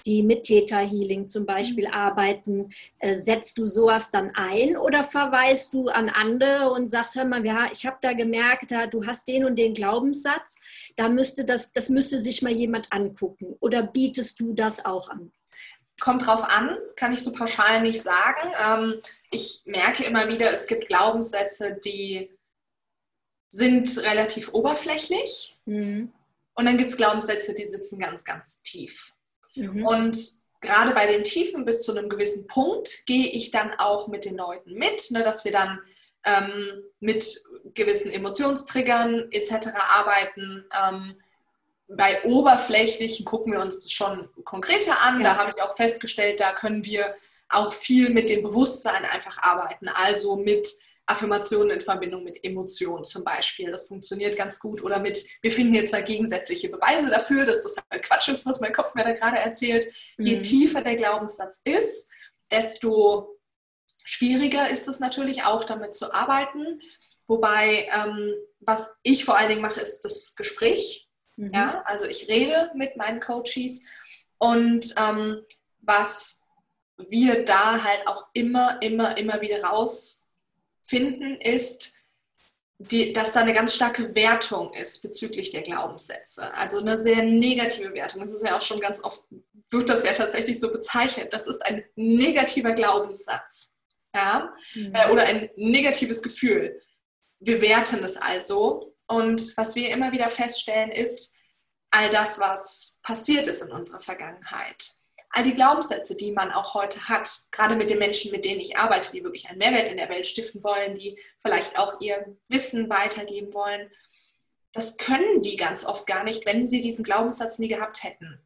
die 0.07 0.23
mit 0.23 0.43
Theta 0.43 0.79
Healing 0.79 1.27
zum 1.27 1.45
Beispiel 1.45 1.87
mhm. 1.87 1.93
arbeiten, 1.93 2.73
äh, 2.99 3.15
setzt 3.15 3.57
du 3.57 3.65
sowas 3.65 4.09
dann 4.09 4.31
ein 4.35 4.77
oder 4.77 5.03
verweist 5.03 5.73
du 5.73 5.89
an 5.89 6.09
andere 6.09 6.71
und 6.71 6.89
sagst, 6.89 7.15
hör 7.15 7.25
mal, 7.25 7.45
ja, 7.45 7.67
ich 7.71 7.85
habe 7.85 7.97
da 8.01 8.13
gemerkt, 8.13 8.71
da, 8.71 8.87
du 8.87 9.05
hast 9.05 9.27
den 9.27 9.45
und 9.45 9.57
den 9.57 9.73
Glaubenssatz, 9.73 10.59
da 10.95 11.09
müsste 11.09 11.45
das, 11.45 11.73
das 11.73 11.89
müsste 11.89 12.19
sich 12.19 12.41
mal 12.41 12.51
jemand 12.51 12.91
angucken 12.91 13.55
oder 13.59 13.83
bietest 13.83 14.39
du 14.39 14.53
das 14.53 14.85
auch 14.85 15.09
an? 15.09 15.31
Kommt 15.99 16.27
drauf 16.27 16.43
an, 16.43 16.77
kann 16.95 17.11
ich 17.11 17.23
so 17.23 17.33
pauschal 17.33 17.81
nicht 17.81 18.01
sagen. 18.01 18.51
Ähm, 18.63 19.01
ich 19.31 19.63
merke 19.65 20.03
immer 20.03 20.27
wieder, 20.27 20.53
es 20.53 20.67
gibt 20.67 20.87
Glaubenssätze, 20.87 21.79
die 21.83 22.31
sind 23.49 23.97
relativ 24.03 24.53
oberflächlich. 24.53 25.57
Mhm. 25.65 26.13
Und 26.57 26.65
dann 26.65 26.77
gibt 26.77 26.91
es 26.91 26.97
Glaubenssätze, 26.97 27.53
die 27.53 27.65
sitzen 27.65 27.99
ganz, 27.99 28.25
ganz 28.25 28.61
tief. 28.63 29.13
Mhm. 29.53 29.85
Und 29.85 30.17
gerade 30.59 30.93
bei 30.93 31.05
den 31.05 31.23
Tiefen 31.23 31.65
bis 31.65 31.81
zu 31.83 31.95
einem 31.95 32.09
gewissen 32.09 32.47
Punkt 32.47 33.05
gehe 33.05 33.27
ich 33.27 33.51
dann 33.51 33.75
auch 33.75 34.07
mit 34.07 34.25
den 34.25 34.35
Leuten 34.35 34.73
mit, 34.73 35.11
ne, 35.11 35.23
dass 35.23 35.45
wir 35.45 35.51
dann 35.51 35.79
ähm, 36.25 36.83
mit 36.99 37.25
gewissen 37.75 38.11
Emotionstriggern 38.11 39.27
etc. 39.31 39.67
arbeiten. 39.77 40.65
Ähm, 40.83 41.21
bei 41.89 42.23
oberflächlichen 42.23 43.23
gucken 43.23 43.53
wir 43.53 43.61
uns 43.61 43.79
das 43.79 43.91
schon 43.91 44.27
konkreter 44.43 44.99
an. 45.01 45.21
Ja. 45.21 45.35
Da 45.35 45.37
habe 45.37 45.53
ich 45.55 45.61
auch 45.61 45.75
festgestellt, 45.75 46.39
da 46.39 46.53
können 46.53 46.83
wir 46.83 47.15
auch 47.49 47.71
viel 47.71 48.09
mit 48.09 48.29
dem 48.29 48.41
Bewusstsein 48.41 49.05
einfach 49.05 49.37
arbeiten. 49.43 49.89
Also 49.89 50.37
mit 50.37 50.67
Affirmationen 51.07 51.71
in 51.71 51.81
Verbindung 51.81 52.23
mit 52.23 52.43
Emotionen 52.43 53.03
zum 53.03 53.23
Beispiel. 53.23 53.71
Das 53.71 53.87
funktioniert 53.87 54.35
ganz 54.35 54.59
gut. 54.59 54.83
Oder 54.83 54.99
mit, 54.99 55.23
wir 55.41 55.51
finden 55.51 55.73
hier 55.73 55.85
zwei 55.85 56.01
gegensätzliche 56.01 56.69
Beweise 56.69 57.07
dafür, 57.07 57.45
dass 57.45 57.63
das 57.63 57.77
halt 57.89 58.03
Quatsch 58.03 58.27
ist, 58.27 58.45
was 58.45 58.59
mein 58.59 58.73
Kopf 58.73 58.93
mir 58.93 59.05
da 59.05 59.13
gerade 59.13 59.37
erzählt. 59.37 59.87
Je 60.17 60.37
mhm. 60.37 60.43
tiefer 60.43 60.81
der 60.81 60.97
Glaubenssatz 60.97 61.61
ist, 61.63 62.09
desto 62.51 63.39
schwieriger 64.03 64.69
ist 64.69 64.87
es 64.87 64.99
natürlich 64.99 65.43
auch, 65.43 65.63
damit 65.63 65.95
zu 65.95 66.13
arbeiten. 66.13 66.81
Wobei, 67.25 67.89
ähm, 67.93 68.33
was 68.59 68.97
ich 69.03 69.23
vor 69.23 69.37
allen 69.37 69.49
Dingen 69.49 69.61
mache, 69.61 69.81
ist 69.81 70.01
das 70.01 70.35
Gespräch. 70.35 71.07
Mhm. 71.37 71.51
Ja, 71.53 71.83
also 71.85 72.05
ich 72.05 72.27
rede 72.27 72.71
mit 72.75 72.97
meinen 72.97 73.21
Coaches 73.21 73.85
und 74.39 74.93
ähm, 74.97 75.41
was 75.79 76.43
wir 76.97 77.45
da 77.45 77.83
halt 77.83 78.07
auch 78.07 78.25
immer, 78.33 78.81
immer, 78.81 79.17
immer 79.17 79.41
wieder 79.41 79.63
raus 79.63 80.16
finden, 80.87 81.39
ist, 81.39 81.95
die, 82.79 83.11
dass 83.11 83.33
da 83.33 83.41
eine 83.41 83.53
ganz 83.53 83.73
starke 83.73 84.13
Wertung 84.13 84.73
ist 84.73 85.01
bezüglich 85.01 85.51
der 85.51 85.63
Glaubenssätze. 85.63 86.53
Also 86.53 86.79
eine 86.79 86.99
sehr 86.99 87.23
negative 87.23 87.93
Wertung. 87.93 88.21
Das 88.21 88.35
ist 88.35 88.45
ja 88.45 88.55
auch 88.55 88.61
schon 88.61 88.79
ganz 88.79 89.03
oft, 89.03 89.23
wird 89.71 89.89
das 89.89 90.03
ja 90.03 90.13
tatsächlich 90.13 90.59
so 90.59 90.71
bezeichnet. 90.71 91.33
Das 91.33 91.47
ist 91.47 91.65
ein 91.65 91.83
negativer 91.95 92.73
Glaubenssatz. 92.73 93.77
Ja? 94.13 94.53
Mhm. 94.75 94.93
Äh, 94.93 95.11
oder 95.11 95.23
ein 95.23 95.49
negatives 95.55 96.21
Gefühl. 96.21 96.79
Wir 97.39 97.61
werten 97.61 98.03
es 98.03 98.17
also. 98.17 98.93
Und 99.07 99.57
was 99.57 99.75
wir 99.75 99.89
immer 99.89 100.11
wieder 100.11 100.29
feststellen, 100.29 100.91
ist, 100.91 101.35
all 101.89 102.09
das, 102.09 102.39
was 102.39 102.99
passiert 103.01 103.47
ist 103.47 103.61
in 103.61 103.71
unserer 103.71 104.01
Vergangenheit, 104.01 104.91
all 105.29 105.43
die 105.43 105.53
Glaubenssätze, 105.53 106.15
die 106.15 106.31
man 106.31 106.51
auch 106.51 106.73
heute 106.73 107.09
hat, 107.09 107.29
gerade 107.51 107.75
mit 107.75 107.89
den 107.89 107.99
Menschen, 107.99 108.31
mit 108.31 108.45
denen 108.45 108.61
ich 108.61 108.77
arbeite, 108.77 109.11
die 109.11 109.23
wirklich 109.23 109.49
einen 109.49 109.59
Mehrwert 109.59 109.89
in 109.89 109.97
der 109.97 110.09
Welt 110.09 110.25
stiften 110.25 110.63
wollen, 110.63 110.95
die 110.95 111.19
vielleicht 111.39 111.77
auch 111.77 111.99
ihr 111.99 112.37
Wissen 112.49 112.89
weitergeben 112.89 113.53
wollen, 113.53 113.91
das 114.73 114.97
können 114.97 115.41
die 115.41 115.55
ganz 115.55 115.85
oft 115.85 116.05
gar 116.07 116.23
nicht, 116.23 116.45
wenn 116.45 116.67
sie 116.67 116.81
diesen 116.81 117.03
Glaubenssatz 117.03 117.59
nie 117.59 117.67
gehabt 117.67 118.03
hätten. 118.03 118.39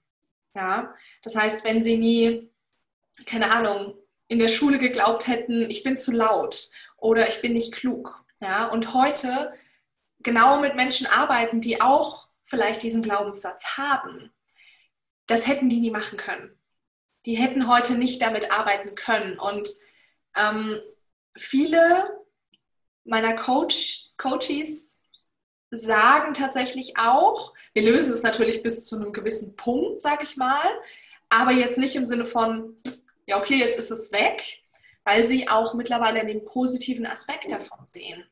Ja, 0.55 0.93
das 1.23 1.35
heißt, 1.35 1.65
wenn 1.65 1.81
sie 1.81 1.97
nie, 1.97 2.51
keine 3.25 3.51
Ahnung, 3.51 3.95
in 4.27 4.39
der 4.39 4.47
Schule 4.47 4.79
geglaubt 4.79 5.27
hätten, 5.27 5.69
ich 5.69 5.83
bin 5.83 5.97
zu 5.97 6.11
laut 6.11 6.69
oder 6.97 7.27
ich 7.27 7.41
bin 7.41 7.53
nicht 7.53 7.73
klug. 7.73 8.23
Ja, 8.39 8.67
und 8.67 8.93
heute 8.93 9.53
genau 10.19 10.59
mit 10.59 10.75
Menschen 10.75 11.07
arbeiten, 11.07 11.61
die 11.61 11.81
auch 11.81 12.27
vielleicht 12.43 12.83
diesen 12.83 13.01
Glaubenssatz 13.01 13.77
haben. 13.77 14.31
Das 15.27 15.47
hätten 15.47 15.69
die 15.69 15.79
nie 15.79 15.91
machen 15.91 16.17
können 16.17 16.60
die 17.25 17.35
hätten 17.35 17.67
heute 17.67 17.97
nicht 17.97 18.21
damit 18.21 18.51
arbeiten 18.51 18.95
können. 18.95 19.39
Und 19.39 19.69
ähm, 20.35 20.79
viele 21.37 22.09
meiner 23.03 23.35
Coach, 23.35 24.09
Coaches 24.17 24.99
sagen 25.71 26.33
tatsächlich 26.33 26.97
auch, 26.97 27.53
wir 27.73 27.83
lösen 27.83 28.11
es 28.11 28.23
natürlich 28.23 28.61
bis 28.61 28.85
zu 28.85 28.97
einem 28.97 29.13
gewissen 29.13 29.55
Punkt, 29.55 29.99
sag 29.99 30.21
ich 30.23 30.35
mal, 30.37 30.67
aber 31.29 31.51
jetzt 31.51 31.77
nicht 31.77 31.95
im 31.95 32.05
Sinne 32.05 32.25
von, 32.25 32.75
ja, 33.25 33.39
okay, 33.39 33.55
jetzt 33.55 33.79
ist 33.79 33.91
es 33.91 34.11
weg, 34.11 34.61
weil 35.05 35.25
sie 35.25 35.47
auch 35.47 35.73
mittlerweile 35.73 36.25
den 36.25 36.43
positiven 36.43 37.05
Aspekt 37.05 37.49
davon 37.49 37.85
sehen. 37.85 38.25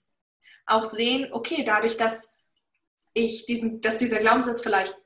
Auch 0.65 0.83
sehen, 0.83 1.31
okay, 1.31 1.63
dadurch, 1.65 1.97
dass 1.97 2.35
ich 3.13 3.45
diesen, 3.45 3.81
dass 3.81 3.97
dieser 3.97 4.19
Glaubenssatz 4.19 4.61
vielleicht 4.61 4.98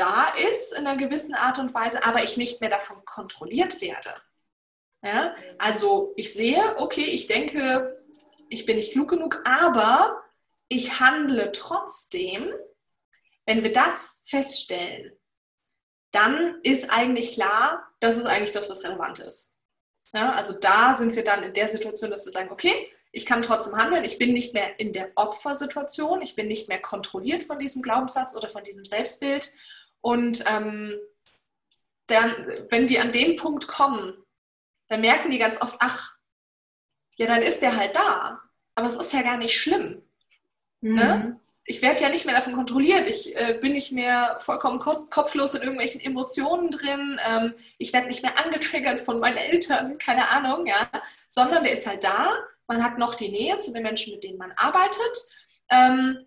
da 0.00 0.28
ist 0.50 0.72
in 0.72 0.86
einer 0.86 0.96
gewissen 0.96 1.34
Art 1.34 1.58
und 1.58 1.74
Weise, 1.74 2.04
aber 2.04 2.24
ich 2.24 2.36
nicht 2.36 2.60
mehr 2.60 2.70
davon 2.70 3.04
kontrolliert 3.04 3.80
werde. 3.80 4.14
Ja? 5.02 5.34
Also 5.58 6.14
ich 6.16 6.32
sehe, 6.32 6.76
okay, 6.78 7.02
ich 7.04 7.26
denke, 7.26 8.02
ich 8.48 8.64
bin 8.64 8.76
nicht 8.76 8.92
klug 8.92 9.10
genug, 9.10 9.42
aber 9.44 10.22
ich 10.68 11.00
handle 11.00 11.52
trotzdem. 11.52 12.50
Wenn 13.44 13.62
wir 13.62 13.72
das 13.72 14.22
feststellen, 14.24 15.12
dann 16.12 16.60
ist 16.62 16.90
eigentlich 16.90 17.32
klar, 17.32 17.86
das 18.00 18.16
ist 18.16 18.26
eigentlich 18.26 18.52
das, 18.52 18.70
was 18.70 18.84
relevant 18.84 19.18
ist. 19.18 19.56
Ja, 20.12 20.32
also 20.32 20.54
da 20.54 20.94
sind 20.94 21.14
wir 21.14 21.24
dann 21.24 21.42
in 21.42 21.54
der 21.54 21.68
Situation, 21.68 22.10
dass 22.10 22.24
wir 22.24 22.32
sagen, 22.32 22.50
okay, 22.50 22.92
ich 23.12 23.26
kann 23.26 23.42
trotzdem 23.42 23.76
handeln, 23.76 24.04
ich 24.04 24.18
bin 24.18 24.32
nicht 24.32 24.54
mehr 24.54 24.78
in 24.78 24.92
der 24.92 25.10
Opfersituation, 25.16 26.22
ich 26.22 26.36
bin 26.36 26.48
nicht 26.48 26.68
mehr 26.68 26.80
kontrolliert 26.80 27.44
von 27.44 27.58
diesem 27.58 27.82
Glaubenssatz 27.82 28.36
oder 28.36 28.48
von 28.48 28.64
diesem 28.64 28.84
Selbstbild. 28.84 29.52
Und 30.00 30.44
ähm, 30.46 30.98
dann, 32.06 32.46
wenn 32.70 32.86
die 32.86 32.98
an 32.98 33.12
den 33.12 33.36
Punkt 33.36 33.68
kommen, 33.68 34.14
dann 34.88 35.00
merken 35.00 35.30
die 35.30 35.38
ganz 35.38 35.60
oft, 35.62 35.76
ach, 35.78 36.16
ja, 37.16 37.26
dann 37.26 37.42
ist 37.42 37.60
der 37.60 37.76
halt 37.76 37.94
da. 37.94 38.40
Aber 38.74 38.88
es 38.88 38.96
ist 38.96 39.12
ja 39.12 39.22
gar 39.22 39.36
nicht 39.36 39.58
schlimm. 39.58 40.02
Mhm. 40.80 40.94
Ne? 40.94 41.40
Ich 41.64 41.82
werde 41.82 42.00
ja 42.00 42.08
nicht 42.08 42.24
mehr 42.24 42.34
davon 42.34 42.54
kontrolliert. 42.54 43.08
Ich 43.08 43.36
äh, 43.36 43.58
bin 43.60 43.72
nicht 43.74 43.92
mehr 43.92 44.38
vollkommen 44.40 44.80
kopflos 44.80 45.54
in 45.54 45.62
irgendwelchen 45.62 46.00
Emotionen 46.00 46.70
drin. 46.70 47.20
Ähm, 47.24 47.54
ich 47.78 47.92
werde 47.92 48.08
nicht 48.08 48.22
mehr 48.22 48.42
angetriggert 48.42 48.98
von 48.98 49.20
meinen 49.20 49.36
Eltern, 49.36 49.98
keine 49.98 50.30
Ahnung, 50.30 50.66
ja. 50.66 50.90
Sondern 51.28 51.62
der 51.62 51.72
ist 51.72 51.86
halt 51.86 52.02
da. 52.02 52.34
Man 52.66 52.82
hat 52.82 52.98
noch 52.98 53.14
die 53.14 53.30
Nähe 53.30 53.58
zu 53.58 53.72
den 53.72 53.82
Menschen, 53.82 54.14
mit 54.14 54.24
denen 54.24 54.38
man 54.38 54.52
arbeitet. 54.52 55.30
Ähm, 55.68 56.24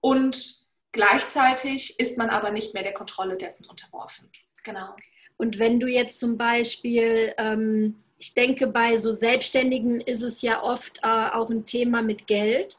und 0.00 0.67
gleichzeitig 0.92 1.98
ist 1.98 2.18
man 2.18 2.30
aber 2.30 2.50
nicht 2.50 2.74
mehr 2.74 2.82
der 2.82 2.94
Kontrolle 2.94 3.36
dessen 3.36 3.66
unterworfen. 3.68 4.30
Genau. 4.64 4.94
Und 5.36 5.58
wenn 5.58 5.80
du 5.80 5.86
jetzt 5.86 6.18
zum 6.18 6.36
Beispiel, 6.36 7.32
ähm, 7.38 7.96
ich 8.18 8.34
denke, 8.34 8.66
bei 8.66 8.96
so 8.96 9.12
Selbstständigen 9.12 10.00
ist 10.00 10.22
es 10.22 10.42
ja 10.42 10.62
oft 10.62 10.98
äh, 11.02 11.30
auch 11.30 11.48
ein 11.50 11.64
Thema 11.64 12.02
mit 12.02 12.26
Geld. 12.26 12.78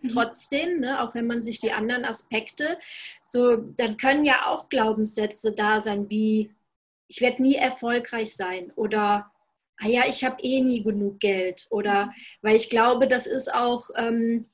Mhm. 0.00 0.08
Trotzdem, 0.08 0.76
ne, 0.78 1.02
auch 1.02 1.14
wenn 1.14 1.26
man 1.26 1.42
sich 1.42 1.60
die 1.60 1.72
anderen 1.72 2.04
Aspekte, 2.04 2.78
so, 3.24 3.56
dann 3.56 3.98
können 3.98 4.24
ja 4.24 4.46
auch 4.46 4.68
Glaubenssätze 4.68 5.52
da 5.52 5.82
sein, 5.82 6.08
wie 6.08 6.50
ich 7.08 7.20
werde 7.20 7.42
nie 7.42 7.56
erfolgreich 7.56 8.34
sein 8.34 8.72
oder 8.74 9.30
ah 9.78 9.88
ja, 9.88 10.04
ich 10.06 10.24
habe 10.24 10.42
eh 10.42 10.60
nie 10.60 10.82
genug 10.82 11.20
Geld 11.20 11.66
oder 11.70 12.10
weil 12.40 12.56
ich 12.56 12.70
glaube, 12.70 13.06
das 13.06 13.26
ist 13.26 13.52
auch 13.52 13.90
ähm, 13.96 14.46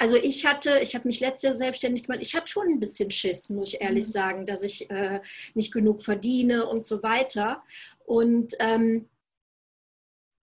also 0.00 0.16
ich 0.16 0.46
hatte, 0.46 0.80
ich 0.82 0.94
habe 0.94 1.06
mich 1.06 1.20
letztes 1.20 1.42
Jahr 1.42 1.56
selbstständig 1.58 2.04
gemacht, 2.04 2.22
ich 2.22 2.34
hatte 2.34 2.46
schon 2.46 2.66
ein 2.66 2.80
bisschen 2.80 3.10
Schiss, 3.10 3.50
muss 3.50 3.74
ich 3.74 3.82
ehrlich 3.82 4.06
mhm. 4.06 4.12
sagen, 4.12 4.46
dass 4.46 4.62
ich 4.62 4.90
äh, 4.90 5.20
nicht 5.52 5.74
genug 5.74 6.02
verdiene 6.02 6.66
und 6.66 6.86
so 6.86 7.02
weiter. 7.02 7.62
Und 8.06 8.54
ähm, 8.60 9.10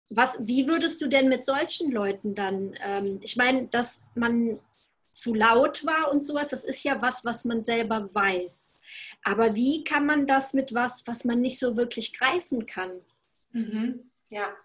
was, 0.10 0.40
wie 0.42 0.68
würdest 0.68 1.00
du 1.04 1.08
denn 1.08 1.30
mit 1.30 1.46
solchen 1.46 1.92
Leuten 1.92 2.34
dann, 2.34 2.76
ähm, 2.84 3.20
ich 3.22 3.38
meine, 3.38 3.68
dass 3.68 4.04
man 4.16 4.60
zu 5.12 5.36
laut 5.36 5.86
war 5.86 6.12
und 6.12 6.26
sowas, 6.26 6.48
das 6.48 6.64
ist 6.64 6.84
ja 6.84 7.00
was, 7.04 7.24
was 7.24 7.46
man 7.46 7.62
selber 7.64 8.10
weiß. 8.16 8.72
Aber 9.22 9.54
wie 9.54 9.84
kann 9.84 10.08
man 10.08 10.26
das 10.26 10.56
mit 10.56 10.74
was, 10.74 11.06
was 11.06 11.24
man 11.24 11.40
nicht 11.40 11.60
so 11.60 11.78
wirklich 11.78 12.18
greifen 12.18 12.66
kann? 12.66 13.02
Mhm. 13.52 14.10
Ja, 14.30 14.56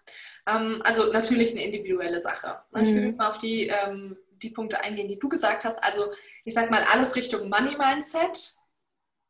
ähm, 0.47 0.81
also 0.83 1.13
natürlich 1.13 1.51
eine 1.51 1.65
individuelle 1.65 2.19
Sache. 2.19 2.63
Ich 2.75 2.87
will 2.87 3.01
mhm. 3.01 3.07
jetzt 3.09 3.17
mal 3.19 3.29
auf 3.29 3.37
die 3.37 3.67
ähm, 3.67 4.17
die 4.41 4.49
Punkte 4.49 4.81
eingehen, 4.81 5.07
die 5.07 5.19
du 5.19 5.29
gesagt 5.29 5.65
hast. 5.65 5.83
Also 5.83 6.11
ich 6.43 6.53
sag 6.53 6.71
mal, 6.71 6.83
alles 6.91 7.15
Richtung 7.15 7.49
Money 7.49 7.77
Mindset 7.77 8.53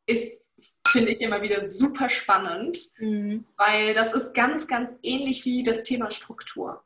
ist, 0.06 0.40
finde 0.86 1.12
ich 1.12 1.20
immer 1.20 1.42
wieder 1.42 1.62
super 1.62 2.08
spannend, 2.08 2.78
mhm. 2.98 3.46
weil 3.56 3.94
das 3.94 4.12
ist 4.12 4.34
ganz, 4.34 4.66
ganz 4.66 4.92
ähnlich 5.02 5.44
wie 5.44 5.62
das 5.62 5.82
Thema 5.82 6.10
Struktur. 6.10 6.82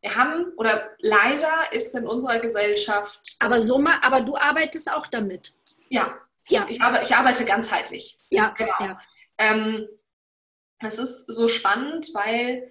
Wir 0.00 0.16
haben, 0.16 0.52
oder 0.56 0.90
leider 0.98 1.72
ist 1.72 1.94
in 1.94 2.06
unserer 2.06 2.38
Gesellschaft. 2.38 3.36
Aber 3.40 3.58
so 3.58 3.78
mal, 3.78 3.98
aber 4.02 4.20
du 4.20 4.36
arbeitest 4.36 4.92
auch 4.92 5.06
damit. 5.06 5.54
Ja, 5.88 6.14
ja. 6.48 6.66
Ich, 6.68 6.80
arbeite, 6.82 7.04
ich 7.04 7.16
arbeite 7.16 7.44
ganzheitlich. 7.46 8.18
Ja, 8.28 8.50
genau. 8.50 8.74
Ja. 8.80 9.00
Ähm, 9.38 9.88
es 10.80 10.98
ist 10.98 11.26
so 11.26 11.48
spannend, 11.48 12.10
weil 12.12 12.70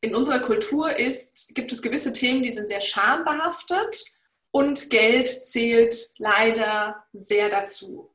in 0.00 0.16
unserer 0.16 0.40
Kultur 0.40 0.96
ist, 0.96 1.54
gibt 1.54 1.70
es 1.70 1.82
gewisse 1.82 2.12
Themen, 2.12 2.42
die 2.42 2.50
sind 2.50 2.66
sehr 2.66 2.80
schambehaftet 2.80 4.04
und 4.50 4.90
Geld 4.90 5.28
zählt 5.28 5.96
leider 6.18 7.04
sehr 7.12 7.48
dazu. 7.48 8.10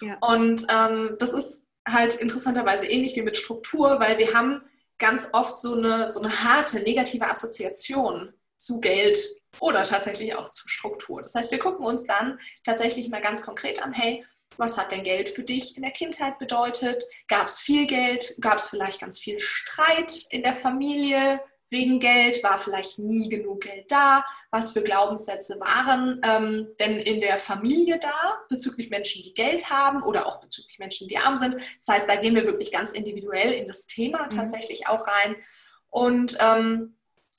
Ja. 0.00 0.16
Und 0.20 0.66
ähm, 0.70 1.16
das 1.18 1.32
ist 1.32 1.66
halt 1.86 2.14
interessanterweise 2.14 2.86
ähnlich 2.86 3.16
wie 3.16 3.22
mit 3.22 3.36
Struktur, 3.36 3.98
weil 3.98 4.18
wir 4.18 4.32
haben 4.32 4.62
ganz 4.98 5.28
oft 5.32 5.56
so 5.56 5.74
eine, 5.74 6.06
so 6.06 6.20
eine 6.20 6.44
harte 6.44 6.80
negative 6.80 7.28
Assoziation 7.28 8.32
zu 8.56 8.80
Geld 8.80 9.18
oder 9.60 9.82
tatsächlich 9.82 10.34
auch 10.34 10.48
zu 10.48 10.68
Struktur. 10.68 11.22
Das 11.22 11.34
heißt, 11.34 11.50
wir 11.50 11.58
gucken 11.58 11.84
uns 11.84 12.04
dann 12.04 12.38
tatsächlich 12.64 13.08
mal 13.10 13.20
ganz 13.20 13.42
konkret 13.42 13.82
an, 13.82 13.92
hey, 13.92 14.24
was 14.58 14.78
hat 14.78 14.92
denn 14.92 15.04
Geld 15.04 15.28
für 15.28 15.42
dich 15.42 15.76
in 15.76 15.82
der 15.82 15.92
Kindheit 15.92 16.38
bedeutet? 16.38 17.04
Gab 17.28 17.48
es 17.48 17.60
viel 17.60 17.86
Geld? 17.86 18.34
Gab 18.40 18.58
es 18.58 18.68
vielleicht 18.68 19.00
ganz 19.00 19.18
viel 19.18 19.38
Streit 19.38 20.12
in 20.30 20.42
der 20.42 20.54
Familie 20.54 21.40
wegen 21.70 21.98
Geld? 21.98 22.42
War 22.42 22.58
vielleicht 22.58 22.98
nie 22.98 23.28
genug 23.28 23.62
Geld 23.62 23.90
da? 23.90 24.24
Was 24.50 24.72
für 24.72 24.82
Glaubenssätze 24.82 25.58
waren 25.60 26.20
ähm, 26.24 26.68
denn 26.78 26.98
in 26.98 27.20
der 27.20 27.38
Familie 27.38 27.98
da 27.98 28.40
bezüglich 28.48 28.90
Menschen, 28.90 29.22
die 29.22 29.34
Geld 29.34 29.70
haben 29.70 30.02
oder 30.02 30.26
auch 30.26 30.40
bezüglich 30.40 30.78
Menschen, 30.78 31.08
die 31.08 31.18
arm 31.18 31.36
sind? 31.36 31.54
Das 31.54 31.88
heißt, 31.88 32.08
da 32.08 32.16
gehen 32.16 32.34
wir 32.34 32.44
wirklich 32.44 32.72
ganz 32.72 32.92
individuell 32.92 33.52
in 33.52 33.66
das 33.66 33.86
Thema 33.86 34.24
mhm. 34.24 34.30
tatsächlich 34.30 34.82
mhm. 34.82 34.86
auch 34.86 35.06
rein. 35.06 35.36
Und 35.90 36.36
ähm, 36.40 36.96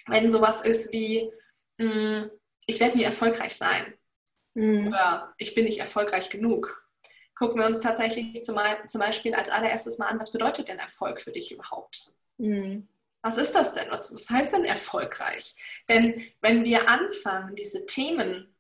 wenn 0.07 0.31
sowas 0.31 0.61
ist 0.61 0.93
wie, 0.93 1.31
mh, 1.77 1.91
hm, 1.91 2.31
ich 2.67 2.79
werde 2.79 2.97
nie 2.97 3.03
erfolgreich 3.03 3.55
sein 3.55 3.93
mhm. 4.53 4.87
oder 4.87 5.33
ich 5.37 5.55
bin 5.55 5.65
nicht 5.65 5.79
erfolgreich 5.79 6.29
genug 6.29 6.84
gucken 7.35 7.59
wir 7.59 7.67
uns 7.67 7.81
tatsächlich 7.81 8.43
zum, 8.43 8.55
Beispiel 8.55 9.35
als 9.35 9.49
allererstes 9.49 9.97
mal 9.97 10.07
an, 10.07 10.19
was 10.19 10.31
bedeutet 10.31 10.69
denn 10.69 10.79
Erfolg 10.79 11.21
für 11.21 11.31
dich 11.31 11.51
überhaupt? 11.51 12.13
Mhm. 12.37 12.87
Was 13.21 13.37
ist 13.37 13.55
das 13.55 13.73
denn? 13.73 13.89
Was, 13.89 14.13
was 14.13 14.29
heißt 14.29 14.53
denn 14.53 14.65
erfolgreich? 14.65 15.55
Denn 15.89 16.23
wenn 16.41 16.63
wir 16.63 16.87
anfangen, 16.87 17.55
diese 17.55 17.85
Themen 17.85 18.55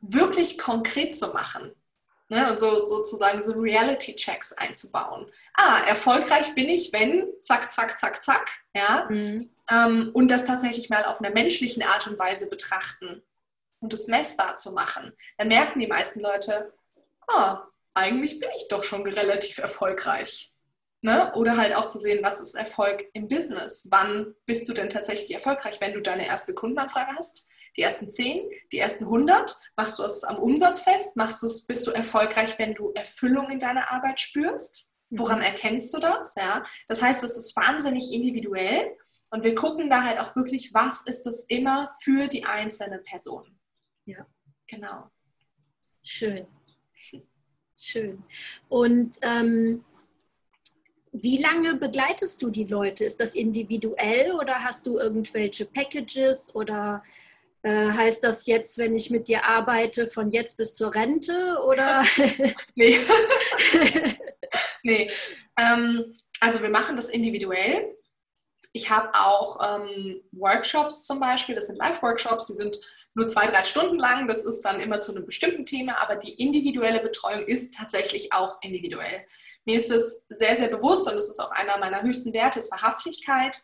wirklich 0.00 0.58
konkret 0.58 1.16
zu 1.16 1.28
machen, 1.28 1.74
ne, 2.30 2.48
und 2.48 2.58
so, 2.58 2.80
sozusagen 2.86 3.42
so 3.42 3.52
Reality-Checks 3.52 4.54
einzubauen. 4.54 5.30
Ah, 5.54 5.80
erfolgreich 5.86 6.54
bin 6.54 6.68
ich, 6.68 6.92
wenn, 6.92 7.26
zack, 7.42 7.70
zack, 7.70 7.98
zack, 7.98 8.22
zack, 8.22 8.50
ja, 8.74 9.06
mhm. 9.08 9.50
ähm, 9.70 10.10
und 10.14 10.30
das 10.30 10.46
tatsächlich 10.46 10.88
mal 10.88 11.04
auf 11.04 11.20
einer 11.20 11.34
menschlichen 11.34 11.82
Art 11.82 12.06
und 12.06 12.18
Weise 12.18 12.48
betrachten 12.48 13.22
und 13.80 13.92
es 13.92 14.06
messbar 14.06 14.56
zu 14.56 14.72
machen, 14.72 15.12
dann 15.36 15.48
merken 15.48 15.80
die 15.80 15.86
meisten 15.86 16.20
Leute, 16.20 16.72
ah, 17.28 17.66
eigentlich 17.94 18.38
bin 18.38 18.48
ich 18.54 18.68
doch 18.68 18.84
schon 18.84 19.02
relativ 19.02 19.58
erfolgreich. 19.58 20.54
Ne? 21.02 21.32
Oder 21.34 21.56
halt 21.56 21.74
auch 21.74 21.88
zu 21.88 21.98
sehen, 21.98 22.22
was 22.22 22.40
ist 22.40 22.54
Erfolg 22.54 23.06
im 23.14 23.28
Business? 23.28 23.88
Wann 23.90 24.34
bist 24.44 24.68
du 24.68 24.74
denn 24.74 24.90
tatsächlich 24.90 25.32
erfolgreich, 25.32 25.80
wenn 25.80 25.94
du 25.94 26.00
deine 26.00 26.26
erste 26.26 26.54
Kundenanfrage 26.54 27.12
hast? 27.16 27.48
Die 27.76 27.82
ersten 27.82 28.10
10, 28.10 28.50
die 28.72 28.78
ersten 28.78 29.04
100? 29.04 29.56
Machst 29.76 29.98
du 29.98 30.02
es 30.02 30.24
am 30.24 30.36
Umsatz 30.36 30.82
fest? 30.82 31.16
Machst 31.16 31.42
du 31.42 31.46
es, 31.46 31.64
bist 31.64 31.86
du 31.86 31.92
erfolgreich, 31.92 32.58
wenn 32.58 32.74
du 32.74 32.92
Erfüllung 32.94 33.50
in 33.50 33.58
deiner 33.58 33.90
Arbeit 33.90 34.20
spürst? 34.20 34.94
Woran 35.10 35.38
mhm. 35.38 35.44
erkennst 35.44 35.94
du 35.94 36.00
das? 36.00 36.34
Ja? 36.34 36.64
Das 36.86 37.00
heißt, 37.00 37.24
es 37.24 37.36
ist 37.36 37.56
wahnsinnig 37.56 38.12
individuell 38.12 38.96
und 39.30 39.44
wir 39.44 39.54
gucken 39.54 39.88
da 39.88 40.02
halt 40.02 40.18
auch 40.18 40.36
wirklich, 40.36 40.74
was 40.74 41.06
ist 41.06 41.22
das 41.24 41.44
immer 41.44 41.90
für 42.02 42.26
die 42.26 42.44
einzelne 42.44 42.98
Person. 42.98 43.58
Ja, 44.04 44.26
genau. 44.66 45.10
Schön. 46.02 46.46
Schön. 47.82 48.22
Und 48.68 49.14
ähm, 49.22 49.82
wie 51.12 51.38
lange 51.38 51.76
begleitest 51.76 52.42
du 52.42 52.50
die 52.50 52.66
Leute? 52.66 53.04
Ist 53.04 53.20
das 53.20 53.34
individuell 53.34 54.32
oder 54.32 54.62
hast 54.62 54.86
du 54.86 54.98
irgendwelche 54.98 55.64
Packages 55.64 56.54
oder 56.54 57.02
äh, 57.62 57.90
heißt 57.90 58.22
das 58.22 58.46
jetzt, 58.46 58.76
wenn 58.76 58.94
ich 58.94 59.10
mit 59.10 59.28
dir 59.28 59.44
arbeite, 59.44 60.06
von 60.06 60.28
jetzt 60.28 60.58
bis 60.58 60.74
zur 60.74 60.94
Rente 60.94 61.58
oder? 61.66 62.04
nee. 62.74 63.00
nee. 64.82 65.10
Ähm, 65.56 66.18
also 66.40 66.60
wir 66.60 66.70
machen 66.70 66.96
das 66.96 67.08
individuell. 67.08 67.96
Ich 68.72 68.90
habe 68.90 69.08
auch 69.14 69.58
ähm, 69.80 70.20
Workshops 70.32 71.04
zum 71.04 71.18
Beispiel, 71.18 71.54
das 71.54 71.68
sind 71.68 71.78
Live-Workshops, 71.78 72.44
die 72.44 72.54
sind 72.54 72.78
nur 73.14 73.28
zwei, 73.28 73.46
drei 73.46 73.64
Stunden 73.64 73.98
lang. 73.98 74.28
Das 74.28 74.44
ist 74.44 74.62
dann 74.62 74.80
immer 74.80 74.98
zu 74.98 75.14
einem 75.14 75.26
bestimmten 75.26 75.66
Thema, 75.66 75.98
aber 76.00 76.16
die 76.16 76.34
individuelle 76.34 77.00
Betreuung 77.00 77.46
ist 77.46 77.74
tatsächlich 77.74 78.32
auch 78.32 78.58
individuell. 78.62 79.26
Mir 79.64 79.78
ist 79.78 79.90
es 79.90 80.26
sehr, 80.28 80.56
sehr 80.56 80.68
bewusst 80.68 81.08
und 81.10 81.16
es 81.16 81.28
ist 81.28 81.40
auch 81.40 81.50
einer 81.50 81.78
meiner 81.78 82.02
höchsten 82.02 82.32
Werte, 82.32 82.58
ist 82.58 82.72
Wahrhaftigkeit. 82.72 83.56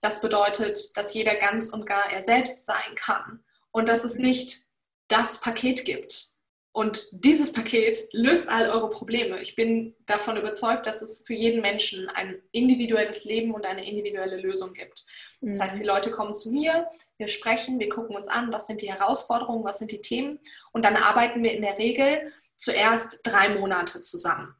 Das 0.00 0.20
bedeutet, 0.22 0.96
dass 0.96 1.14
jeder 1.14 1.34
ganz 1.36 1.70
und 1.70 1.86
gar 1.86 2.10
er 2.10 2.22
selbst 2.22 2.66
sein 2.66 2.94
kann 2.96 3.42
und 3.70 3.88
dass 3.88 4.04
es 4.04 4.16
nicht 4.16 4.66
das 5.08 5.40
Paket 5.40 5.84
gibt. 5.84 6.30
Und 6.72 7.08
dieses 7.10 7.52
Paket 7.52 7.98
löst 8.12 8.48
all 8.48 8.70
eure 8.70 8.90
Probleme. 8.90 9.40
Ich 9.40 9.56
bin 9.56 9.96
davon 10.06 10.36
überzeugt, 10.36 10.86
dass 10.86 11.02
es 11.02 11.24
für 11.26 11.34
jeden 11.34 11.62
Menschen 11.62 12.08
ein 12.08 12.40
individuelles 12.52 13.24
Leben 13.24 13.52
und 13.52 13.66
eine 13.66 13.84
individuelle 13.84 14.36
Lösung 14.36 14.72
gibt. 14.72 15.04
Das 15.42 15.58
heißt, 15.58 15.76
die 15.76 15.82
mhm. 15.82 15.88
Leute 15.88 16.10
kommen 16.10 16.34
zu 16.34 16.50
mir, 16.50 16.86
wir 17.16 17.28
sprechen, 17.28 17.78
wir 17.78 17.88
gucken 17.88 18.14
uns 18.14 18.28
an, 18.28 18.52
was 18.52 18.66
sind 18.66 18.82
die 18.82 18.92
Herausforderungen, 18.92 19.64
was 19.64 19.78
sind 19.78 19.90
die 19.90 20.02
Themen 20.02 20.38
und 20.72 20.84
dann 20.84 20.96
arbeiten 20.96 21.42
wir 21.42 21.52
in 21.52 21.62
der 21.62 21.78
Regel 21.78 22.32
zuerst 22.56 23.20
drei 23.22 23.48
Monate 23.58 24.02
zusammen. 24.02 24.54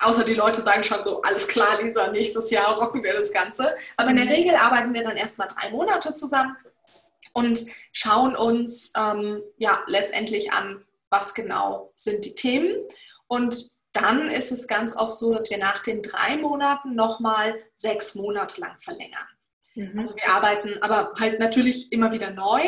Außer 0.00 0.24
die 0.24 0.34
Leute 0.34 0.60
sagen 0.60 0.82
schon 0.82 1.02
so, 1.02 1.22
alles 1.22 1.46
klar, 1.46 1.80
Lisa, 1.80 2.08
nächstes 2.08 2.50
Jahr 2.50 2.78
rocken 2.78 3.02
wir 3.02 3.14
das 3.14 3.32
Ganze. 3.32 3.74
Aber 3.96 4.10
in 4.10 4.16
der 4.16 4.24
mhm. 4.24 4.32
Regel 4.32 4.54
arbeiten 4.56 4.92
wir 4.94 5.04
dann 5.04 5.16
erstmal 5.16 5.48
drei 5.48 5.70
Monate 5.70 6.14
zusammen 6.14 6.56
und 7.32 7.66
schauen 7.92 8.34
uns 8.34 8.92
ähm, 8.96 9.42
ja 9.56 9.82
letztendlich 9.86 10.52
an, 10.52 10.84
was 11.10 11.34
genau 11.34 11.92
sind 11.94 12.24
die 12.24 12.34
Themen. 12.34 12.74
Und 13.28 13.56
dann 13.92 14.28
ist 14.28 14.50
es 14.50 14.66
ganz 14.66 14.96
oft 14.96 15.16
so, 15.16 15.32
dass 15.32 15.50
wir 15.50 15.58
nach 15.58 15.80
den 15.80 16.02
drei 16.02 16.36
Monaten 16.36 16.94
nochmal 16.94 17.54
sechs 17.74 18.14
Monate 18.14 18.60
lang 18.60 18.78
verlängern. 18.80 19.28
Mhm. 19.74 19.98
Also 19.98 20.14
wir 20.16 20.28
arbeiten 20.28 20.82
aber 20.82 21.12
halt 21.18 21.40
natürlich 21.40 21.92
immer 21.92 22.12
wieder 22.12 22.30
neu, 22.30 22.62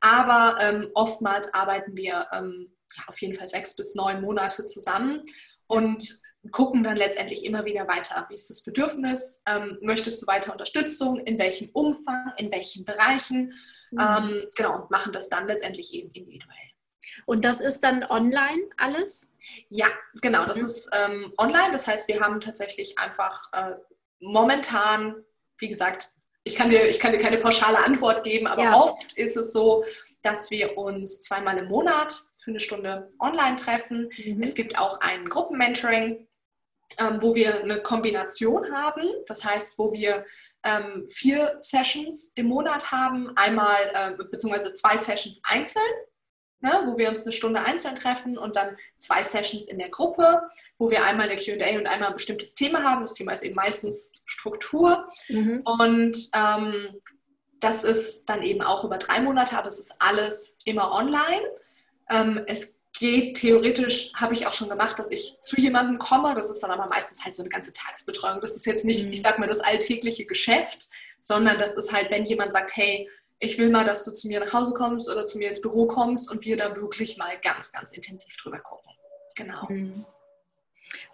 aber 0.00 0.56
ähm, 0.60 0.90
oftmals 0.94 1.52
arbeiten 1.54 1.96
wir 1.96 2.26
ähm, 2.32 2.72
ja, 2.96 3.04
auf 3.06 3.20
jeden 3.20 3.34
Fall 3.34 3.48
sechs 3.48 3.76
bis 3.76 3.94
neun 3.94 4.20
Monate 4.20 4.66
zusammen 4.66 5.22
und 5.66 6.20
gucken 6.50 6.82
dann 6.82 6.96
letztendlich 6.96 7.44
immer 7.44 7.64
wieder 7.64 7.86
weiter. 7.86 8.26
Wie 8.28 8.34
ist 8.34 8.48
das 8.48 8.64
Bedürfnis? 8.64 9.42
Ähm, 9.46 9.78
möchtest 9.82 10.22
du 10.22 10.26
weiter 10.26 10.52
Unterstützung? 10.52 11.18
In 11.18 11.38
welchem 11.38 11.68
Umfang? 11.72 12.32
In 12.38 12.50
welchen 12.50 12.84
Bereichen? 12.84 13.52
Mhm. 13.90 14.00
Ähm, 14.00 14.46
genau, 14.56 14.82
und 14.82 14.90
machen 14.90 15.12
das 15.12 15.28
dann 15.28 15.46
letztendlich 15.46 15.92
eben 15.94 16.10
individuell. 16.12 16.56
Und 17.26 17.44
das 17.44 17.60
ist 17.60 17.82
dann 17.82 18.04
online 18.04 18.68
alles? 18.76 19.28
Ja, 19.68 19.88
genau, 20.22 20.46
das 20.46 20.60
mhm. 20.60 20.64
ist 20.66 20.90
ähm, 20.94 21.34
online. 21.36 21.72
Das 21.72 21.86
heißt, 21.86 22.08
wir 22.08 22.20
haben 22.20 22.40
tatsächlich 22.40 22.98
einfach 22.98 23.52
äh, 23.52 23.74
momentan, 24.20 25.24
wie 25.58 25.68
gesagt, 25.68 26.08
ich 26.44 26.54
kann, 26.54 26.70
dir, 26.70 26.88
ich 26.88 26.98
kann 26.98 27.12
dir 27.12 27.18
keine 27.18 27.38
pauschale 27.38 27.78
Antwort 27.84 28.24
geben, 28.24 28.46
aber 28.46 28.62
ja. 28.62 28.74
oft 28.74 29.12
ist 29.18 29.36
es 29.36 29.52
so, 29.52 29.84
dass 30.22 30.50
wir 30.50 30.76
uns 30.76 31.22
zweimal 31.22 31.58
im 31.58 31.68
Monat 31.68 32.12
für 32.42 32.50
eine 32.50 32.60
Stunde 32.60 33.08
online 33.20 33.56
treffen. 33.56 34.10
Mhm. 34.16 34.42
Es 34.42 34.54
gibt 34.54 34.78
auch 34.78 35.00
ein 35.00 35.28
Gruppenmentoring, 35.28 36.26
ähm, 36.98 37.18
wo 37.20 37.34
wir 37.34 37.62
eine 37.62 37.82
Kombination 37.82 38.72
haben. 38.72 39.02
Das 39.26 39.44
heißt, 39.44 39.78
wo 39.78 39.92
wir 39.92 40.24
ähm, 40.64 41.06
vier 41.08 41.56
Sessions 41.58 42.32
im 42.34 42.46
Monat 42.46 42.90
haben, 42.90 43.34
einmal 43.36 43.78
äh, 43.94 44.24
beziehungsweise 44.24 44.72
zwei 44.72 44.96
Sessions 44.96 45.40
einzeln 45.44 45.82
ne, 46.60 46.82
wo 46.86 46.98
wir 46.98 47.08
uns 47.08 47.22
eine 47.22 47.32
Stunde 47.32 47.60
einzeln 47.62 47.94
treffen 47.94 48.38
und 48.38 48.56
dann 48.56 48.76
zwei 48.96 49.22
Sessions 49.22 49.68
in 49.68 49.78
der 49.78 49.88
Gruppe, 49.88 50.42
wo 50.78 50.90
wir 50.90 51.04
einmal 51.04 51.28
eine 51.28 51.40
QA 51.40 51.78
und 51.78 51.86
einmal 51.86 52.08
ein 52.08 52.14
bestimmtes 52.14 52.54
Thema 52.54 52.82
haben. 52.82 53.00
Das 53.00 53.14
Thema 53.14 53.32
ist 53.32 53.42
eben 53.42 53.54
meistens 53.54 54.10
Struktur. 54.26 55.08
Mhm. 55.28 55.62
Und 55.64 56.16
ähm, 56.34 57.00
das 57.60 57.84
ist 57.84 58.26
dann 58.26 58.42
eben 58.42 58.62
auch 58.62 58.84
über 58.84 58.98
drei 58.98 59.20
Monate, 59.20 59.56
aber 59.56 59.68
es 59.68 59.78
ist 59.78 59.94
alles 59.98 60.58
immer 60.64 60.92
online. 60.92 61.42
Ähm, 62.08 62.44
es 62.46 62.80
geht 62.98 63.36
theoretisch, 63.36 64.12
habe 64.14 64.34
ich 64.34 64.46
auch 64.46 64.52
schon 64.52 64.68
gemacht, 64.68 64.98
dass 64.98 65.10
ich 65.10 65.38
zu 65.42 65.60
jemandem 65.60 65.98
komme. 65.98 66.34
Das 66.34 66.50
ist 66.50 66.60
dann 66.60 66.70
aber 66.70 66.86
meistens 66.86 67.24
halt 67.24 67.34
so 67.34 67.42
eine 67.42 67.50
ganze 67.50 67.72
Tagesbetreuung. 67.72 68.40
Das 68.40 68.56
ist 68.56 68.66
jetzt 68.66 68.84
nicht, 68.84 69.06
mhm. 69.06 69.12
ich 69.12 69.22
sag 69.22 69.38
mal, 69.38 69.46
das 69.46 69.60
alltägliche 69.60 70.26
Geschäft, 70.26 70.88
sondern 71.20 71.58
das 71.58 71.76
ist 71.76 71.92
halt, 71.92 72.10
wenn 72.10 72.24
jemand 72.24 72.52
sagt, 72.52 72.76
hey, 72.76 73.08
ich 73.40 73.58
will 73.58 73.70
mal, 73.70 73.84
dass 73.84 74.04
du 74.04 74.12
zu 74.12 74.28
mir 74.28 74.38
nach 74.38 74.52
Hause 74.52 74.74
kommst 74.74 75.08
oder 75.08 75.24
zu 75.24 75.38
mir 75.38 75.48
ins 75.48 75.62
Büro 75.62 75.86
kommst 75.86 76.30
und 76.30 76.44
wir 76.44 76.56
da 76.58 76.76
wirklich 76.76 77.16
mal 77.16 77.38
ganz, 77.40 77.72
ganz 77.72 77.92
intensiv 77.92 78.36
drüber 78.36 78.60
gucken. 78.60 78.92
Genau. 79.34 79.66
Mhm. 79.68 80.04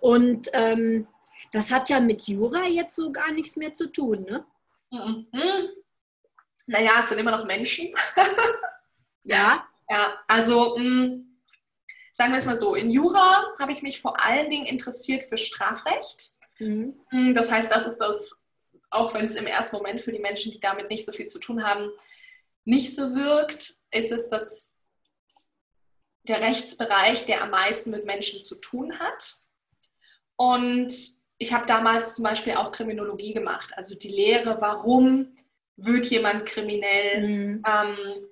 Und 0.00 0.48
ähm, 0.52 1.06
das 1.52 1.72
hat 1.72 1.88
ja 1.88 2.00
mit 2.00 2.26
Jura 2.26 2.66
jetzt 2.66 2.96
so 2.96 3.12
gar 3.12 3.30
nichts 3.30 3.56
mehr 3.56 3.72
zu 3.72 3.90
tun, 3.92 4.24
ne? 4.24 4.44
Mhm. 4.90 5.68
Naja, 6.66 6.96
es 6.98 7.08
sind 7.08 7.18
immer 7.18 7.30
noch 7.30 7.46
Menschen. 7.46 7.94
ja. 9.24 9.66
Ja, 9.88 10.20
also 10.26 10.76
mh, 10.76 10.84
mm, 10.84 11.38
sagen 12.12 12.32
wir 12.32 12.38
es 12.38 12.46
mal 12.46 12.58
so, 12.58 12.74
in 12.74 12.90
Jura 12.90 13.44
habe 13.60 13.70
ich 13.70 13.82
mich 13.82 14.00
vor 14.00 14.20
allen 14.20 14.50
Dingen 14.50 14.66
interessiert 14.66 15.28
für 15.28 15.36
Strafrecht. 15.36 16.32
Mhm. 16.58 17.00
Mm, 17.12 17.34
das 17.34 17.52
heißt, 17.52 17.70
das 17.70 17.86
ist 17.86 17.98
das, 17.98 18.44
auch 18.90 19.14
wenn 19.14 19.26
es 19.26 19.36
im 19.36 19.46
ersten 19.46 19.76
Moment 19.76 20.00
für 20.00 20.10
die 20.10 20.18
Menschen, 20.18 20.50
die 20.50 20.58
damit 20.58 20.90
nicht 20.90 21.06
so 21.06 21.12
viel 21.12 21.26
zu 21.26 21.38
tun 21.38 21.62
haben, 21.62 21.88
nicht 22.66 22.94
so 22.94 23.14
wirkt, 23.14 23.72
ist 23.90 24.12
es 24.12 24.28
dass 24.28 24.74
der 26.24 26.40
Rechtsbereich, 26.40 27.24
der 27.24 27.42
am 27.42 27.50
meisten 27.50 27.90
mit 27.90 28.04
Menschen 28.04 28.42
zu 28.42 28.56
tun 28.56 28.98
hat. 28.98 29.34
Und 30.36 30.92
ich 31.38 31.52
habe 31.52 31.66
damals 31.66 32.14
zum 32.14 32.24
Beispiel 32.24 32.54
auch 32.54 32.72
Kriminologie 32.72 33.32
gemacht, 33.32 33.72
also 33.76 33.94
die 33.94 34.08
Lehre, 34.08 34.60
warum 34.60 35.34
wird 35.76 36.06
jemand 36.06 36.46
kriminell, 36.46 37.28
mhm. 37.28 37.62
ähm, 37.66 38.28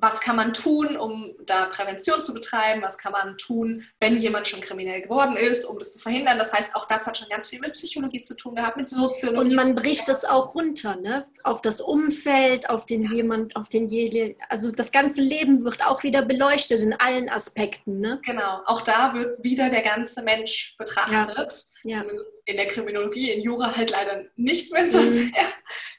was 0.00 0.20
kann 0.20 0.36
man 0.36 0.52
tun, 0.52 0.96
um 0.96 1.34
da 1.46 1.66
Prävention 1.66 2.22
zu 2.22 2.34
betreiben, 2.34 2.82
was 2.82 2.98
kann 2.98 3.12
man 3.12 3.38
tun, 3.38 3.84
wenn 3.98 4.16
jemand 4.16 4.46
schon 4.46 4.60
kriminell 4.60 5.00
geworden 5.00 5.36
ist, 5.36 5.64
um 5.64 5.78
das 5.78 5.92
zu 5.92 5.98
verhindern. 5.98 6.38
Das 6.38 6.52
heißt, 6.52 6.74
auch 6.74 6.86
das 6.86 7.06
hat 7.06 7.16
schon 7.16 7.28
ganz 7.28 7.48
viel 7.48 7.60
mit 7.60 7.72
Psychologie 7.74 8.22
zu 8.22 8.36
tun 8.36 8.56
gehabt, 8.56 8.76
mit 8.76 8.88
Soziologie. 8.88 9.40
Und 9.40 9.54
man 9.54 9.74
bricht 9.74 10.08
es 10.08 10.24
auch 10.24 10.54
runter, 10.54 10.96
ne? 10.96 11.26
Auf 11.44 11.62
das 11.62 11.80
Umfeld, 11.80 12.68
auf 12.68 12.84
den 12.84 13.06
jemand, 13.06 13.56
auf 13.56 13.68
den 13.68 13.88
je, 13.88 14.36
also 14.48 14.70
das 14.70 14.92
ganze 14.92 15.22
Leben 15.22 15.64
wird 15.64 15.84
auch 15.84 16.02
wieder 16.02 16.22
beleuchtet 16.22 16.82
in 16.82 16.92
allen 16.92 17.30
Aspekten, 17.30 17.98
ne? 17.98 18.20
Genau, 18.24 18.60
auch 18.66 18.82
da 18.82 19.14
wird 19.14 19.42
wieder 19.42 19.70
der 19.70 19.82
ganze 19.82 20.22
Mensch 20.22 20.76
betrachtet. 20.78 21.64
Ja. 21.84 22.00
Zumindest 22.00 22.42
in 22.44 22.56
der 22.56 22.66
Kriminologie, 22.66 23.30
in 23.30 23.42
Jura 23.42 23.76
halt 23.76 23.90
leider 23.90 24.24
nicht 24.36 24.72
mehr 24.72 24.90
so 24.90 24.98
mhm. 24.98 25.14
sehr. 25.14 25.48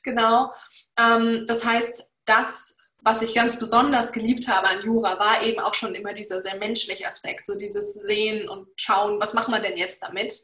Genau. 0.03 0.51
Ähm, 0.99 1.45
das 1.47 1.65
heißt, 1.65 2.11
das 2.25 2.76
was 3.01 3.21
ich 3.21 3.33
ganz 3.33 3.57
besonders 3.59 4.11
geliebt 4.11 4.47
habe 4.47 4.67
an 4.67 4.81
Jura, 4.83 5.19
war 5.19 5.43
eben 5.43 5.59
auch 5.59 5.73
schon 5.73 5.95
immer 5.95 6.13
dieser 6.13 6.41
sehr 6.41 6.57
menschliche 6.57 7.07
Aspekt, 7.07 7.45
so 7.45 7.55
dieses 7.55 7.93
Sehen 7.93 8.49
und 8.49 8.67
Schauen, 8.75 9.19
was 9.19 9.33
machen 9.33 9.53
wir 9.53 9.61
denn 9.61 9.77
jetzt 9.77 10.03
damit? 10.03 10.43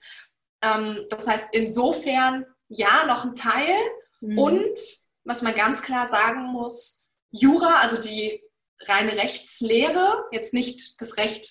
Ähm, 0.61 1.05
das 1.09 1.27
heißt, 1.27 1.53
insofern 1.53 2.45
ja, 2.69 3.05
noch 3.05 3.25
ein 3.25 3.35
Teil. 3.35 3.75
Mhm. 4.21 4.37
Und 4.37 4.79
was 5.23 5.41
man 5.41 5.55
ganz 5.55 5.81
klar 5.81 6.07
sagen 6.07 6.43
muss, 6.45 7.09
Jura, 7.31 7.79
also 7.81 7.99
die 7.99 8.41
reine 8.81 9.17
Rechtslehre, 9.17 10.25
jetzt 10.31 10.53
nicht 10.53 11.01
das 11.01 11.17
Recht, 11.17 11.47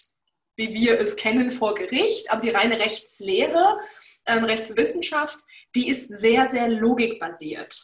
wie 0.57 0.75
wir 0.75 1.01
es 1.01 1.17
kennen 1.17 1.51
vor 1.51 1.75
Gericht, 1.75 2.31
aber 2.31 2.41
die 2.41 2.51
reine 2.51 2.79
Rechtslehre, 2.79 3.79
ähm, 4.27 4.45
Rechtswissenschaft, 4.45 5.39
die 5.75 5.89
ist 5.89 6.09
sehr, 6.09 6.49
sehr 6.51 6.69
logikbasiert. 6.69 7.81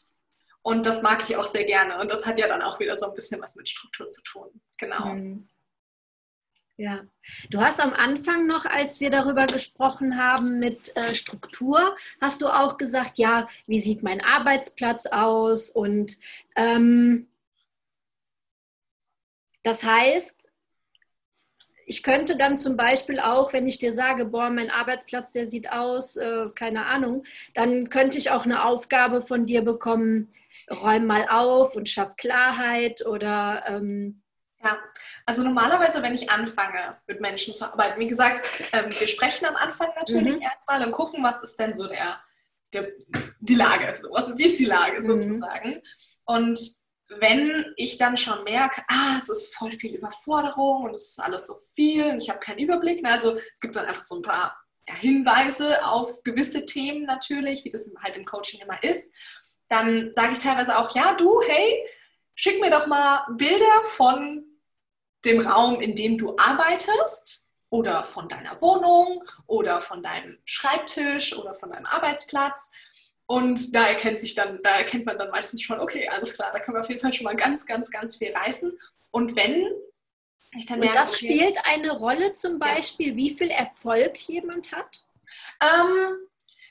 Und 0.63 0.87
das 0.87 1.03
mag 1.03 1.23
ich 1.29 1.37
auch 1.37 1.45
sehr 1.45 1.65
gerne. 1.65 1.99
Und 1.99 2.11
das 2.11 2.27
hat 2.27 2.39
ja 2.39 2.49
dann 2.49 2.63
auch 2.63 2.79
wieder 2.81 2.97
so 2.97 3.07
ein 3.07 3.15
bisschen 3.15 3.41
was 3.41 3.57
mit 3.57 3.69
Struktur 3.69 4.09
zu 4.09 4.23
tun. 4.23 4.61
Genau. 4.79 5.07
Mhm. 5.07 5.49
Ja, 6.81 7.01
du 7.51 7.61
hast 7.61 7.81
am 7.81 7.93
Anfang 7.93 8.47
noch, 8.47 8.65
als 8.65 9.01
wir 9.01 9.11
darüber 9.11 9.47
gesprochen 9.47 10.17
haben 10.17 10.61
mit 10.61 10.97
äh, 10.97 11.13
Struktur, 11.13 11.97
hast 12.21 12.41
du 12.41 12.47
auch 12.47 12.77
gesagt, 12.77 13.19
ja, 13.19 13.49
wie 13.67 13.81
sieht 13.81 14.05
mein 14.05 14.21
Arbeitsplatz 14.21 15.07
aus? 15.07 15.71
Und 15.71 16.19
ähm, 16.55 17.27
das 19.65 19.85
heißt, 19.85 20.49
ich 21.85 22.05
könnte 22.05 22.37
dann 22.37 22.57
zum 22.57 22.77
Beispiel 22.77 23.19
auch, 23.19 23.53
wenn 23.53 23.67
ich 23.67 23.79
dir 23.79 23.93
sage, 23.93 24.27
boah, 24.27 24.49
mein 24.49 24.71
Arbeitsplatz, 24.71 25.33
der 25.33 25.51
sieht 25.51 25.73
aus, 25.73 26.17
äh, 26.17 26.47
keine 26.55 26.87
Ahnung, 26.87 27.25
dann 27.55 27.89
könnte 27.89 28.19
ich 28.19 28.31
auch 28.31 28.45
eine 28.45 28.65
Aufgabe 28.65 29.21
von 29.21 29.47
dir 29.47 29.63
bekommen, 29.63 30.29
räum 30.71 31.07
mal 31.07 31.27
auf 31.29 31.75
und 31.77 31.89
schaff 31.89 32.17
Klarheit 32.17 33.05
oder 33.07 33.65
ähm 33.67 34.23
ja, 34.63 34.77
also 35.25 35.45
normalerweise, 35.45 36.03
wenn 36.03 36.15
ich 36.15 36.31
anfange, 36.31 36.99
mit 37.07 37.21
Menschen 37.21 37.55
zu 37.55 37.65
arbeiten, 37.65 38.01
wie 38.01 38.09
gesagt, 38.09 38.43
ähm, 38.73 38.93
wir 38.99 39.07
sprechen 39.07 39.47
am 39.47 39.55
Anfang 39.55 39.91
natürlich 39.97 40.37
mhm. 40.37 40.43
erstmal 40.43 40.85
und 40.85 40.93
gucken, 40.93 41.23
was 41.23 41.45
ist 41.45 41.57
denn 41.61 41.75
so 41.75 41.87
der, 41.87 42.21
der 42.73 42.89
die 43.41 43.55
Lage, 43.55 43.95
so, 43.95 44.09
was, 44.11 44.37
wie 44.37 44.47
ist 44.47 44.59
die 44.59 44.65
Lage 44.65 44.97
mhm. 44.97 45.03
sozusagen. 45.03 45.81
Und 46.27 46.59
wenn 47.21 47.73
ich 47.77 47.99
dann 47.99 48.17
schon 48.17 48.43
merke, 48.45 48.83
ah, 48.89 49.15
es 49.17 49.29
ist 49.29 49.55
voll 49.55 49.71
viel 49.71 49.95
Überforderung 49.95 50.85
und 50.85 50.95
es 50.95 51.11
ist 51.11 51.21
alles 51.21 51.47
so 51.47 51.55
viel 51.75 52.07
und 52.07 52.21
ich 52.21 52.29
habe 52.29 52.41
keinen 52.41 52.59
Überblick, 52.59 53.03
ne, 53.03 53.13
also 53.13 53.39
es 53.39 53.61
gibt 53.61 53.77
dann 53.77 53.87
einfach 53.87 54.03
so 54.03 54.17
ein 54.17 54.23
paar 54.23 54.59
ja, 54.89 54.95
Hinweise 54.95 55.85
auf 55.87 56.23
gewisse 56.25 56.67
Themen 56.67 57.05
natürlich, 57.05 57.65
wie 57.65 57.71
das 57.71 57.91
halt 58.03 58.17
im 58.17 58.25
Coaching 58.25 58.61
immer 58.61 58.83
ist 58.83 59.15
dann 59.69 60.13
sage 60.13 60.33
ich 60.33 60.39
teilweise 60.39 60.79
auch, 60.79 60.95
ja, 60.95 61.15
du, 61.15 61.41
hey, 61.43 61.87
schick 62.35 62.61
mir 62.61 62.71
doch 62.71 62.87
mal 62.87 63.25
Bilder 63.31 63.85
von 63.85 64.45
dem 65.25 65.41
Raum, 65.41 65.81
in 65.81 65.95
dem 65.95 66.17
du 66.17 66.37
arbeitest 66.39 67.51
oder 67.71 68.05
von 68.05 68.29
deiner 68.29 68.61
Wohnung 68.63 69.25
oder 69.47 69.83
von 69.83 70.03
deinem 70.03 70.39
Schreibtisch 70.45 71.37
oder 71.37 71.55
von 71.55 71.71
deinem 71.71 71.87
Arbeitsplatz. 71.87 72.71
Und 73.27 73.75
da 73.75 73.89
erkennt 73.89 74.21
sich 74.21 74.35
dann, 74.35 74.61
da 74.63 74.71
erkennt 74.71 75.05
man 75.05 75.19
dann 75.19 75.31
meistens 75.31 75.61
schon, 75.61 75.81
okay, 75.81 76.09
alles 76.09 76.35
klar, 76.35 76.51
da 76.53 76.61
können 76.61 76.77
wir 76.77 76.81
auf 76.81 76.89
jeden 76.89 77.01
Fall 77.01 77.13
schon 77.13 77.25
mal 77.25 77.37
ganz, 77.37 77.67
ganz, 77.67 77.91
ganz 77.91 78.17
viel 78.17 78.35
reißen. 78.35 78.79
Und 79.11 79.37
wenn 79.37 79.67
und 80.55 80.79
merke, 80.79 80.95
das 80.95 81.15
okay, 81.15 81.35
spielt 81.35 81.59
eine 81.65 81.93
Rolle 81.93 82.33
zum 82.33 82.59
Beispiel, 82.59 83.09
ja. 83.09 83.17
wie 83.17 83.31
viel 83.31 83.51
Erfolg 83.51 84.17
jemand 84.17 84.73
hat? 84.73 85.03
Ähm, 85.61 86.17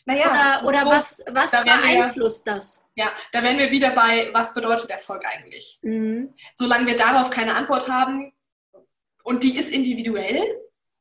naja, 0.08 0.62
oder, 0.62 0.68
oder 0.68 0.86
so, 0.86 0.92
was, 0.92 1.24
was 1.32 1.52
da 1.52 1.64
beeinflusst 1.64 2.46
wir, 2.46 2.54
das? 2.54 2.84
Ja, 2.96 3.12
da 3.32 3.44
wären 3.44 3.58
wir 3.58 3.72
wieder 3.72 3.92
bei, 3.92 4.30
was 4.34 4.54
bedeutet 4.54 4.90
Erfolg 4.90 5.24
eigentlich? 5.26 5.80
Mhm. 5.82 6.34
Solange 6.56 6.88
wir 6.88 6.96
darauf 6.96 7.30
keine 7.30 7.56
Antwort 7.56 7.90
haben, 7.90 8.34
und 9.24 9.44
die 9.44 9.58
ist 9.58 9.70
individuell, 9.70 10.42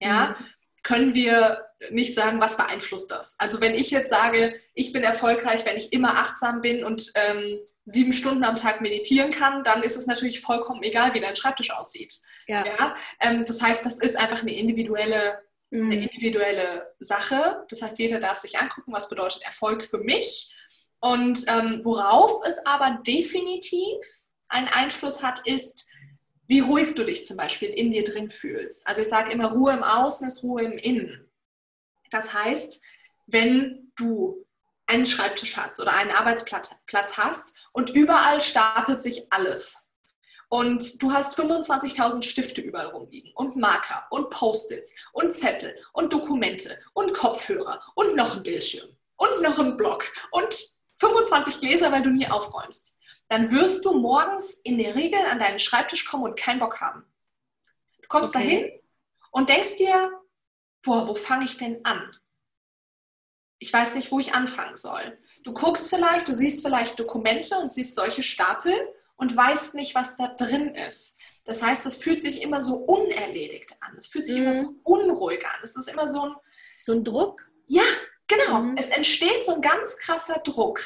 ja, 0.01 0.37
mhm. 0.39 0.45
können 0.83 1.15
wir 1.15 1.65
nicht 1.91 2.15
sagen, 2.15 2.41
was 2.41 2.57
beeinflusst 2.57 3.11
das. 3.13 3.37
Also 3.39 3.61
wenn 3.61 3.75
ich 3.75 3.93
jetzt 3.93 4.11
sage, 4.11 4.59
ich 4.75 4.93
bin 4.93 5.05
erfolgreich, 5.05 5.65
wenn 5.65 5.77
ich 5.77 5.93
immer 5.93 6.19
achtsam 6.19 6.61
bin 6.61 6.83
und 6.85 7.13
ähm, 7.15 7.61
sieben 7.85 8.13
Stunden 8.13 8.43
am 8.43 8.57
Tag 8.57 8.81
meditieren 8.81 9.31
kann, 9.31 9.63
dann 9.63 9.83
ist 9.83 9.97
es 9.97 10.07
natürlich 10.07 10.41
vollkommen 10.41 10.83
egal, 10.83 11.15
wie 11.15 11.21
dein 11.21 11.37
Schreibtisch 11.37 11.71
aussieht. 11.71 12.19
Ja. 12.49 12.67
ja? 12.67 12.97
Ähm, 13.21 13.45
das 13.45 13.63
heißt, 13.63 13.87
das 13.87 14.01
ist 14.01 14.17
einfach 14.17 14.43
eine 14.43 14.57
individuelle. 14.57 15.39
Eine 15.73 16.03
individuelle 16.03 16.95
Sache. 16.99 17.64
Das 17.69 17.83
heißt, 17.83 17.99
jeder 17.99 18.21
darf 18.21 18.39
sich 18.39 18.59
angucken, 18.59 18.93
was 18.93 19.09
bedeutet 19.09 19.43
Erfolg 19.43 19.85
für 19.85 19.99
mich. 19.99 20.53
Und 21.01 21.45
ähm, 21.49 21.81
worauf 21.85 22.45
es 22.47 22.64
aber 22.67 23.01
definitiv 23.07 23.97
einen 24.49 24.69
Einfluss 24.69 25.23
hat, 25.23 25.47
ist, 25.47 25.89
wie 26.47 26.61
ruhig 26.61 26.95
du 26.95 27.05
dich 27.05 27.27
zum 27.27 27.37
Beispiel 27.37 27.69
in 27.69 27.91
dir 27.91 28.05
drin 28.05 28.31
fühlst. 28.31 28.87
Also 28.87 29.03
ich 29.03 29.09
sage 29.09 29.33
immer, 29.33 29.51
Ruhe 29.51 29.73
im 29.73 29.83
Außen 29.83 30.27
ist 30.27 30.43
Ruhe 30.43 30.62
im 30.62 30.79
Innen. 30.79 31.29
Das 32.11 32.33
heißt, 32.33 32.85
wenn 33.27 33.93
du 33.97 34.47
einen 34.87 35.07
Schreibtisch 35.07 35.57
hast 35.57 35.81
oder 35.81 35.95
einen 35.95 36.12
Arbeitsplatz 36.12 37.17
hast 37.17 37.57
und 37.73 37.91
überall 37.91 38.41
stapelt 38.41 39.01
sich 39.01 39.27
alles. 39.33 39.86
Und 40.49 41.03
du 41.03 41.12
hast 41.12 41.38
25.000 41.38 42.22
Stifte 42.22 42.61
überall 42.61 42.86
rumliegen 42.86 43.32
und 43.34 43.57
Marker 43.57 44.07
und 44.11 44.30
Post-its 44.30 44.94
und 45.12 45.32
Zettel 45.32 45.76
und 45.92 46.12
Dokumente 46.12 46.78
und 46.94 47.12
Kopfhörer 47.14 47.80
und 47.94 48.14
noch 48.14 48.36
ein 48.36 48.42
Bildschirm 48.44 48.88
und 49.16 49.42
noch 49.42 49.59
ein 49.59 49.76
Block 49.76 50.05
und 50.30 50.55
25 51.01 51.61
Gläser, 51.61 51.90
weil 51.90 52.03
du 52.03 52.11
nie 52.11 52.28
aufräumst. 52.28 52.99
Dann 53.28 53.51
wirst 53.51 53.84
du 53.84 53.94
morgens 53.94 54.55
in 54.61 54.78
der 54.78 54.94
Regel 54.94 55.18
an 55.20 55.40
deinen 55.40 55.59
Schreibtisch 55.59 56.05
kommen 56.05 56.24
und 56.24 56.38
keinen 56.38 56.61
Bock 56.61 56.80
haben. 56.80 57.05
Du 58.03 58.09
kommst 58.09 58.34
okay. 58.36 58.44
dahin 58.44 58.80
und 59.32 59.49
denkst 59.49 59.76
dir, 59.76 60.12
boah, 60.82 61.09
wo 61.09 61.14
fange 61.14 61.44
ich 61.44 61.59
denn 61.59 61.84
an? 61.84 62.16
Ich 63.59 63.72
weiß 63.72 63.97
nicht, 63.97 64.12
wo 64.12 64.20
ich 64.20 64.34
anfangen 64.34 64.76
soll. 64.76 65.18
Du 65.42 65.53
guckst 65.53 65.90
vielleicht, 65.90 66.28
du 66.28 66.34
siehst 66.34 66.64
vielleicht 66.64 67.01
Dokumente 67.01 67.59
und 67.59 67.70
siehst 67.70 67.97
solche 67.97 68.22
Stapel 68.22 68.74
und 69.17 69.37
weißt 69.37 69.75
nicht, 69.75 69.95
was 69.95 70.17
da 70.17 70.29
drin 70.29 70.75
ist. 70.75 71.21
Das 71.45 71.62
heißt, 71.62 71.87
es 71.87 71.97
fühlt 71.97 72.21
sich 72.21 72.43
immer 72.43 72.62
so 72.62 72.77
unerledigt 72.77 73.77
an. 73.81 73.97
Es 73.97 74.09
fühlt 74.09 74.27
sich 74.27 74.39
mhm. 74.39 74.47
immer 74.47 74.62
so 74.62 74.75
unruhig 74.83 75.47
an. 75.47 75.61
Es 75.62 75.77
ist 75.77 75.89
immer 75.89 76.09
so 76.09 76.23
ein... 76.27 76.35
So 76.79 76.93
ein 76.93 77.05
Druck? 77.05 77.49
Ja, 77.67 77.85
genau. 78.27 78.61
Mhm. 78.61 78.77
Es 78.77 78.87
entsteht 78.87 79.45
so 79.45 79.55
ein 79.55 79.62
ganz 79.62 79.97
krasser 79.99 80.41
Druck. 80.41 80.81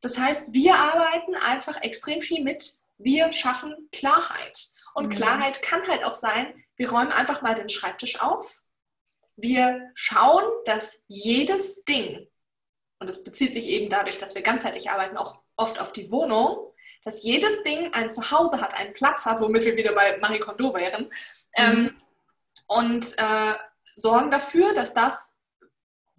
Das 0.00 0.18
heißt, 0.18 0.52
wir 0.52 0.76
arbeiten 0.76 1.34
einfach 1.34 1.80
extrem 1.82 2.20
viel 2.20 2.44
mit. 2.44 2.70
Wir 2.98 3.32
schaffen 3.32 3.88
Klarheit. 3.92 4.66
Und 4.94 5.06
mhm. 5.06 5.10
Klarheit 5.10 5.62
kann 5.62 5.86
halt 5.88 6.04
auch 6.04 6.14
sein, 6.14 6.54
wir 6.76 6.90
räumen 6.90 7.12
einfach 7.12 7.42
mal 7.42 7.54
den 7.54 7.68
Schreibtisch 7.68 8.20
auf 8.20 8.64
wir 9.36 9.90
schauen, 9.94 10.44
dass 10.64 11.04
jedes 11.08 11.84
Ding, 11.84 12.28
und 12.98 13.08
das 13.08 13.24
bezieht 13.24 13.54
sich 13.54 13.66
eben 13.66 13.90
dadurch, 13.90 14.18
dass 14.18 14.34
wir 14.34 14.42
ganzheitlich 14.42 14.90
arbeiten, 14.90 15.16
auch 15.16 15.40
oft 15.56 15.80
auf 15.80 15.92
die 15.92 16.10
Wohnung, 16.10 16.72
dass 17.04 17.22
jedes 17.22 17.62
Ding 17.62 17.92
ein 17.92 18.10
Zuhause 18.10 18.60
hat, 18.60 18.74
einen 18.74 18.92
Platz 18.92 19.26
hat, 19.26 19.40
womit 19.40 19.64
wir 19.64 19.76
wieder 19.76 19.92
bei 19.92 20.16
Marie 20.18 20.40
Kondo 20.40 20.74
wären. 20.74 21.10
Ähm, 21.54 21.70
mhm. 21.70 21.86
Ähm, 21.86 21.96
und 22.66 23.18
äh, 23.18 23.54
sorgen 23.94 24.30
dafür, 24.30 24.74
dass 24.74 24.94
das 24.94 25.38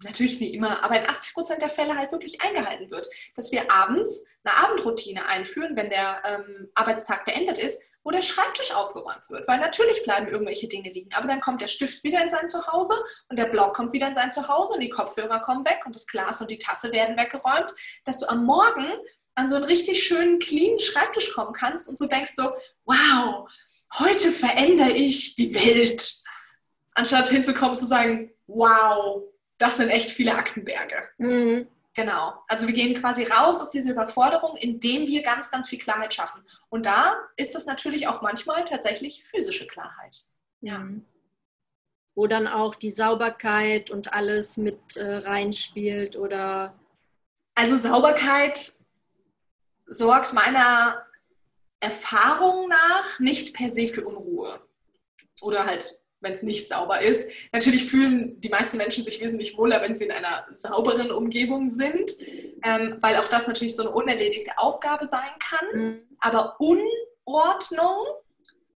natürlich 0.00 0.40
nicht 0.40 0.54
immer, 0.54 0.82
aber 0.84 1.00
in 1.00 1.08
80 1.08 1.34
Prozent 1.34 1.62
der 1.62 1.70
Fälle 1.70 1.96
halt 1.96 2.12
wirklich 2.12 2.40
eingehalten 2.42 2.90
wird. 2.90 3.08
Dass 3.34 3.50
wir 3.50 3.70
abends 3.70 4.28
eine 4.44 4.56
Abendroutine 4.56 5.26
einführen, 5.26 5.76
wenn 5.76 5.90
der 5.90 6.22
ähm, 6.24 6.70
Arbeitstag 6.74 7.24
beendet 7.24 7.58
ist, 7.58 7.80
wo 8.04 8.12
der 8.12 8.22
Schreibtisch 8.22 8.72
aufgeräumt 8.72 9.28
wird. 9.30 9.48
Weil 9.48 9.58
natürlich 9.58 10.04
bleiben 10.04 10.28
irgendwelche 10.28 10.68
Dinge 10.68 10.90
liegen, 10.90 11.12
aber 11.14 11.26
dann 11.26 11.40
kommt 11.40 11.60
der 11.60 11.66
Stift 11.66 12.04
wieder 12.04 12.22
in 12.22 12.28
sein 12.28 12.48
Zuhause 12.48 12.94
und 13.28 13.36
der 13.36 13.46
Block 13.46 13.74
kommt 13.74 13.92
wieder 13.92 14.06
in 14.06 14.14
sein 14.14 14.30
Zuhause 14.30 14.74
und 14.74 14.80
die 14.80 14.90
Kopfhörer 14.90 15.40
kommen 15.40 15.64
weg 15.64 15.80
und 15.84 15.94
das 15.94 16.06
Glas 16.06 16.40
und 16.40 16.50
die 16.50 16.60
Tasse 16.60 16.92
werden 16.92 17.16
weggeräumt, 17.16 17.74
dass 18.04 18.20
du 18.20 18.28
am 18.28 18.44
Morgen 18.44 18.92
an 19.36 19.48
so 19.48 19.54
einen 19.54 19.64
richtig 19.64 20.02
schönen, 20.02 20.38
clean 20.38 20.78
Schreibtisch 20.80 21.32
kommen 21.32 21.52
kannst 21.52 21.88
und 21.88 21.96
so 21.96 22.06
denkst 22.06 22.32
so, 22.34 22.52
wow, 22.84 23.48
heute 23.98 24.32
verändere 24.32 24.92
ich 24.92 25.36
die 25.36 25.54
Welt. 25.54 26.22
Anstatt 26.94 27.28
hinzukommen 27.28 27.78
zu 27.78 27.86
sagen, 27.86 28.32
wow, 28.46 29.22
das 29.58 29.76
sind 29.76 29.90
echt 29.90 30.10
viele 30.10 30.34
Aktenberge. 30.34 31.08
Mhm. 31.18 31.68
Genau. 31.94 32.34
Also 32.48 32.66
wir 32.66 32.74
gehen 32.74 33.00
quasi 33.00 33.24
raus 33.24 33.60
aus 33.60 33.70
dieser 33.70 33.90
Überforderung, 33.90 34.56
indem 34.58 35.06
wir 35.06 35.22
ganz, 35.22 35.50
ganz 35.50 35.68
viel 35.68 35.78
Klarheit 35.78 36.12
schaffen. 36.12 36.44
Und 36.68 36.84
da 36.84 37.16
ist 37.36 37.56
es 37.56 37.64
natürlich 37.64 38.06
auch 38.06 38.20
manchmal 38.20 38.64
tatsächlich 38.66 39.24
physische 39.24 39.66
Klarheit. 39.66 40.14
Ja. 40.60 40.86
Wo 42.14 42.26
dann 42.26 42.46
auch 42.48 42.74
die 42.74 42.90
Sauberkeit 42.90 43.90
und 43.90 44.12
alles 44.12 44.58
mit 44.58 44.96
äh, 44.96 45.16
reinspielt 45.16 46.16
oder. 46.16 46.74
Also 47.54 47.76
Sauberkeit 47.76 48.85
sorgt 49.86 50.32
meiner 50.32 51.06
Erfahrung 51.80 52.68
nach 52.68 53.20
nicht 53.20 53.54
per 53.54 53.70
se 53.70 53.88
für 53.88 54.04
Unruhe. 54.04 54.60
Oder 55.40 55.66
halt 55.66 56.00
wenn 56.20 56.32
es 56.32 56.42
nicht 56.42 56.68
sauber 56.68 57.00
ist. 57.00 57.30
Natürlich 57.52 57.84
fühlen 57.84 58.40
die 58.40 58.48
meisten 58.48 58.76
Menschen 58.76 59.04
sich 59.04 59.20
wesentlich 59.22 59.56
wohler, 59.56 59.82
wenn 59.82 59.94
sie 59.94 60.06
in 60.06 60.12
einer 60.12 60.46
sauberen 60.52 61.10
Umgebung 61.10 61.68
sind, 61.68 62.12
ähm, 62.64 62.96
weil 63.00 63.16
auch 63.16 63.28
das 63.28 63.46
natürlich 63.46 63.76
so 63.76 63.82
eine 63.82 63.92
unerledigte 63.92 64.52
Aufgabe 64.56 65.06
sein 65.06 65.30
kann. 65.38 65.66
Mhm. 65.72 66.08
Aber 66.18 66.56
Unordnung 66.58 68.06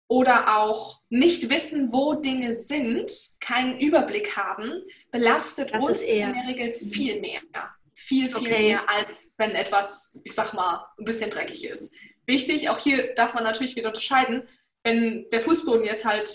oder 0.08 0.58
auch 0.58 1.00
nicht 1.08 1.50
wissen, 1.50 1.92
wo 1.92 2.14
Dinge 2.14 2.54
sind, 2.54 3.10
keinen 3.40 3.78
Überblick 3.80 4.36
haben, 4.36 4.82
belastet 5.10 5.74
das 5.74 5.84
uns 5.84 6.02
in 6.02 6.32
der 6.32 6.48
Regel 6.48 6.70
viel 6.70 7.20
mehr. 7.20 7.40
Viel, 7.98 8.26
viel 8.26 8.36
okay. 8.36 8.68
mehr, 8.68 8.88
als 8.88 9.34
wenn 9.38 9.52
etwas, 9.52 10.20
ich 10.22 10.34
sag 10.34 10.52
mal, 10.52 10.86
ein 10.98 11.04
bisschen 11.04 11.30
dreckig 11.30 11.64
ist. 11.64 11.94
Wichtig, 12.26 12.68
auch 12.68 12.78
hier 12.78 13.14
darf 13.14 13.34
man 13.34 13.42
natürlich 13.42 13.74
wieder 13.74 13.88
unterscheiden, 13.88 14.48
wenn 14.84 15.28
der 15.30 15.40
Fußboden 15.40 15.84
jetzt 15.84 16.04
halt 16.04 16.30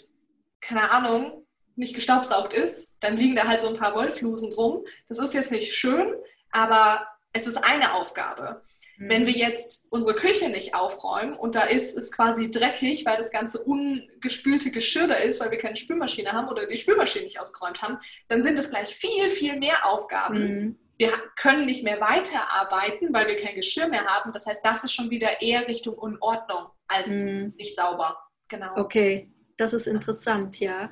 keine 0.62 0.92
Ahnung, 0.92 1.46
nicht 1.76 1.96
gestaubsaugt 1.96 2.54
ist, 2.54 2.98
dann 3.00 3.18
liegen 3.18 3.36
da 3.36 3.48
halt 3.48 3.60
so 3.60 3.68
ein 3.68 3.78
paar 3.78 3.96
Wollflusen 3.96 4.52
drum. 4.52 4.86
Das 5.08 5.18
ist 5.18 5.34
jetzt 5.34 5.52
nicht 5.52 5.74
schön, 5.74 6.14
aber 6.52 7.08
es 7.34 7.48
ist 7.48 7.58
eine 7.58 7.94
Aufgabe. 7.96 8.62
Mhm. 8.98 9.10
Wenn 9.10 9.26
wir 9.26 9.34
jetzt 9.34 9.92
unsere 9.92 10.14
Küche 10.14 10.50
nicht 10.50 10.76
aufräumen 10.76 11.34
und 11.34 11.56
da 11.56 11.64
ist 11.64 11.98
es 11.98 12.12
quasi 12.12 12.52
dreckig, 12.52 13.06
weil 13.06 13.18
das 13.18 13.32
ganze 13.32 13.64
ungespülte 13.64 14.70
Geschirr 14.70 15.08
da 15.08 15.16
ist, 15.16 15.42
weil 15.42 15.52
wir 15.52 15.58
keine 15.58 15.78
Spülmaschine 15.78 16.34
haben 16.34 16.50
oder 16.50 16.68
die 16.68 16.78
Spülmaschine 16.78 17.26
nicht 17.26 17.40
ausgeräumt 17.40 17.82
haben, 17.82 18.00
dann 18.28 18.44
sind 18.44 18.60
es 18.60 18.70
gleich 18.70 18.94
viel, 18.94 19.32
viel 19.32 19.58
mehr 19.58 19.86
Aufgaben. 19.86 20.38
Mhm. 20.40 20.80
Wir 21.02 21.18
können 21.36 21.66
nicht 21.66 21.84
mehr 21.84 22.00
weiterarbeiten, 22.00 23.12
weil 23.12 23.26
wir 23.26 23.36
kein 23.36 23.56
Geschirr 23.56 23.88
mehr 23.88 24.06
haben. 24.06 24.32
Das 24.34 24.46
heißt, 24.46 24.64
das 24.64 24.84
ist 24.84 24.94
schon 24.94 25.10
wieder 25.10 25.42
eher 25.42 25.68
Richtung 25.68 25.96
Unordnung 25.98 26.68
als 26.88 27.10
mhm. 27.10 27.56
nicht 27.58 27.76
sauber. 27.76 28.16
Genau. 28.48 28.78
Okay, 28.78 29.32
das 29.58 29.74
ist 29.74 29.88
interessant, 29.88 30.60
ja. 30.60 30.92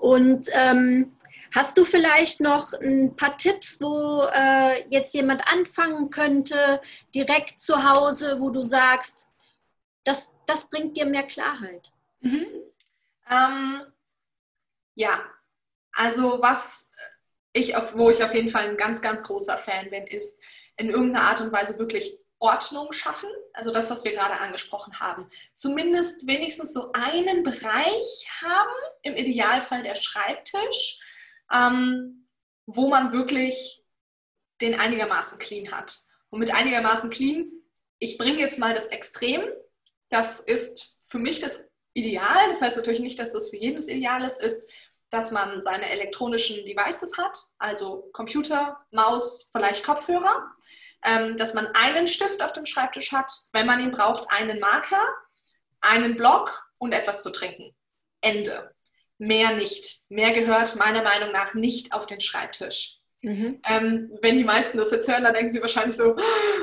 Und 0.00 0.48
ähm, 0.52 1.16
hast 1.54 1.78
du 1.78 1.84
vielleicht 1.84 2.40
noch 2.40 2.72
ein 2.72 3.14
paar 3.14 3.36
Tipps, 3.36 3.80
wo 3.80 4.26
äh, 4.32 4.84
jetzt 4.88 5.14
jemand 5.14 5.46
anfangen 5.46 6.10
könnte, 6.10 6.80
direkt 7.14 7.60
zu 7.60 7.88
Hause, 7.88 8.40
wo 8.40 8.50
du 8.50 8.62
sagst, 8.62 9.28
das, 10.02 10.34
das 10.46 10.68
bringt 10.68 10.96
dir 10.96 11.06
mehr 11.06 11.22
Klarheit? 11.22 11.92
Mhm. 12.18 12.46
Ähm, 13.30 13.82
ja, 14.94 15.22
also 15.92 16.42
was 16.42 16.90
ich 17.52 17.76
auf, 17.76 17.96
wo 17.96 18.10
ich 18.10 18.22
auf 18.22 18.34
jeden 18.34 18.50
Fall 18.50 18.68
ein 18.68 18.76
ganz, 18.76 19.02
ganz 19.02 19.22
großer 19.22 19.58
Fan 19.58 19.90
bin, 19.90 20.06
ist 20.06 20.42
in 20.76 20.90
irgendeiner 20.90 21.26
Art 21.26 21.40
und 21.40 21.52
Weise 21.52 21.78
wirklich 21.78 22.18
Ordnung 22.38 22.92
schaffen, 22.92 23.28
also 23.52 23.70
das, 23.70 23.90
was 23.90 24.04
wir 24.04 24.12
gerade 24.12 24.40
angesprochen 24.40 24.98
haben. 24.98 25.28
Zumindest 25.54 26.26
wenigstens 26.26 26.72
so 26.72 26.90
einen 26.92 27.42
Bereich 27.42 28.28
haben, 28.40 28.70
im 29.02 29.14
Idealfall 29.14 29.82
der 29.82 29.94
Schreibtisch, 29.94 31.00
ähm, 31.52 32.26
wo 32.66 32.88
man 32.88 33.12
wirklich 33.12 33.84
den 34.62 34.78
einigermaßen 34.78 35.38
clean 35.38 35.70
hat. 35.70 35.94
Und 36.30 36.40
mit 36.40 36.54
einigermaßen 36.54 37.10
clean, 37.10 37.50
ich 37.98 38.16
bringe 38.16 38.38
jetzt 38.38 38.58
mal 38.58 38.72
das 38.72 38.86
Extrem, 38.86 39.42
das 40.08 40.40
ist 40.40 40.98
für 41.04 41.18
mich 41.18 41.40
das 41.40 41.64
Ideal. 41.92 42.48
Das 42.48 42.60
heißt 42.60 42.76
natürlich 42.76 43.00
nicht, 43.00 43.18
dass 43.18 43.32
das 43.32 43.50
für 43.50 43.56
jeden 43.56 43.76
das 43.76 43.88
Ideal 43.88 44.24
ist, 44.24 44.40
ist, 44.40 44.66
dass 45.10 45.30
man 45.30 45.60
seine 45.60 45.90
elektronischen 45.90 46.64
Devices 46.64 47.18
hat, 47.18 47.38
also 47.58 48.08
Computer, 48.12 48.78
Maus, 48.90 49.50
vielleicht 49.52 49.84
Kopfhörer 49.84 50.50
ähm, 51.02 51.36
dass 51.36 51.54
man 51.54 51.66
einen 51.68 52.06
Stift 52.06 52.42
auf 52.42 52.52
dem 52.52 52.66
Schreibtisch 52.66 53.12
hat, 53.12 53.32
wenn 53.52 53.66
man 53.66 53.80
ihn 53.80 53.90
braucht, 53.90 54.30
einen 54.30 54.60
Marker, 54.60 55.02
einen 55.80 56.16
Block 56.16 56.70
und 56.78 56.92
etwas 56.92 57.22
zu 57.22 57.30
trinken. 57.30 57.74
Ende. 58.20 58.74
Mehr 59.18 59.54
nicht. 59.54 60.10
Mehr 60.10 60.32
gehört 60.32 60.76
meiner 60.76 61.02
Meinung 61.02 61.32
nach 61.32 61.54
nicht 61.54 61.92
auf 61.92 62.06
den 62.06 62.20
Schreibtisch. 62.20 62.98
Mhm. 63.22 63.60
Ähm, 63.66 64.18
wenn 64.22 64.38
die 64.38 64.44
meisten 64.44 64.78
das 64.78 64.90
jetzt 64.90 65.08
hören, 65.08 65.24
dann 65.24 65.34
denken 65.34 65.52
sie 65.52 65.60
wahrscheinlich 65.60 65.96
so, 65.96 66.16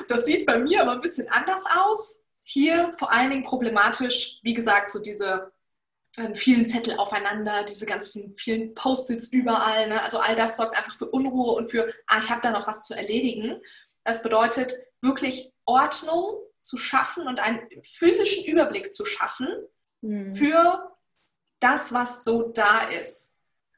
das 0.08 0.26
sieht 0.26 0.46
bei 0.46 0.58
mir 0.58 0.82
aber 0.82 0.94
ein 0.94 1.02
bisschen 1.02 1.30
anders 1.30 1.66
aus. 1.76 2.24
Hier 2.44 2.92
vor 2.94 3.12
allen 3.12 3.30
Dingen 3.30 3.44
problematisch, 3.44 4.40
wie 4.42 4.54
gesagt, 4.54 4.90
so 4.90 5.02
diese 5.02 5.52
vielen 6.36 6.68
Zettel 6.68 6.98
aufeinander, 6.98 7.64
diese 7.64 7.86
ganzen 7.86 8.36
vielen 8.36 8.74
Post-its 8.74 9.28
überall. 9.30 9.88
Ne? 9.88 10.02
Also 10.02 10.20
all 10.20 10.36
das 10.36 10.58
sorgt 10.58 10.76
einfach 10.76 10.96
für 10.96 11.06
Unruhe 11.06 11.54
und 11.54 11.70
für, 11.70 11.94
ah, 12.08 12.20
ich 12.20 12.30
habe 12.30 12.42
da 12.42 12.52
noch 12.52 12.68
was 12.68 12.84
zu 12.84 12.96
erledigen. 12.96 13.62
Das 14.04 14.24
bedeutet 14.24 14.74
wirklich 15.02 15.54
Ordnung 15.66 16.40
zu 16.62 16.78
schaffen 16.78 17.28
und 17.28 17.40
einen 17.40 17.62
physischen 17.84 18.46
Überblick 18.46 18.94
zu 18.94 19.06
schaffen 19.06 19.48
mhm. 20.02 20.36
für 20.36 20.92
das, 21.60 21.94
was 21.94 22.24
so 22.24 22.50
da 22.50 22.90
ist. 22.90 23.38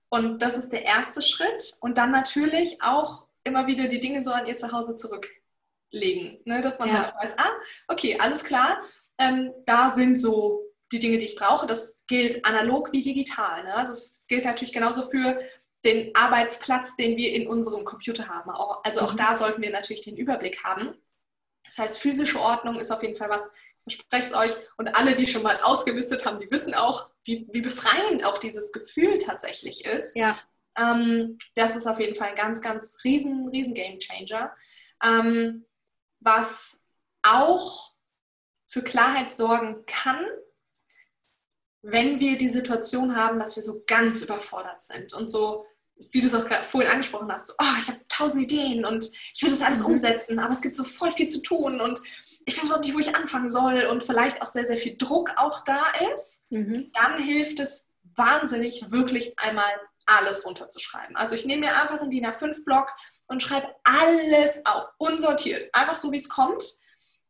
Und 0.10 0.42
das 0.42 0.58
ist 0.58 0.72
der 0.72 0.86
erste 0.86 1.22
Schritt. 1.22 1.74
Und 1.82 1.98
dann 1.98 2.12
natürlich 2.12 2.82
auch 2.82 3.28
immer 3.44 3.68
wieder 3.68 3.88
die 3.88 4.00
Dinge 4.00 4.24
so 4.24 4.32
an 4.32 4.48
ihr 4.48 4.58
Zuhause 4.58 4.96
zurücklegen. 4.96 6.40
Ne? 6.46 6.62
Dass 6.62 6.80
man 6.80 6.90
ja. 6.90 7.04
halt 7.04 7.16
weiß, 7.16 7.38
ah, 7.38 7.52
okay, 7.88 8.18
alles 8.20 8.44
klar, 8.44 8.82
ähm, 9.18 9.54
da 9.66 9.92
sind 9.92 10.18
so 10.18 10.69
die 10.92 11.00
Dinge, 11.00 11.18
die 11.18 11.26
ich 11.26 11.36
brauche. 11.36 11.68
Das 11.68 12.06
gilt 12.08 12.46
analog 12.46 12.92
wie 12.92 13.02
digital. 13.02 13.64
Ne? 13.64 13.74
Also 13.76 13.94
es 13.94 14.26
gilt 14.28 14.46
natürlich 14.46 14.74
genauso 14.74 15.04
für 15.04 15.40
den 15.86 16.14
Arbeitsplatz, 16.16 16.96
den 16.96 17.16
wir 17.16 17.34
in 17.34 17.48
unserem 17.48 17.86
Computer 17.86 18.28
haben. 18.28 18.52
also 18.84 19.02
auch 19.02 19.14
mhm. 19.14 19.18
da 19.18 19.36
sollten 19.36 19.62
wir 19.62 19.72
natürlich 19.72 20.02
den 20.02 20.18
Überblick 20.18 20.64
haben. 20.64 20.96
Das 21.64 21.78
heißt, 21.78 22.00
physische 22.00 22.40
Ordnung 22.40 22.80
ist 22.80 22.92
auf 22.92 23.04
jeden 23.04 23.16
Fall 23.16 23.30
was, 23.30 23.54
ich 23.86 23.96
verspreche 23.96 24.28
es 24.28 24.34
euch. 24.34 24.68
Und 24.78 24.96
alle, 24.96 25.14
die 25.14 25.26
schon 25.26 25.44
mal 25.44 25.60
ausgemistet 25.62 26.26
haben, 26.26 26.40
die 26.40 26.52
wissen 26.52 26.74
auch, 26.74 27.10
wie, 27.24 27.48
wie 27.52 27.62
befreiend 27.62 28.26
auch 28.26 28.38
dieses 28.38 28.72
Gefühl 28.72 29.18
tatsächlich 29.20 29.86
ist. 29.86 30.16
Ja. 30.16 30.40
Ähm, 30.78 31.38
das 31.56 31.76
ist 31.76 31.88
auf 31.88 32.00
jeden 32.00 32.16
Fall 32.16 32.30
ein 32.30 32.36
ganz, 32.36 32.62
ganz 32.62 32.98
riesen, 33.04 33.48
riesen 33.50 33.74
Game 33.74 34.00
Changer. 34.00 34.54
Ähm, 35.04 35.66
was 36.20 36.88
auch 37.22 37.94
für 38.68 38.84
Klarheit 38.84 39.30
sorgen 39.30 39.86
kann, 39.86 40.26
wenn 41.82 42.20
wir 42.20 42.38
die 42.38 42.50
Situation 42.50 43.16
haben, 43.16 43.40
dass 43.40 43.56
wir 43.56 43.64
so 43.64 43.82
ganz 43.88 44.22
überfordert 44.22 44.82
sind 44.82 45.14
und 45.14 45.26
so, 45.26 45.66
wie 46.12 46.22
du 46.22 46.28
es 46.28 46.36
auch 46.36 46.48
vorhin 46.64 46.92
angesprochen 46.92 47.32
hast, 47.32 47.48
so, 47.48 47.54
oh, 47.60 47.78
ich 47.78 47.88
habe 47.88 48.00
tausend 48.08 48.44
Ideen 48.44 48.86
und 48.86 49.10
ich 49.34 49.44
will 49.44 49.50
das 49.50 49.62
alles 49.62 49.80
mhm. 49.80 49.94
umsetzen, 49.94 50.40
aber 50.40 50.52
es 50.52 50.62
gibt 50.62 50.76
so 50.76 50.84
voll 50.84 51.12
viel 51.12 51.28
zu 51.28 51.42
tun 51.42 51.82
und 51.82 52.00
ich 52.46 52.58
weiß 52.58 52.66
überhaupt 52.66 52.86
nicht, 52.86 52.96
wo 52.96 53.00
ich 53.00 53.16
anfangen 53.16 53.50
soll 53.50 53.86
und 53.86 54.04
vielleicht 54.04 54.42
auch 54.42 54.48
sehr, 54.48 54.66
sehr 54.66 54.78
viel 54.78 54.98
Druck 54.98 55.32
auch 55.36 55.64
da 55.66 55.84
ist, 56.14 56.52
mhm. 56.52 56.92
dann 56.94 57.22
hilft 57.22 57.60
es 57.60 57.98
wahnsinnig, 58.16 58.86
wirklich 58.90 59.38
einmal 59.38 59.70
alles 60.06 60.46
runterzuschreiben. 60.46 61.16
Also 61.16 61.36
ich 61.36 61.46
nehme 61.46 61.68
mir 61.68 61.82
einfach 61.82 62.02
einen 62.02 62.12
DIN 62.12 62.26
A5-Block 62.26 62.92
und 63.28 63.44
schreibe 63.44 63.68
alles 63.84 64.66
auf, 64.66 64.86
unsortiert, 64.98 65.70
einfach 65.74 65.98
so, 65.98 66.12
wie 66.12 66.18
es 66.18 66.30
kommt 66.30 66.64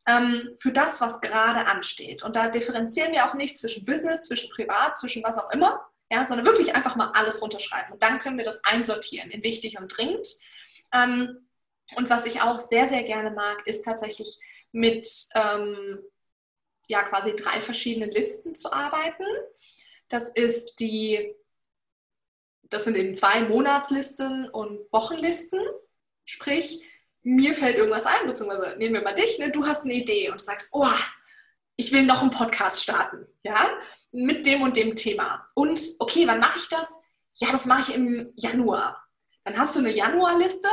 ähm, 0.10 0.50
für 0.60 0.72
das, 0.72 1.02
was 1.02 1.22
gerade 1.22 1.68
ansteht. 1.68 2.24
Und 2.24 2.36
da 2.36 2.50
differenzieren 2.50 3.14
wir 3.14 3.26
auch 3.26 3.36
nicht 3.36 3.58
zwischen 3.58 3.86
Business, 3.86 4.24
zwischen 4.24 4.50
Privat, 4.50 4.98
zwischen 4.98 5.24
was 5.24 5.38
auch 5.38 5.52
immer, 5.52 5.86
ja, 6.10 6.26
sondern 6.26 6.48
wirklich 6.48 6.76
einfach 6.76 6.96
mal 6.96 7.12
alles 7.14 7.42
runterschreiben. 7.42 7.94
Und 7.94 8.02
dann 8.02 8.18
können 8.18 8.38
wir 8.38 8.46
das 8.46 8.64
einsortieren 8.64 9.30
in 9.30 9.44
wichtig 9.44 9.78
und 9.78 9.96
dringend. 9.96 10.28
Ähm, 10.92 11.48
und 11.96 12.10
was 12.10 12.26
ich 12.26 12.42
auch 12.42 12.60
sehr, 12.60 12.90
sehr 12.90 13.04
gerne 13.04 13.30
mag, 13.32 13.66
ist 13.68 13.86
tatsächlich 13.86 14.40
mit 14.72 15.08
ähm, 15.36 16.00
ja, 16.88 17.04
quasi 17.04 17.36
drei 17.36 17.62
verschiedenen 17.62 18.10
Listen 18.10 18.56
zu 18.56 18.74
arbeiten. 18.74 19.26
Das 20.08 20.30
ist 20.30 20.80
die, 20.80 21.36
das 22.64 22.86
sind 22.86 22.98
eben 22.98 23.14
zwei 23.14 23.42
Monatslisten 23.42 24.50
und 24.50 24.92
Wochenlisten. 24.92 25.62
Sprich, 26.26 26.84
mir 27.24 27.54
fällt 27.54 27.78
irgendwas 27.78 28.06
ein, 28.06 28.28
beziehungsweise 28.28 28.76
nehmen 28.78 28.96
wir 28.96 29.02
mal 29.02 29.14
dich, 29.14 29.40
ne? 29.40 29.52
du 29.52 29.66
hast 29.66 29.84
eine 29.84 29.94
Idee 29.94 30.30
und 30.30 30.42
sagst, 30.42 30.70
oh, 30.74 30.88
ich 31.76 31.92
will 31.92 32.04
noch 32.04 32.22
einen 32.22 32.32
Podcast 32.32 32.84
starten, 32.84 33.26
ja, 33.44 33.70
mit 34.12 34.46
dem 34.46 34.62
und 34.62 34.76
dem 34.76 34.96
Thema. 34.96 35.46
Und 35.54 35.80
okay, 36.00 36.28
wann 36.28 36.40
mache 36.40 36.60
ich 36.60 36.68
das? 36.70 36.94
Ja, 37.36 37.52
das 37.52 37.66
mache 37.66 37.82
ich 37.82 37.96
im 37.96 38.34
Januar. 38.36 39.02
Dann 39.46 39.58
hast 39.58 39.76
du 39.76 39.80
eine 39.80 39.92
Januarliste 39.92 40.70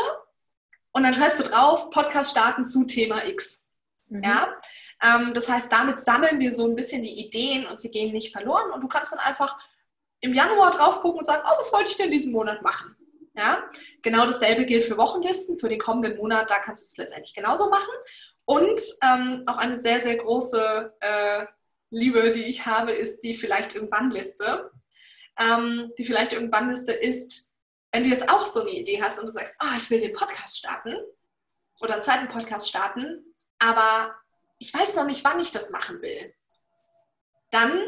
und 0.93 1.05
dann 1.05 1.15
schreibst 1.15 1.39
du 1.39 1.45
drauf, 1.45 1.91
Podcast 1.91 2.33
starten 2.33 2.67
zu 2.67 2.85
Thema 2.85 3.25
X. 3.25 3.67
Mhm. 4.09 4.25
Ja, 4.25 4.57
ähm, 5.03 5.33
das 5.35 5.49
heißt, 5.49 5.71
damit 5.71 6.01
sammeln 6.01 6.41
wir 6.41 6.53
so 6.53 6.67
ein 6.67 6.75
bisschen 6.75 7.03
die 7.03 7.27
Ideen 7.27 7.67
und 7.67 7.81
sie 7.81 7.91
gehen 7.91 8.13
nicht 8.13 8.33
verloren 8.33 8.71
und 8.71 8.83
du 8.83 8.89
kannst 8.89 9.13
dann 9.13 9.21
einfach 9.21 9.57
im 10.21 10.33
Januar 10.33 10.71
drauf 10.71 11.01
gucken 11.01 11.21
und 11.21 11.27
sagen, 11.27 11.43
oh, 11.47 11.55
was 11.59 11.73
wollte 11.73 11.91
ich 11.91 11.97
denn 11.97 12.11
diesen 12.11 12.33
Monat 12.33 12.63
machen? 12.63 12.97
Ja? 13.37 13.69
Genau 14.03 14.27
dasselbe 14.27 14.67
gilt 14.67 14.85
für 14.85 14.97
Wochenlisten. 14.97 15.59
Für 15.59 15.69
den 15.69 15.79
kommenden 15.79 16.17
Monat, 16.17 16.51
da 16.51 16.59
kannst 16.59 16.83
du 16.83 16.87
es 16.87 16.97
letztendlich 16.97 17.35
genauso 17.35 17.69
machen. 17.71 17.93
Und 18.45 18.81
ähm, 19.03 19.43
auch 19.47 19.59
eine 19.59 19.79
sehr, 19.79 20.01
sehr 20.01 20.17
große 20.17 20.95
äh, 21.01 21.47
Liebe, 21.91 22.33
die 22.33 22.45
ich 22.45 22.67
habe, 22.67 22.93
ist 22.93 23.21
die 23.21 23.35
vielleicht 23.35 23.75
irgendwann 23.75 24.11
Liste. 24.11 24.71
Ähm, 25.39 25.93
die 25.99 26.05
vielleicht 26.05 26.33
irgendwann 26.33 26.71
Liste 26.71 26.93
ist, 26.93 27.53
wenn 27.93 28.05
du 28.05 28.09
jetzt 28.09 28.29
auch 28.29 28.45
so 28.47 28.63
eine 28.63 28.71
Idee 28.71 29.03
hast 29.03 29.19
und 29.19 29.27
du 29.27 29.33
sagst, 29.33 29.55
ah, 29.59 29.75
ich 29.77 29.91
will 29.91 30.01
den 30.01 30.13
Podcast 30.13 30.59
starten 30.59 30.95
oder 31.81 31.95
einen 31.95 32.03
zweiten 32.03 32.29
Podcast 32.29 32.69
starten, 32.69 33.35
aber 33.59 34.15
ich 34.59 34.73
weiß 34.73 34.97
noch 34.97 35.05
nicht, 35.05 35.25
wann 35.25 35.41
ich 35.41 35.51
das 35.51 35.71
machen 35.71 36.01
will. 36.01 36.35
Dann, 37.51 37.81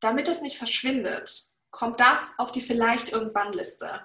damit 0.00 0.28
es 0.28 0.42
nicht 0.42 0.58
verschwindet, 0.58 1.30
kommt 1.70 2.00
das 2.00 2.32
auf 2.38 2.52
die 2.52 2.60
vielleicht 2.60 3.12
irgendwann 3.12 3.52
Liste. 3.52 4.00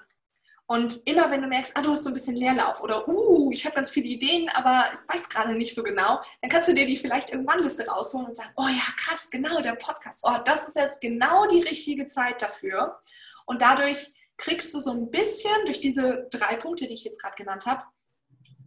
Und 0.70 0.97
immer 1.05 1.32
wenn 1.32 1.41
du 1.41 1.47
merkst, 1.47 1.78
ah, 1.78 1.82
du 1.82 1.91
hast 1.91 2.03
so 2.03 2.09
ein 2.09 2.13
bisschen 2.13 2.36
Leerlauf 2.36 2.84
oder 2.84 3.07
uh, 3.07 3.49
ich 3.53 3.65
habe 3.65 3.76
ganz 3.76 3.89
viele 3.89 4.07
Ideen, 4.07 4.49
aber 4.49 4.84
ich 4.93 5.15
weiß 5.15 5.30
gerade 5.30 5.55
nicht 5.55 5.74
so 5.74 5.82
genau, 5.82 6.22
dann 6.41 6.51
kannst 6.51 6.68
du 6.68 6.74
dir 6.74 6.86
die 6.86 6.97
vielleicht 6.97 7.32
irgendwann 7.32 7.63
Liste 7.63 7.88
rausholen 7.88 8.28
und 8.28 8.36
sagen, 8.36 8.51
oh 8.57 8.68
ja, 8.68 8.84
krass, 8.97 9.30
genau, 9.32 9.61
der 9.61 9.76
Podcast. 9.76 10.26
Oh, 10.28 10.36
das 10.43 10.68
ist 10.68 10.76
jetzt 10.76 10.99
genau 10.99 11.47
die 11.47 11.61
richtige 11.61 12.05
Zeit 12.05 12.41
dafür. 12.41 12.99
Und 13.45 13.61
dadurch 13.61 14.11
kriegst 14.36 14.74
du 14.74 14.82
so 14.82 14.91
ein 14.91 15.09
bisschen, 15.09 15.55
durch 15.63 15.80
diese 15.80 16.28
drei 16.32 16.57
Punkte, 16.57 16.86
die 16.86 16.95
ich 16.95 17.05
jetzt 17.05 17.22
gerade 17.22 17.36
genannt 17.36 17.65
habe, 17.65 17.84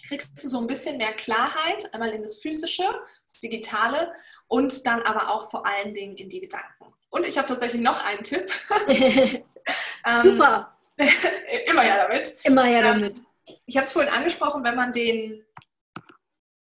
kriegst 0.09 0.43
du 0.43 0.49
so 0.49 0.59
ein 0.59 0.67
bisschen 0.67 0.97
mehr 0.97 1.13
Klarheit, 1.13 1.93
einmal 1.93 2.11
in 2.13 2.23
das 2.23 2.39
Physische, 2.39 2.85
das 3.27 3.41
Digitale 3.41 4.15
und 4.49 4.87
dann 4.87 5.03
aber 5.03 5.31
auch 5.35 5.51
vor 5.51 5.67
allen 5.67 5.93
Dingen 5.93 6.17
in 6.17 6.31
die 6.31 6.41
Gedanken. 6.41 6.87
Und 7.11 7.27
ich 7.27 7.37
habe 7.37 7.47
tatsächlich 7.47 7.83
noch 7.83 8.03
einen 8.03 8.23
Tipp. 8.23 8.51
Super. 10.23 10.80
Immer 11.67 11.85
ja 11.85 12.07
damit. 12.07 12.39
Immer 12.45 12.69
ja 12.69 12.79
ähm, 12.81 12.85
damit. 12.85 13.23
Ich 13.67 13.77
habe 13.77 13.87
es 13.87 13.93
vorhin 13.93 14.13
angesprochen, 14.13 14.65
wenn 14.65 14.77
man 14.77 14.93
den 14.93 15.45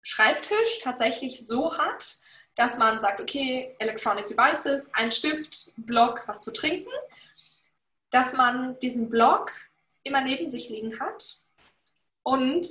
Schreibtisch 0.04 0.80
tatsächlich 0.82 1.46
so 1.46 1.78
hat, 1.78 2.18
dass 2.56 2.78
man 2.78 3.00
sagt, 3.00 3.22
okay, 3.22 3.76
Electronic 3.80 4.28
Devices, 4.28 4.90
ein 4.94 5.12
Stift, 5.12 5.72
Block, 5.78 6.24
was 6.28 6.42
zu 6.42 6.52
trinken, 6.52 6.90
dass 8.10 8.34
man 8.34 8.78
diesen 8.80 9.10
Block 9.10 9.52
immer 10.04 10.22
neben 10.22 10.50
sich 10.50 10.70
liegen 10.70 11.00
hat 11.00 11.24
und 12.24 12.68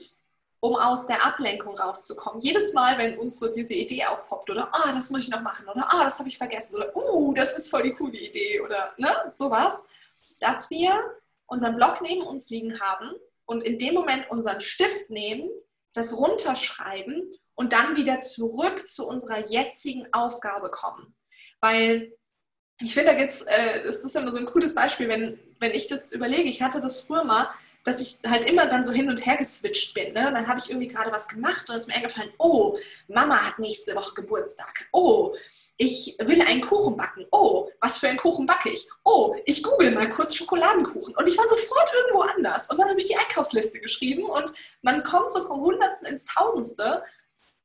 um 0.61 0.77
aus 0.77 1.07
der 1.07 1.25
Ablenkung 1.25 1.79
rauszukommen. 1.79 2.41
Jedes 2.41 2.75
Mal, 2.75 2.99
wenn 2.99 3.19
uns 3.19 3.39
so 3.39 3.51
diese 3.51 3.75
Idee 3.75 4.05
aufpoppt 4.05 4.51
oder 4.51 4.69
ah, 4.73 4.89
oh, 4.89 4.93
das 4.93 5.09
muss 5.09 5.23
ich 5.23 5.31
noch 5.31 5.41
machen 5.41 5.67
oder 5.67 5.87
ah, 5.89 6.01
oh, 6.01 6.05
das 6.05 6.19
habe 6.19 6.29
ich 6.29 6.37
vergessen 6.37 6.77
oder 6.77 6.95
uh, 6.95 7.33
das 7.33 7.57
ist 7.57 7.71
voll 7.71 7.83
die 7.83 7.95
coole 7.95 8.19
Idee 8.19 8.61
oder 8.61 8.93
ne, 8.99 9.11
sowas, 9.31 9.89
dass 10.39 10.69
wir 10.69 11.17
unseren 11.51 11.77
Block 11.77 12.01
neben 12.01 12.23
uns 12.23 12.49
liegen 12.49 12.81
haben 12.81 13.13
und 13.45 13.63
in 13.63 13.79
dem 13.79 13.95
Moment 13.95 14.31
unseren 14.31 14.61
Stift 14.61 15.11
nehmen, 15.11 15.51
das 15.93 16.17
runterschreiben 16.17 17.31
und 17.55 17.73
dann 17.73 17.97
wieder 17.97 18.21
zurück 18.21 18.89
zu 18.89 19.07
unserer 19.07 19.47
jetzigen 19.47 20.07
Aufgabe 20.13 20.71
kommen. 20.71 21.15
Weil 21.61 22.13
ich 22.81 22.95
finde, 22.95 23.13
da 23.13 23.19
gibt 23.19 23.33
es, 23.33 23.43
äh, 23.43 23.83
das 23.85 24.05
ist 24.05 24.17
immer 24.17 24.33
so 24.33 24.39
ein 24.39 24.47
cooles 24.47 24.75
Beispiel, 24.75 25.09
wenn, 25.09 25.39
wenn 25.59 25.73
ich 25.73 25.89
das 25.89 26.13
überlege, 26.13 26.49
ich 26.49 26.63
hatte 26.63 26.81
das 26.81 27.01
früher 27.01 27.25
mal, 27.25 27.49
dass 27.85 28.01
ich 28.01 28.19
halt 28.29 28.45
immer 28.45 28.67
dann 28.67 28.85
so 28.85 28.93
hin 28.93 29.09
und 29.09 29.27
her 29.27 29.37
geswitcht 29.37 29.95
bin. 29.95 30.13
Ne? 30.13 30.31
dann 30.33 30.47
habe 30.47 30.61
ich 30.61 30.71
irgendwie 30.71 30.89
gerade 30.89 31.11
was 31.11 31.29
gemacht 31.29 31.69
und 31.69 31.75
es 31.75 31.83
ist 31.83 31.89
mir 31.89 31.95
eingefallen, 31.95 32.33
oh, 32.39 32.79
Mama 33.09 33.37
hat 33.37 33.59
nächste 33.59 33.95
Woche 33.97 34.15
Geburtstag. 34.15 34.89
Oh, 34.93 35.35
ich 35.81 36.15
will 36.19 36.43
einen 36.43 36.61
Kuchen 36.61 36.95
backen. 36.95 37.27
Oh, 37.33 37.71
was 37.81 37.97
für 37.97 38.09
einen 38.09 38.19
Kuchen 38.19 38.45
backe 38.45 38.69
ich? 38.69 38.87
Oh, 39.03 39.35
ich 39.47 39.63
google 39.63 39.91
mal 39.93 40.11
kurz 40.11 40.35
Schokoladenkuchen. 40.35 41.17
Und 41.17 41.27
ich 41.27 41.39
war 41.39 41.49
sofort 41.49 41.91
irgendwo 41.95 42.21
anders. 42.21 42.69
Und 42.69 42.79
dann 42.79 42.91
habe 42.91 43.01
ich 43.01 43.07
die 43.07 43.17
Einkaufsliste 43.17 43.81
geschrieben 43.81 44.25
und 44.25 44.53
man 44.83 45.03
kommt 45.03 45.33
so 45.33 45.41
vom 45.41 45.63
Hundertsten 45.63 46.07
ins 46.07 46.27
Tausendste. 46.27 47.03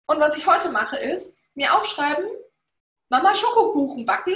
Und 0.06 0.22
was 0.22 0.38
ich 0.38 0.48
heute 0.48 0.70
mache, 0.70 0.96
ist 0.96 1.40
mir 1.56 1.76
aufschreiben, 1.76 2.26
Mama 3.10 3.36
Schokokuchen 3.36 4.06
backen, 4.06 4.36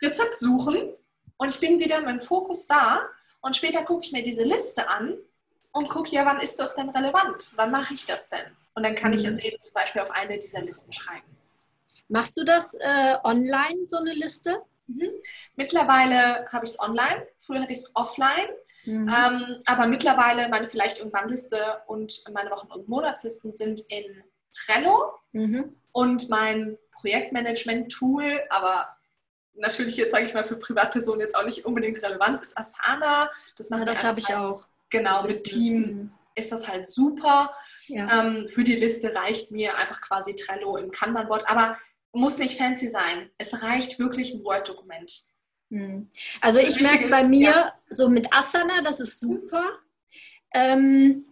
Rezept 0.00 0.38
suchen 0.38 0.94
und 1.36 1.50
ich 1.50 1.60
bin 1.60 1.78
wieder 1.80 2.00
mit 2.00 2.08
dem 2.08 2.20
Fokus 2.20 2.66
da. 2.66 3.02
Und 3.42 3.54
später 3.56 3.84
gucke 3.84 4.06
ich 4.06 4.12
mir 4.12 4.22
diese 4.22 4.42
Liste 4.42 4.88
an 4.88 5.18
und 5.72 5.90
gucke, 5.90 6.12
ja, 6.12 6.24
wann 6.24 6.40
ist 6.40 6.58
das 6.58 6.74
denn 6.76 6.88
relevant? 6.88 7.52
Wann 7.56 7.72
mache 7.72 7.92
ich 7.92 8.06
das 8.06 8.30
denn? 8.30 8.56
Und 8.74 8.84
dann 8.84 8.94
kann 8.94 9.12
ich 9.12 9.24
es 9.24 9.34
mhm. 9.34 9.40
eben 9.40 9.60
zum 9.60 9.74
Beispiel 9.74 10.00
auf 10.00 10.12
eine 10.12 10.38
dieser 10.38 10.62
Listen 10.62 10.94
schreiben. 10.94 11.37
Machst 12.08 12.36
du 12.36 12.44
das 12.44 12.74
äh, 12.74 13.16
online, 13.24 13.86
so 13.86 13.98
eine 13.98 14.14
Liste? 14.14 14.62
Mhm. 14.86 15.10
Mittlerweile 15.56 16.46
habe 16.50 16.64
ich 16.64 16.72
es 16.72 16.80
online, 16.80 17.26
früher 17.38 17.60
hatte 17.60 17.72
ich 17.72 17.80
es 17.80 17.94
offline. 17.94 18.48
Mhm. 18.84 19.08
Ähm, 19.08 19.62
aber 19.66 19.86
mittlerweile 19.86 20.48
meine 20.48 20.66
vielleicht 20.66 20.98
irgendwann 20.98 21.28
Liste 21.28 21.58
und 21.86 22.22
meine 22.32 22.50
Wochen- 22.50 22.72
und 22.72 22.88
Monatslisten 22.88 23.54
sind 23.54 23.82
in 23.88 24.22
Trello 24.52 25.12
mhm. 25.32 25.76
und 25.92 26.30
mein 26.30 26.78
Projektmanagement-Tool, 26.92 28.40
aber 28.50 28.96
natürlich 29.54 29.96
jetzt 29.96 30.12
sage 30.12 30.24
ich 30.24 30.34
mal 30.34 30.44
für 30.44 30.56
Privatpersonen 30.56 31.20
jetzt 31.20 31.36
auch 31.36 31.44
nicht 31.44 31.66
unbedingt 31.66 32.02
relevant, 32.02 32.40
ist 32.40 32.56
Asana. 32.56 33.30
Das, 33.56 33.68
ja, 33.68 33.84
das 33.84 34.04
habe 34.04 34.20
ich 34.20 34.34
auch. 34.34 34.66
Genau, 34.90 35.22
mit 35.24 35.44
Team 35.44 35.80
mhm. 35.80 36.12
ist 36.34 36.50
das 36.50 36.66
halt 36.66 36.88
super. 36.88 37.52
Ja. 37.86 38.26
Ähm, 38.26 38.48
für 38.48 38.64
die 38.64 38.76
Liste 38.76 39.14
reicht 39.14 39.50
mir 39.50 39.76
einfach 39.76 40.00
quasi 40.00 40.34
Trello 40.34 40.76
im 40.76 40.90
Kanban-Board, 40.90 41.50
aber 41.50 41.76
muss 42.12 42.38
nicht 42.38 42.58
fancy 42.58 42.88
sein. 42.88 43.30
Es 43.38 43.62
reicht 43.62 43.98
wirklich 43.98 44.34
ein 44.34 44.44
Word-Dokument. 44.44 45.12
Mhm. 45.70 46.08
Also 46.40 46.60
ich 46.60 46.80
merke 46.80 47.08
bei 47.08 47.24
mir 47.24 47.50
ja. 47.50 47.74
so 47.88 48.08
mit 48.08 48.32
Asana, 48.32 48.82
das 48.82 49.00
ist 49.00 49.20
super. 49.20 49.64
Ähm, 50.54 51.26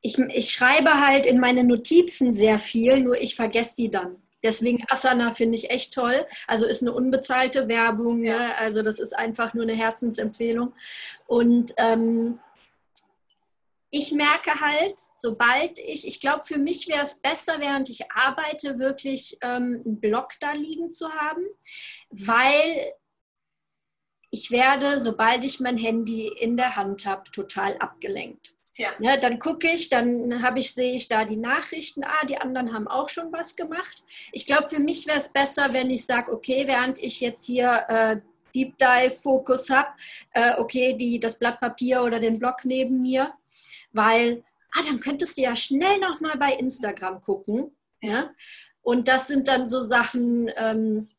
ich, 0.00 0.18
ich 0.18 0.50
schreibe 0.52 1.00
halt 1.04 1.26
in 1.26 1.40
meine 1.40 1.64
Notizen 1.64 2.32
sehr 2.32 2.58
viel, 2.58 3.00
nur 3.00 3.20
ich 3.20 3.34
vergesse 3.34 3.74
die 3.76 3.90
dann. 3.90 4.22
Deswegen 4.42 4.84
Asana 4.88 5.32
finde 5.32 5.56
ich 5.56 5.70
echt 5.70 5.92
toll. 5.92 6.24
Also 6.46 6.64
ist 6.64 6.82
eine 6.82 6.92
unbezahlte 6.92 7.66
Werbung. 7.68 8.22
Ja. 8.22 8.38
Ne? 8.38 8.56
Also 8.56 8.82
das 8.82 9.00
ist 9.00 9.16
einfach 9.16 9.52
nur 9.54 9.64
eine 9.64 9.74
Herzensempfehlung. 9.74 10.74
Und 11.26 11.74
ähm, 11.76 12.38
ich 13.90 14.12
merke 14.12 14.60
halt, 14.60 14.94
sobald 15.16 15.78
ich, 15.78 16.06
ich 16.06 16.20
glaube, 16.20 16.44
für 16.44 16.58
mich 16.58 16.88
wäre 16.88 17.02
es 17.02 17.20
besser, 17.20 17.58
während 17.58 17.88
ich 17.88 18.10
arbeite, 18.12 18.78
wirklich 18.78 19.38
ähm, 19.42 19.82
einen 19.84 20.00
Block 20.00 20.32
da 20.40 20.52
liegen 20.52 20.92
zu 20.92 21.10
haben, 21.10 21.46
weil 22.10 22.92
ich 24.30 24.50
werde, 24.50 25.00
sobald 25.00 25.42
ich 25.44 25.60
mein 25.60 25.78
Handy 25.78 26.28
in 26.28 26.56
der 26.56 26.76
Hand 26.76 27.06
habe, 27.06 27.30
total 27.30 27.76
abgelenkt. 27.78 28.54
Ja. 28.76 28.90
Ne, 29.00 29.18
dann 29.18 29.40
gucke 29.40 29.68
ich, 29.68 29.88
dann 29.88 30.40
habe 30.42 30.60
ich, 30.60 30.72
sehe 30.72 30.94
ich 30.94 31.08
da 31.08 31.24
die 31.24 31.36
Nachrichten, 31.36 32.04
ah, 32.04 32.24
die 32.26 32.38
anderen 32.38 32.72
haben 32.72 32.86
auch 32.86 33.08
schon 33.08 33.32
was 33.32 33.56
gemacht. 33.56 34.04
Ich 34.32 34.46
glaube, 34.46 34.68
für 34.68 34.78
mich 34.78 35.06
wäre 35.06 35.16
es 35.16 35.32
besser, 35.32 35.72
wenn 35.72 35.90
ich 35.90 36.06
sage, 36.06 36.30
okay, 36.30 36.64
während 36.66 37.00
ich 37.00 37.20
jetzt 37.20 37.44
hier 37.44 37.84
äh, 37.88 38.20
Deep 38.54 38.78
Dive 38.78 39.16
Fokus 39.20 39.68
habe, 39.70 39.88
äh, 40.32 40.54
okay, 40.58 40.94
die, 40.94 41.18
das 41.18 41.38
Blatt 41.38 41.58
Papier 41.58 42.02
oder 42.02 42.20
den 42.20 42.38
Blog 42.38 42.58
neben 42.64 43.02
mir, 43.02 43.32
weil, 43.92 44.44
ah, 44.72 44.82
dann 44.86 45.00
könntest 45.00 45.38
du 45.38 45.42
ja 45.42 45.56
schnell 45.56 45.98
nochmal 45.98 46.36
bei 46.38 46.52
Instagram 46.52 47.20
gucken. 47.20 47.76
Ja? 48.00 48.30
Und 48.82 49.08
das 49.08 49.28
sind 49.28 49.48
dann 49.48 49.66
so 49.66 49.80
Sachen, 49.80 50.50
ähm, 50.56 51.10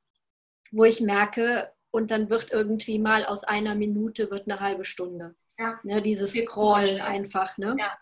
wo 0.71 0.85
ich 0.85 1.01
merke, 1.01 1.71
und 1.91 2.11
dann 2.11 2.29
wird 2.29 2.51
irgendwie 2.51 2.99
mal 2.99 3.25
aus 3.25 3.43
einer 3.43 3.75
Minute 3.75 4.29
wird 4.31 4.49
eine 4.49 4.59
halbe 4.59 4.83
Stunde. 4.83 5.35
Ja. 5.57 5.79
Ne, 5.83 6.01
dieses 6.01 6.33
Scrollen 6.33 7.01
einfach. 7.01 7.57
Ne? 7.57 7.75
Ja. 7.77 7.97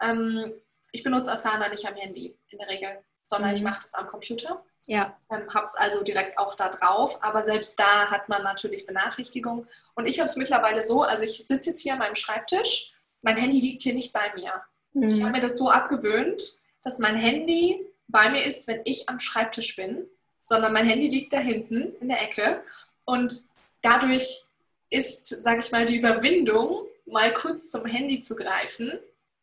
Ähm, 0.00 0.54
ich 0.92 1.02
benutze 1.02 1.32
Asana 1.32 1.68
nicht 1.68 1.86
am 1.86 1.94
Handy 1.94 2.38
in 2.48 2.58
der 2.58 2.68
Regel, 2.68 2.98
sondern 3.22 3.50
mhm. 3.50 3.56
ich 3.56 3.62
mache 3.62 3.82
das 3.82 3.94
am 3.94 4.08
Computer. 4.08 4.64
Ja. 4.86 5.16
Ähm, 5.30 5.52
habe 5.52 5.64
es 5.64 5.74
also 5.74 6.02
direkt 6.02 6.38
auch 6.38 6.54
da 6.54 6.70
drauf, 6.70 7.22
aber 7.22 7.44
selbst 7.44 7.78
da 7.78 8.10
hat 8.10 8.28
man 8.28 8.42
natürlich 8.42 8.86
Benachrichtigungen. 8.86 9.68
Und 9.94 10.08
ich 10.08 10.18
habe 10.18 10.28
es 10.28 10.36
mittlerweile 10.36 10.82
so, 10.82 11.02
also 11.02 11.22
ich 11.22 11.46
sitze 11.46 11.70
jetzt 11.70 11.82
hier 11.82 11.92
an 11.92 11.98
meinem 11.98 12.14
Schreibtisch, 12.14 12.94
mein 13.22 13.36
Handy 13.36 13.60
liegt 13.60 13.82
hier 13.82 13.94
nicht 13.94 14.12
bei 14.12 14.32
mir. 14.34 14.52
Mhm. 14.92 15.10
Ich 15.10 15.22
habe 15.22 15.32
mir 15.32 15.40
das 15.40 15.58
so 15.58 15.70
abgewöhnt, 15.70 16.62
dass 16.82 16.98
mein 16.98 17.16
Handy 17.16 17.84
bei 18.08 18.30
mir 18.30 18.44
ist, 18.44 18.68
wenn 18.68 18.80
ich 18.84 19.08
am 19.08 19.20
Schreibtisch 19.20 19.76
bin, 19.76 20.06
sondern 20.44 20.72
mein 20.72 20.86
Handy 20.86 21.08
liegt 21.08 21.32
da 21.32 21.38
hinten 21.38 21.94
in 22.00 22.08
der 22.08 22.22
Ecke. 22.22 22.62
Und 23.04 23.34
dadurch 23.82 24.44
ist, 24.90 25.26
sage 25.28 25.60
ich 25.60 25.70
mal, 25.72 25.86
die 25.86 25.98
Überwindung, 25.98 26.86
mal 27.06 27.32
kurz 27.34 27.70
zum 27.70 27.84
Handy 27.84 28.20
zu 28.20 28.36
greifen, 28.36 28.98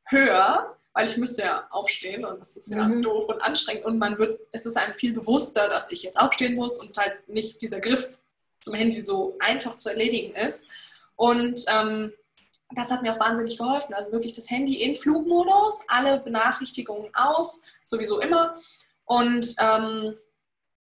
höher, 0.05 0.75
weil 0.93 1.07
ich 1.07 1.17
müsste 1.17 1.43
ja 1.43 1.67
aufstehen 1.71 2.25
und 2.25 2.39
das 2.39 2.55
ist 2.55 2.69
ja 2.69 2.83
mhm. 2.83 3.01
doof 3.01 3.27
und 3.27 3.41
anstrengend 3.41 3.85
und 3.85 3.97
man 3.97 4.17
wird, 4.17 4.39
es 4.51 4.65
ist 4.65 4.77
einem 4.77 4.93
viel 4.93 5.13
bewusster, 5.13 5.67
dass 5.67 5.91
ich 5.91 6.03
jetzt 6.03 6.19
aufstehen 6.19 6.55
muss 6.55 6.79
und 6.79 6.97
halt 6.97 7.27
nicht 7.27 7.61
dieser 7.61 7.81
Griff 7.81 8.17
zum 8.61 8.73
Handy 8.73 9.03
so 9.03 9.35
einfach 9.39 9.75
zu 9.75 9.89
erledigen 9.89 10.35
ist. 10.35 10.69
Und 11.15 11.65
ähm, 11.67 12.13
das 12.71 12.91
hat 12.91 13.01
mir 13.01 13.13
auch 13.13 13.19
wahnsinnig 13.19 13.57
geholfen. 13.57 13.93
Also 13.93 14.11
wirklich 14.11 14.33
das 14.33 14.49
Handy 14.49 14.81
in 14.81 14.95
Flugmodus, 14.95 15.83
alle 15.87 16.19
Benachrichtigungen 16.19 17.09
aus, 17.13 17.63
sowieso 17.85 18.19
immer. 18.19 18.55
Und 19.05 19.55
ähm, 19.59 20.15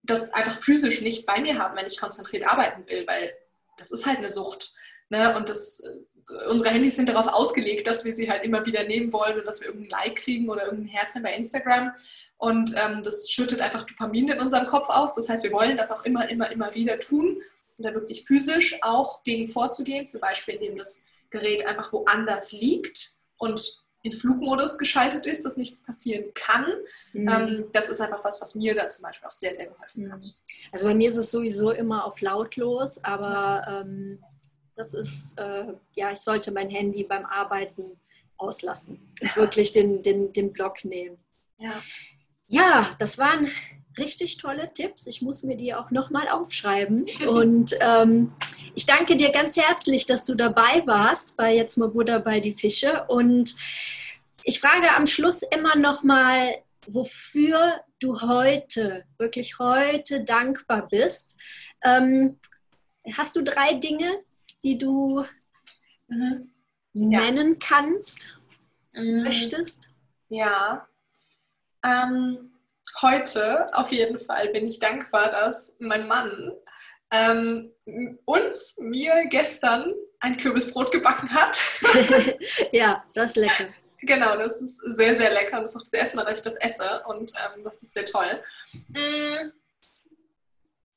das 0.04 0.34
einfach 0.34 0.60
physisch 0.60 1.02
nicht 1.02 1.26
bei 1.26 1.40
mir 1.40 1.58
haben, 1.58 1.78
wenn 1.78 1.86
ich 1.86 2.00
konzentriert 2.00 2.48
arbeiten 2.48 2.86
will, 2.88 3.06
weil 3.08 3.34
das 3.78 3.92
ist 3.92 4.06
halt 4.06 4.18
eine 4.18 4.32
Sucht. 4.32 4.74
Ne? 5.10 5.36
Und 5.38 5.50
das, 5.50 5.82
äh, 5.82 6.48
unsere 6.50 6.72
Handys 6.72 6.96
sind 6.96 7.10
darauf 7.10 7.28
ausgelegt, 7.28 7.88
dass 7.88 8.06
wir 8.06 8.16
sie 8.16 8.30
halt 8.30 8.44
immer 8.44 8.66
wieder 8.66 8.84
nehmen 8.84 9.14
wollen 9.14 9.40
und 9.40 9.46
dass 9.46 9.62
wir 9.62 9.68
irgendein 9.68 9.92
Like 9.92 10.18
kriegen 10.18 10.50
oder 10.50 10.66
irgendein 10.66 10.90
Herzchen 10.90 11.24
bei 11.24 11.34
Instagram. 11.34 11.94
Und 12.38 12.74
ähm, 12.78 13.04
das 13.04 13.30
schüttet 13.30 13.62
einfach 13.62 13.84
Dopamin 13.84 14.30
in 14.30 14.40
unserem 14.40 14.68
Kopf 14.68 14.90
aus. 14.90 15.16
Das 15.16 15.28
heißt, 15.28 15.44
wir 15.44 15.52
wollen 15.52 15.78
das 15.78 15.92
auch 15.92 16.06
immer, 16.06 16.30
immer, 16.30 16.52
immer 16.52 16.74
wieder 16.74 17.00
tun. 17.00 17.42
Und 17.78 17.86
da 17.86 17.94
wirklich 17.94 18.26
physisch 18.26 18.78
auch 18.82 19.24
Dingen 19.24 19.48
vorzugehen, 19.48 20.08
zum 20.08 20.22
Beispiel 20.22 20.56
indem 20.56 20.78
das 20.78 21.06
Gerät 21.30 21.66
einfach 21.66 21.92
woanders 21.94 22.52
liegt 22.52 23.12
und 23.38 23.84
in 24.02 24.12
Flugmodus 24.14 24.78
geschaltet 24.78 25.28
ist, 25.28 25.44
dass 25.44 25.58
nichts 25.58 25.84
passieren 25.84 26.34
kann. 26.34 26.66
Mhm. 27.14 27.28
Ähm, 27.28 27.66
das 27.74 27.90
ist 27.90 28.00
einfach 28.00 28.24
was, 28.24 28.42
was 28.42 28.56
mir 28.56 28.74
da 28.74 28.88
zum 28.88 29.04
Beispiel 29.04 29.28
auch 29.28 29.32
sehr, 29.32 29.56
sehr 29.56 29.68
geholfen 29.68 30.08
mhm. 30.08 30.14
hat. 30.14 30.24
Also 30.72 30.88
bei 30.88 30.94
mir 30.94 31.10
ist 31.10 31.18
es 31.18 31.32
sowieso 31.32 31.72
immer 31.72 32.06
auf 32.06 32.22
lautlos, 32.22 33.04
aber 33.04 33.66
ähm, 33.68 34.24
das 34.76 34.94
ist, 34.94 35.38
äh, 35.38 35.74
ja, 35.96 36.12
ich 36.12 36.20
sollte 36.20 36.52
mein 36.52 36.70
Handy 36.70 37.04
beim 37.04 37.26
Arbeiten 37.26 38.00
auslassen 38.38 39.10
und 39.22 39.36
wirklich 39.36 39.74
den, 39.74 40.02
den, 40.02 40.32
den 40.32 40.54
Block 40.54 40.86
nehmen. 40.86 41.18
Ja. 41.58 41.82
ja, 42.48 42.96
das 43.00 43.18
waren 43.18 43.52
richtig 43.98 44.38
tolle 44.38 44.72
Tipps. 44.74 45.08
Ich 45.08 45.22
muss 45.22 45.44
mir 45.44 45.56
die 45.56 45.74
auch 45.74 45.92
nochmal 45.92 46.30
aufschreiben. 46.30 47.06
Und 47.28 47.76
ähm, 47.82 48.34
ich 48.76 48.86
danke 48.86 49.16
dir 49.18 49.32
ganz 49.32 49.58
herzlich, 49.58 50.06
dass 50.06 50.26
du 50.26 50.36
dabei 50.36 50.86
warst 50.86 51.38
bei 51.38 51.54
Jetzt 51.54 51.78
mal 51.78 51.90
Buddha 51.90 52.20
bei 52.20 52.40
die 52.40 52.54
Fische. 52.54 53.06
Und 53.08 53.56
ich 54.44 54.60
frage 54.60 54.96
am 54.96 55.06
Schluss 55.06 55.44
immer 55.44 55.76
nochmal, 55.76 56.58
wofür 56.88 57.82
du 58.00 58.22
heute, 58.22 59.04
wirklich 59.18 59.60
heute 59.60 60.24
dankbar 60.24 60.88
bist. 60.88 61.38
Ähm, 61.84 62.40
hast 63.14 63.36
du 63.36 63.44
drei 63.44 63.74
Dinge, 63.76 64.24
die 64.64 64.78
du 64.78 65.26
mhm. 66.08 66.52
nennen 66.94 67.52
ja. 67.54 67.60
kannst, 67.60 68.38
mhm. 68.94 69.24
möchtest? 69.24 69.90
Ja. 70.30 70.88
Ähm, 71.84 72.49
heute 73.02 73.68
auf 73.76 73.92
jeden 73.92 74.20
Fall 74.20 74.50
bin 74.50 74.68
ich 74.68 74.80
dankbar, 74.80 75.30
dass 75.30 75.76
mein 75.80 76.08
Mann 76.08 76.54
ähm, 77.12 77.72
uns, 78.26 78.78
mir 78.80 79.26
gestern 79.30 79.94
ein 80.20 80.38
Kürbisbrot 80.38 80.92
gebacken 80.92 81.30
hat. 81.32 81.60
ja, 82.72 83.04
das 83.14 83.32
ist 83.32 83.36
lecker. 83.38 83.70
Genau, 84.02 84.38
das 84.38 84.62
ist 84.62 84.78
sehr, 84.96 85.20
sehr 85.20 85.34
lecker. 85.34 85.62
Das 85.62 85.72
ist 85.72 85.78
auch 85.78 85.84
das 85.84 85.94
erste 85.94 86.18
Mal, 86.18 86.26
dass 86.26 86.40
ich 86.40 86.44
das 86.44 86.56
esse 86.56 87.04
und 87.08 87.32
ähm, 87.32 87.64
das 87.64 87.82
ist 87.84 87.94
sehr 87.94 88.06
toll. 88.06 88.42
Mm. 88.90 89.52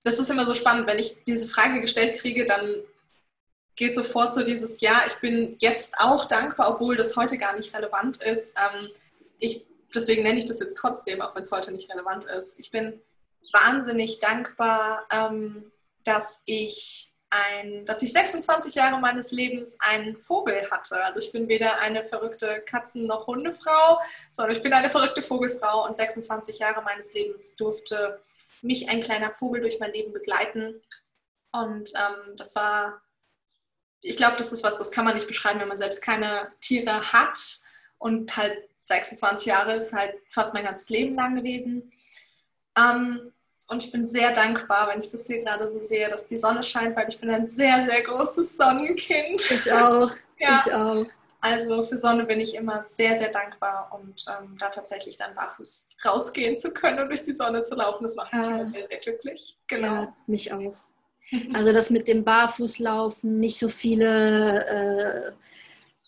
Das 0.04 0.18
ist 0.18 0.30
immer 0.30 0.44
so 0.44 0.54
spannend, 0.54 0.86
wenn 0.86 0.98
ich 0.98 1.22
diese 1.24 1.46
Frage 1.46 1.80
gestellt 1.80 2.18
kriege, 2.18 2.44
dann 2.44 2.74
geht 3.76 3.94
sofort 3.94 4.34
so 4.34 4.42
dieses 4.42 4.80
Ja, 4.80 5.04
ich 5.06 5.14
bin 5.14 5.56
jetzt 5.60 5.94
auch 5.98 6.26
dankbar, 6.26 6.74
obwohl 6.74 6.96
das 6.96 7.16
heute 7.16 7.38
gar 7.38 7.56
nicht 7.56 7.74
relevant 7.74 8.22
ist. 8.22 8.54
Ähm, 8.56 8.88
ich 9.38 9.66
deswegen 9.94 10.22
nenne 10.22 10.38
ich 10.38 10.46
das 10.46 10.60
jetzt 10.60 10.76
trotzdem, 10.76 11.20
auch 11.20 11.34
wenn 11.34 11.42
es 11.42 11.52
heute 11.52 11.72
nicht 11.72 11.90
relevant 11.90 12.24
ist. 12.24 12.58
Ich 12.58 12.70
bin 12.70 13.00
wahnsinnig 13.52 14.20
dankbar, 14.20 15.06
ähm, 15.10 15.64
dass 16.04 16.42
ich 16.46 17.12
ein, 17.32 17.86
dass 17.86 18.02
ich 18.02 18.12
26 18.12 18.74
Jahre 18.74 19.00
meines 19.00 19.32
Lebens 19.32 19.78
einen 19.80 20.16
Vogel 20.16 20.70
hatte. 20.70 21.02
Also 21.02 21.18
ich 21.18 21.32
bin 21.32 21.48
weder 21.48 21.78
eine 21.78 22.04
verrückte 22.04 22.62
Katzen- 22.66 23.06
noch 23.06 23.26
Hundefrau, 23.26 24.00
sondern 24.30 24.54
ich 24.54 24.62
bin 24.62 24.72
eine 24.72 24.90
verrückte 24.90 25.22
Vogelfrau 25.22 25.86
und 25.86 25.96
26 25.96 26.58
Jahre 26.58 26.82
meines 26.82 27.14
Lebens 27.14 27.56
durfte 27.56 28.20
mich 28.60 28.88
ein 28.90 29.00
kleiner 29.00 29.32
Vogel 29.32 29.62
durch 29.62 29.80
mein 29.80 29.92
Leben 29.92 30.12
begleiten. 30.12 30.80
Und 31.52 31.90
ähm, 31.94 32.36
das 32.36 32.54
war, 32.54 33.00
ich 34.02 34.16
glaube, 34.16 34.36
das 34.36 34.52
ist 34.52 34.62
was, 34.62 34.76
das 34.76 34.90
kann 34.90 35.04
man 35.04 35.14
nicht 35.14 35.26
beschreiben, 35.26 35.60
wenn 35.60 35.68
man 35.68 35.78
selbst 35.78 36.02
keine 36.02 36.52
Tiere 36.60 37.12
hat 37.12 37.60
und 37.98 38.36
halt 38.36 38.68
26 38.84 39.46
Jahre 39.46 39.74
ist 39.74 39.92
halt 39.92 40.14
fast 40.28 40.54
mein 40.54 40.64
ganzes 40.64 40.88
Leben 40.88 41.14
lang 41.14 41.34
gewesen. 41.34 41.92
Ähm, 42.76 43.32
und 43.68 43.84
ich 43.84 43.92
bin 43.92 44.06
sehr 44.06 44.32
dankbar, 44.32 44.88
wenn 44.88 45.00
ich 45.00 45.10
das 45.10 45.26
hier 45.26 45.42
gerade 45.42 45.70
so 45.70 45.80
sehe, 45.80 46.08
dass 46.08 46.28
die 46.28 46.36
Sonne 46.36 46.62
scheint, 46.62 46.96
weil 46.96 47.08
ich 47.08 47.18
bin 47.18 47.30
ein 47.30 47.46
sehr, 47.46 47.86
sehr 47.86 48.02
großes 48.02 48.56
Sonnenkind. 48.56 49.40
Ich 49.50 49.72
auch. 49.72 50.10
ja. 50.38 50.62
Ich 50.64 50.72
auch. 50.72 51.04
Also 51.40 51.82
für 51.82 51.98
Sonne 51.98 52.24
bin 52.24 52.38
ich 52.38 52.54
immer 52.54 52.84
sehr, 52.84 53.16
sehr 53.16 53.30
dankbar 53.30 53.90
und 53.98 54.24
ähm, 54.28 54.56
da 54.60 54.68
tatsächlich 54.68 55.16
dann 55.16 55.34
barfuß 55.34 55.90
rausgehen 56.04 56.56
zu 56.56 56.70
können 56.70 57.00
und 57.00 57.08
durch 57.08 57.24
die 57.24 57.34
Sonne 57.34 57.62
zu 57.62 57.74
laufen, 57.74 58.04
das 58.04 58.14
macht 58.14 58.32
mich 58.32 58.42
ah. 58.42 58.64
sehr, 58.72 58.86
sehr 58.86 58.98
glücklich. 58.98 59.58
Genau. 59.66 60.02
Ja, 60.02 60.14
mich 60.28 60.52
auch. 60.52 60.76
Also 61.54 61.72
das 61.72 61.90
mit 61.90 62.06
dem 62.06 62.22
Barfußlaufen, 62.22 63.32
nicht 63.32 63.58
so 63.58 63.68
viele 63.68 65.34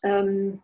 äh, 0.02 0.08
ähm, 0.08 0.62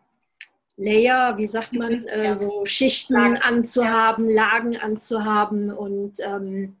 Layer, 0.81 1.37
wie 1.37 1.47
sagt 1.47 1.73
man, 1.73 2.05
äh, 2.05 2.35
so 2.35 2.65
Schichten 2.65 3.13
Lagen. 3.13 3.37
anzuhaben, 3.37 4.27
Lagen 4.27 4.77
anzuhaben 4.77 5.71
und 5.71 6.19
ähm, 6.25 6.77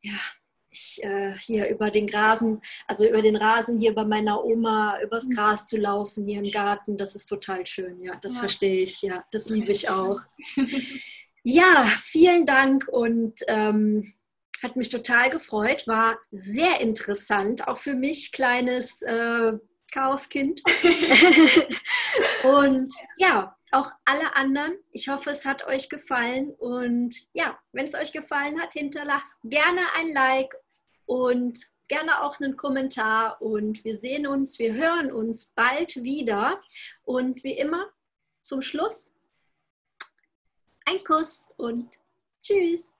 ja, 0.00 0.14
ich, 0.70 1.02
äh, 1.04 1.34
hier 1.38 1.68
über 1.68 1.90
den 1.90 2.08
Rasen, 2.08 2.62
also 2.86 3.06
über 3.06 3.20
den 3.20 3.36
Rasen 3.36 3.78
hier 3.78 3.94
bei 3.94 4.04
meiner 4.04 4.42
Oma 4.42 4.98
übers 5.02 5.24
mhm. 5.24 5.32
Gras 5.32 5.66
zu 5.66 5.76
laufen 5.76 6.24
hier 6.24 6.40
im 6.40 6.50
Garten, 6.50 6.96
das 6.96 7.14
ist 7.14 7.26
total 7.26 7.66
schön, 7.66 8.02
ja, 8.02 8.14
das 8.22 8.34
ja. 8.34 8.40
verstehe 8.40 8.82
ich, 8.82 9.02
ja, 9.02 9.24
das 9.30 9.50
liebe 9.50 9.70
ich 9.70 9.90
auch. 9.90 10.20
ja, 11.42 11.84
vielen 11.84 12.46
Dank 12.46 12.88
und 12.88 13.40
ähm, 13.48 14.14
hat 14.62 14.76
mich 14.76 14.88
total 14.88 15.28
gefreut, 15.28 15.86
war 15.86 16.18
sehr 16.30 16.80
interessant, 16.80 17.68
auch 17.68 17.78
für 17.78 17.94
mich, 17.94 18.32
kleines 18.32 19.02
äh, 19.02 19.52
Chaoskind. 19.92 20.62
und 22.46 22.92
ja, 23.16 23.56
auch 23.72 23.90
alle 24.04 24.36
anderen. 24.36 24.78
Ich 24.90 25.08
hoffe, 25.08 25.30
es 25.30 25.44
hat 25.44 25.66
euch 25.66 25.88
gefallen. 25.88 26.54
Und 26.58 27.14
ja, 27.32 27.58
wenn 27.72 27.86
es 27.86 27.94
euch 27.94 28.12
gefallen 28.12 28.60
hat, 28.60 28.72
hinterlasst 28.72 29.38
gerne 29.44 29.80
ein 29.96 30.12
Like 30.12 30.54
und 31.06 31.58
gerne 31.88 32.22
auch 32.22 32.40
einen 32.40 32.56
Kommentar. 32.56 33.40
Und 33.42 33.84
wir 33.84 33.94
sehen 33.94 34.26
uns, 34.26 34.58
wir 34.58 34.74
hören 34.74 35.12
uns 35.12 35.46
bald 35.46 35.96
wieder. 36.02 36.60
Und 37.04 37.42
wie 37.44 37.54
immer, 37.54 37.86
zum 38.40 38.62
Schluss, 38.62 39.10
ein 40.84 41.02
Kuss 41.04 41.50
und 41.56 41.98
tschüss. 42.40 42.95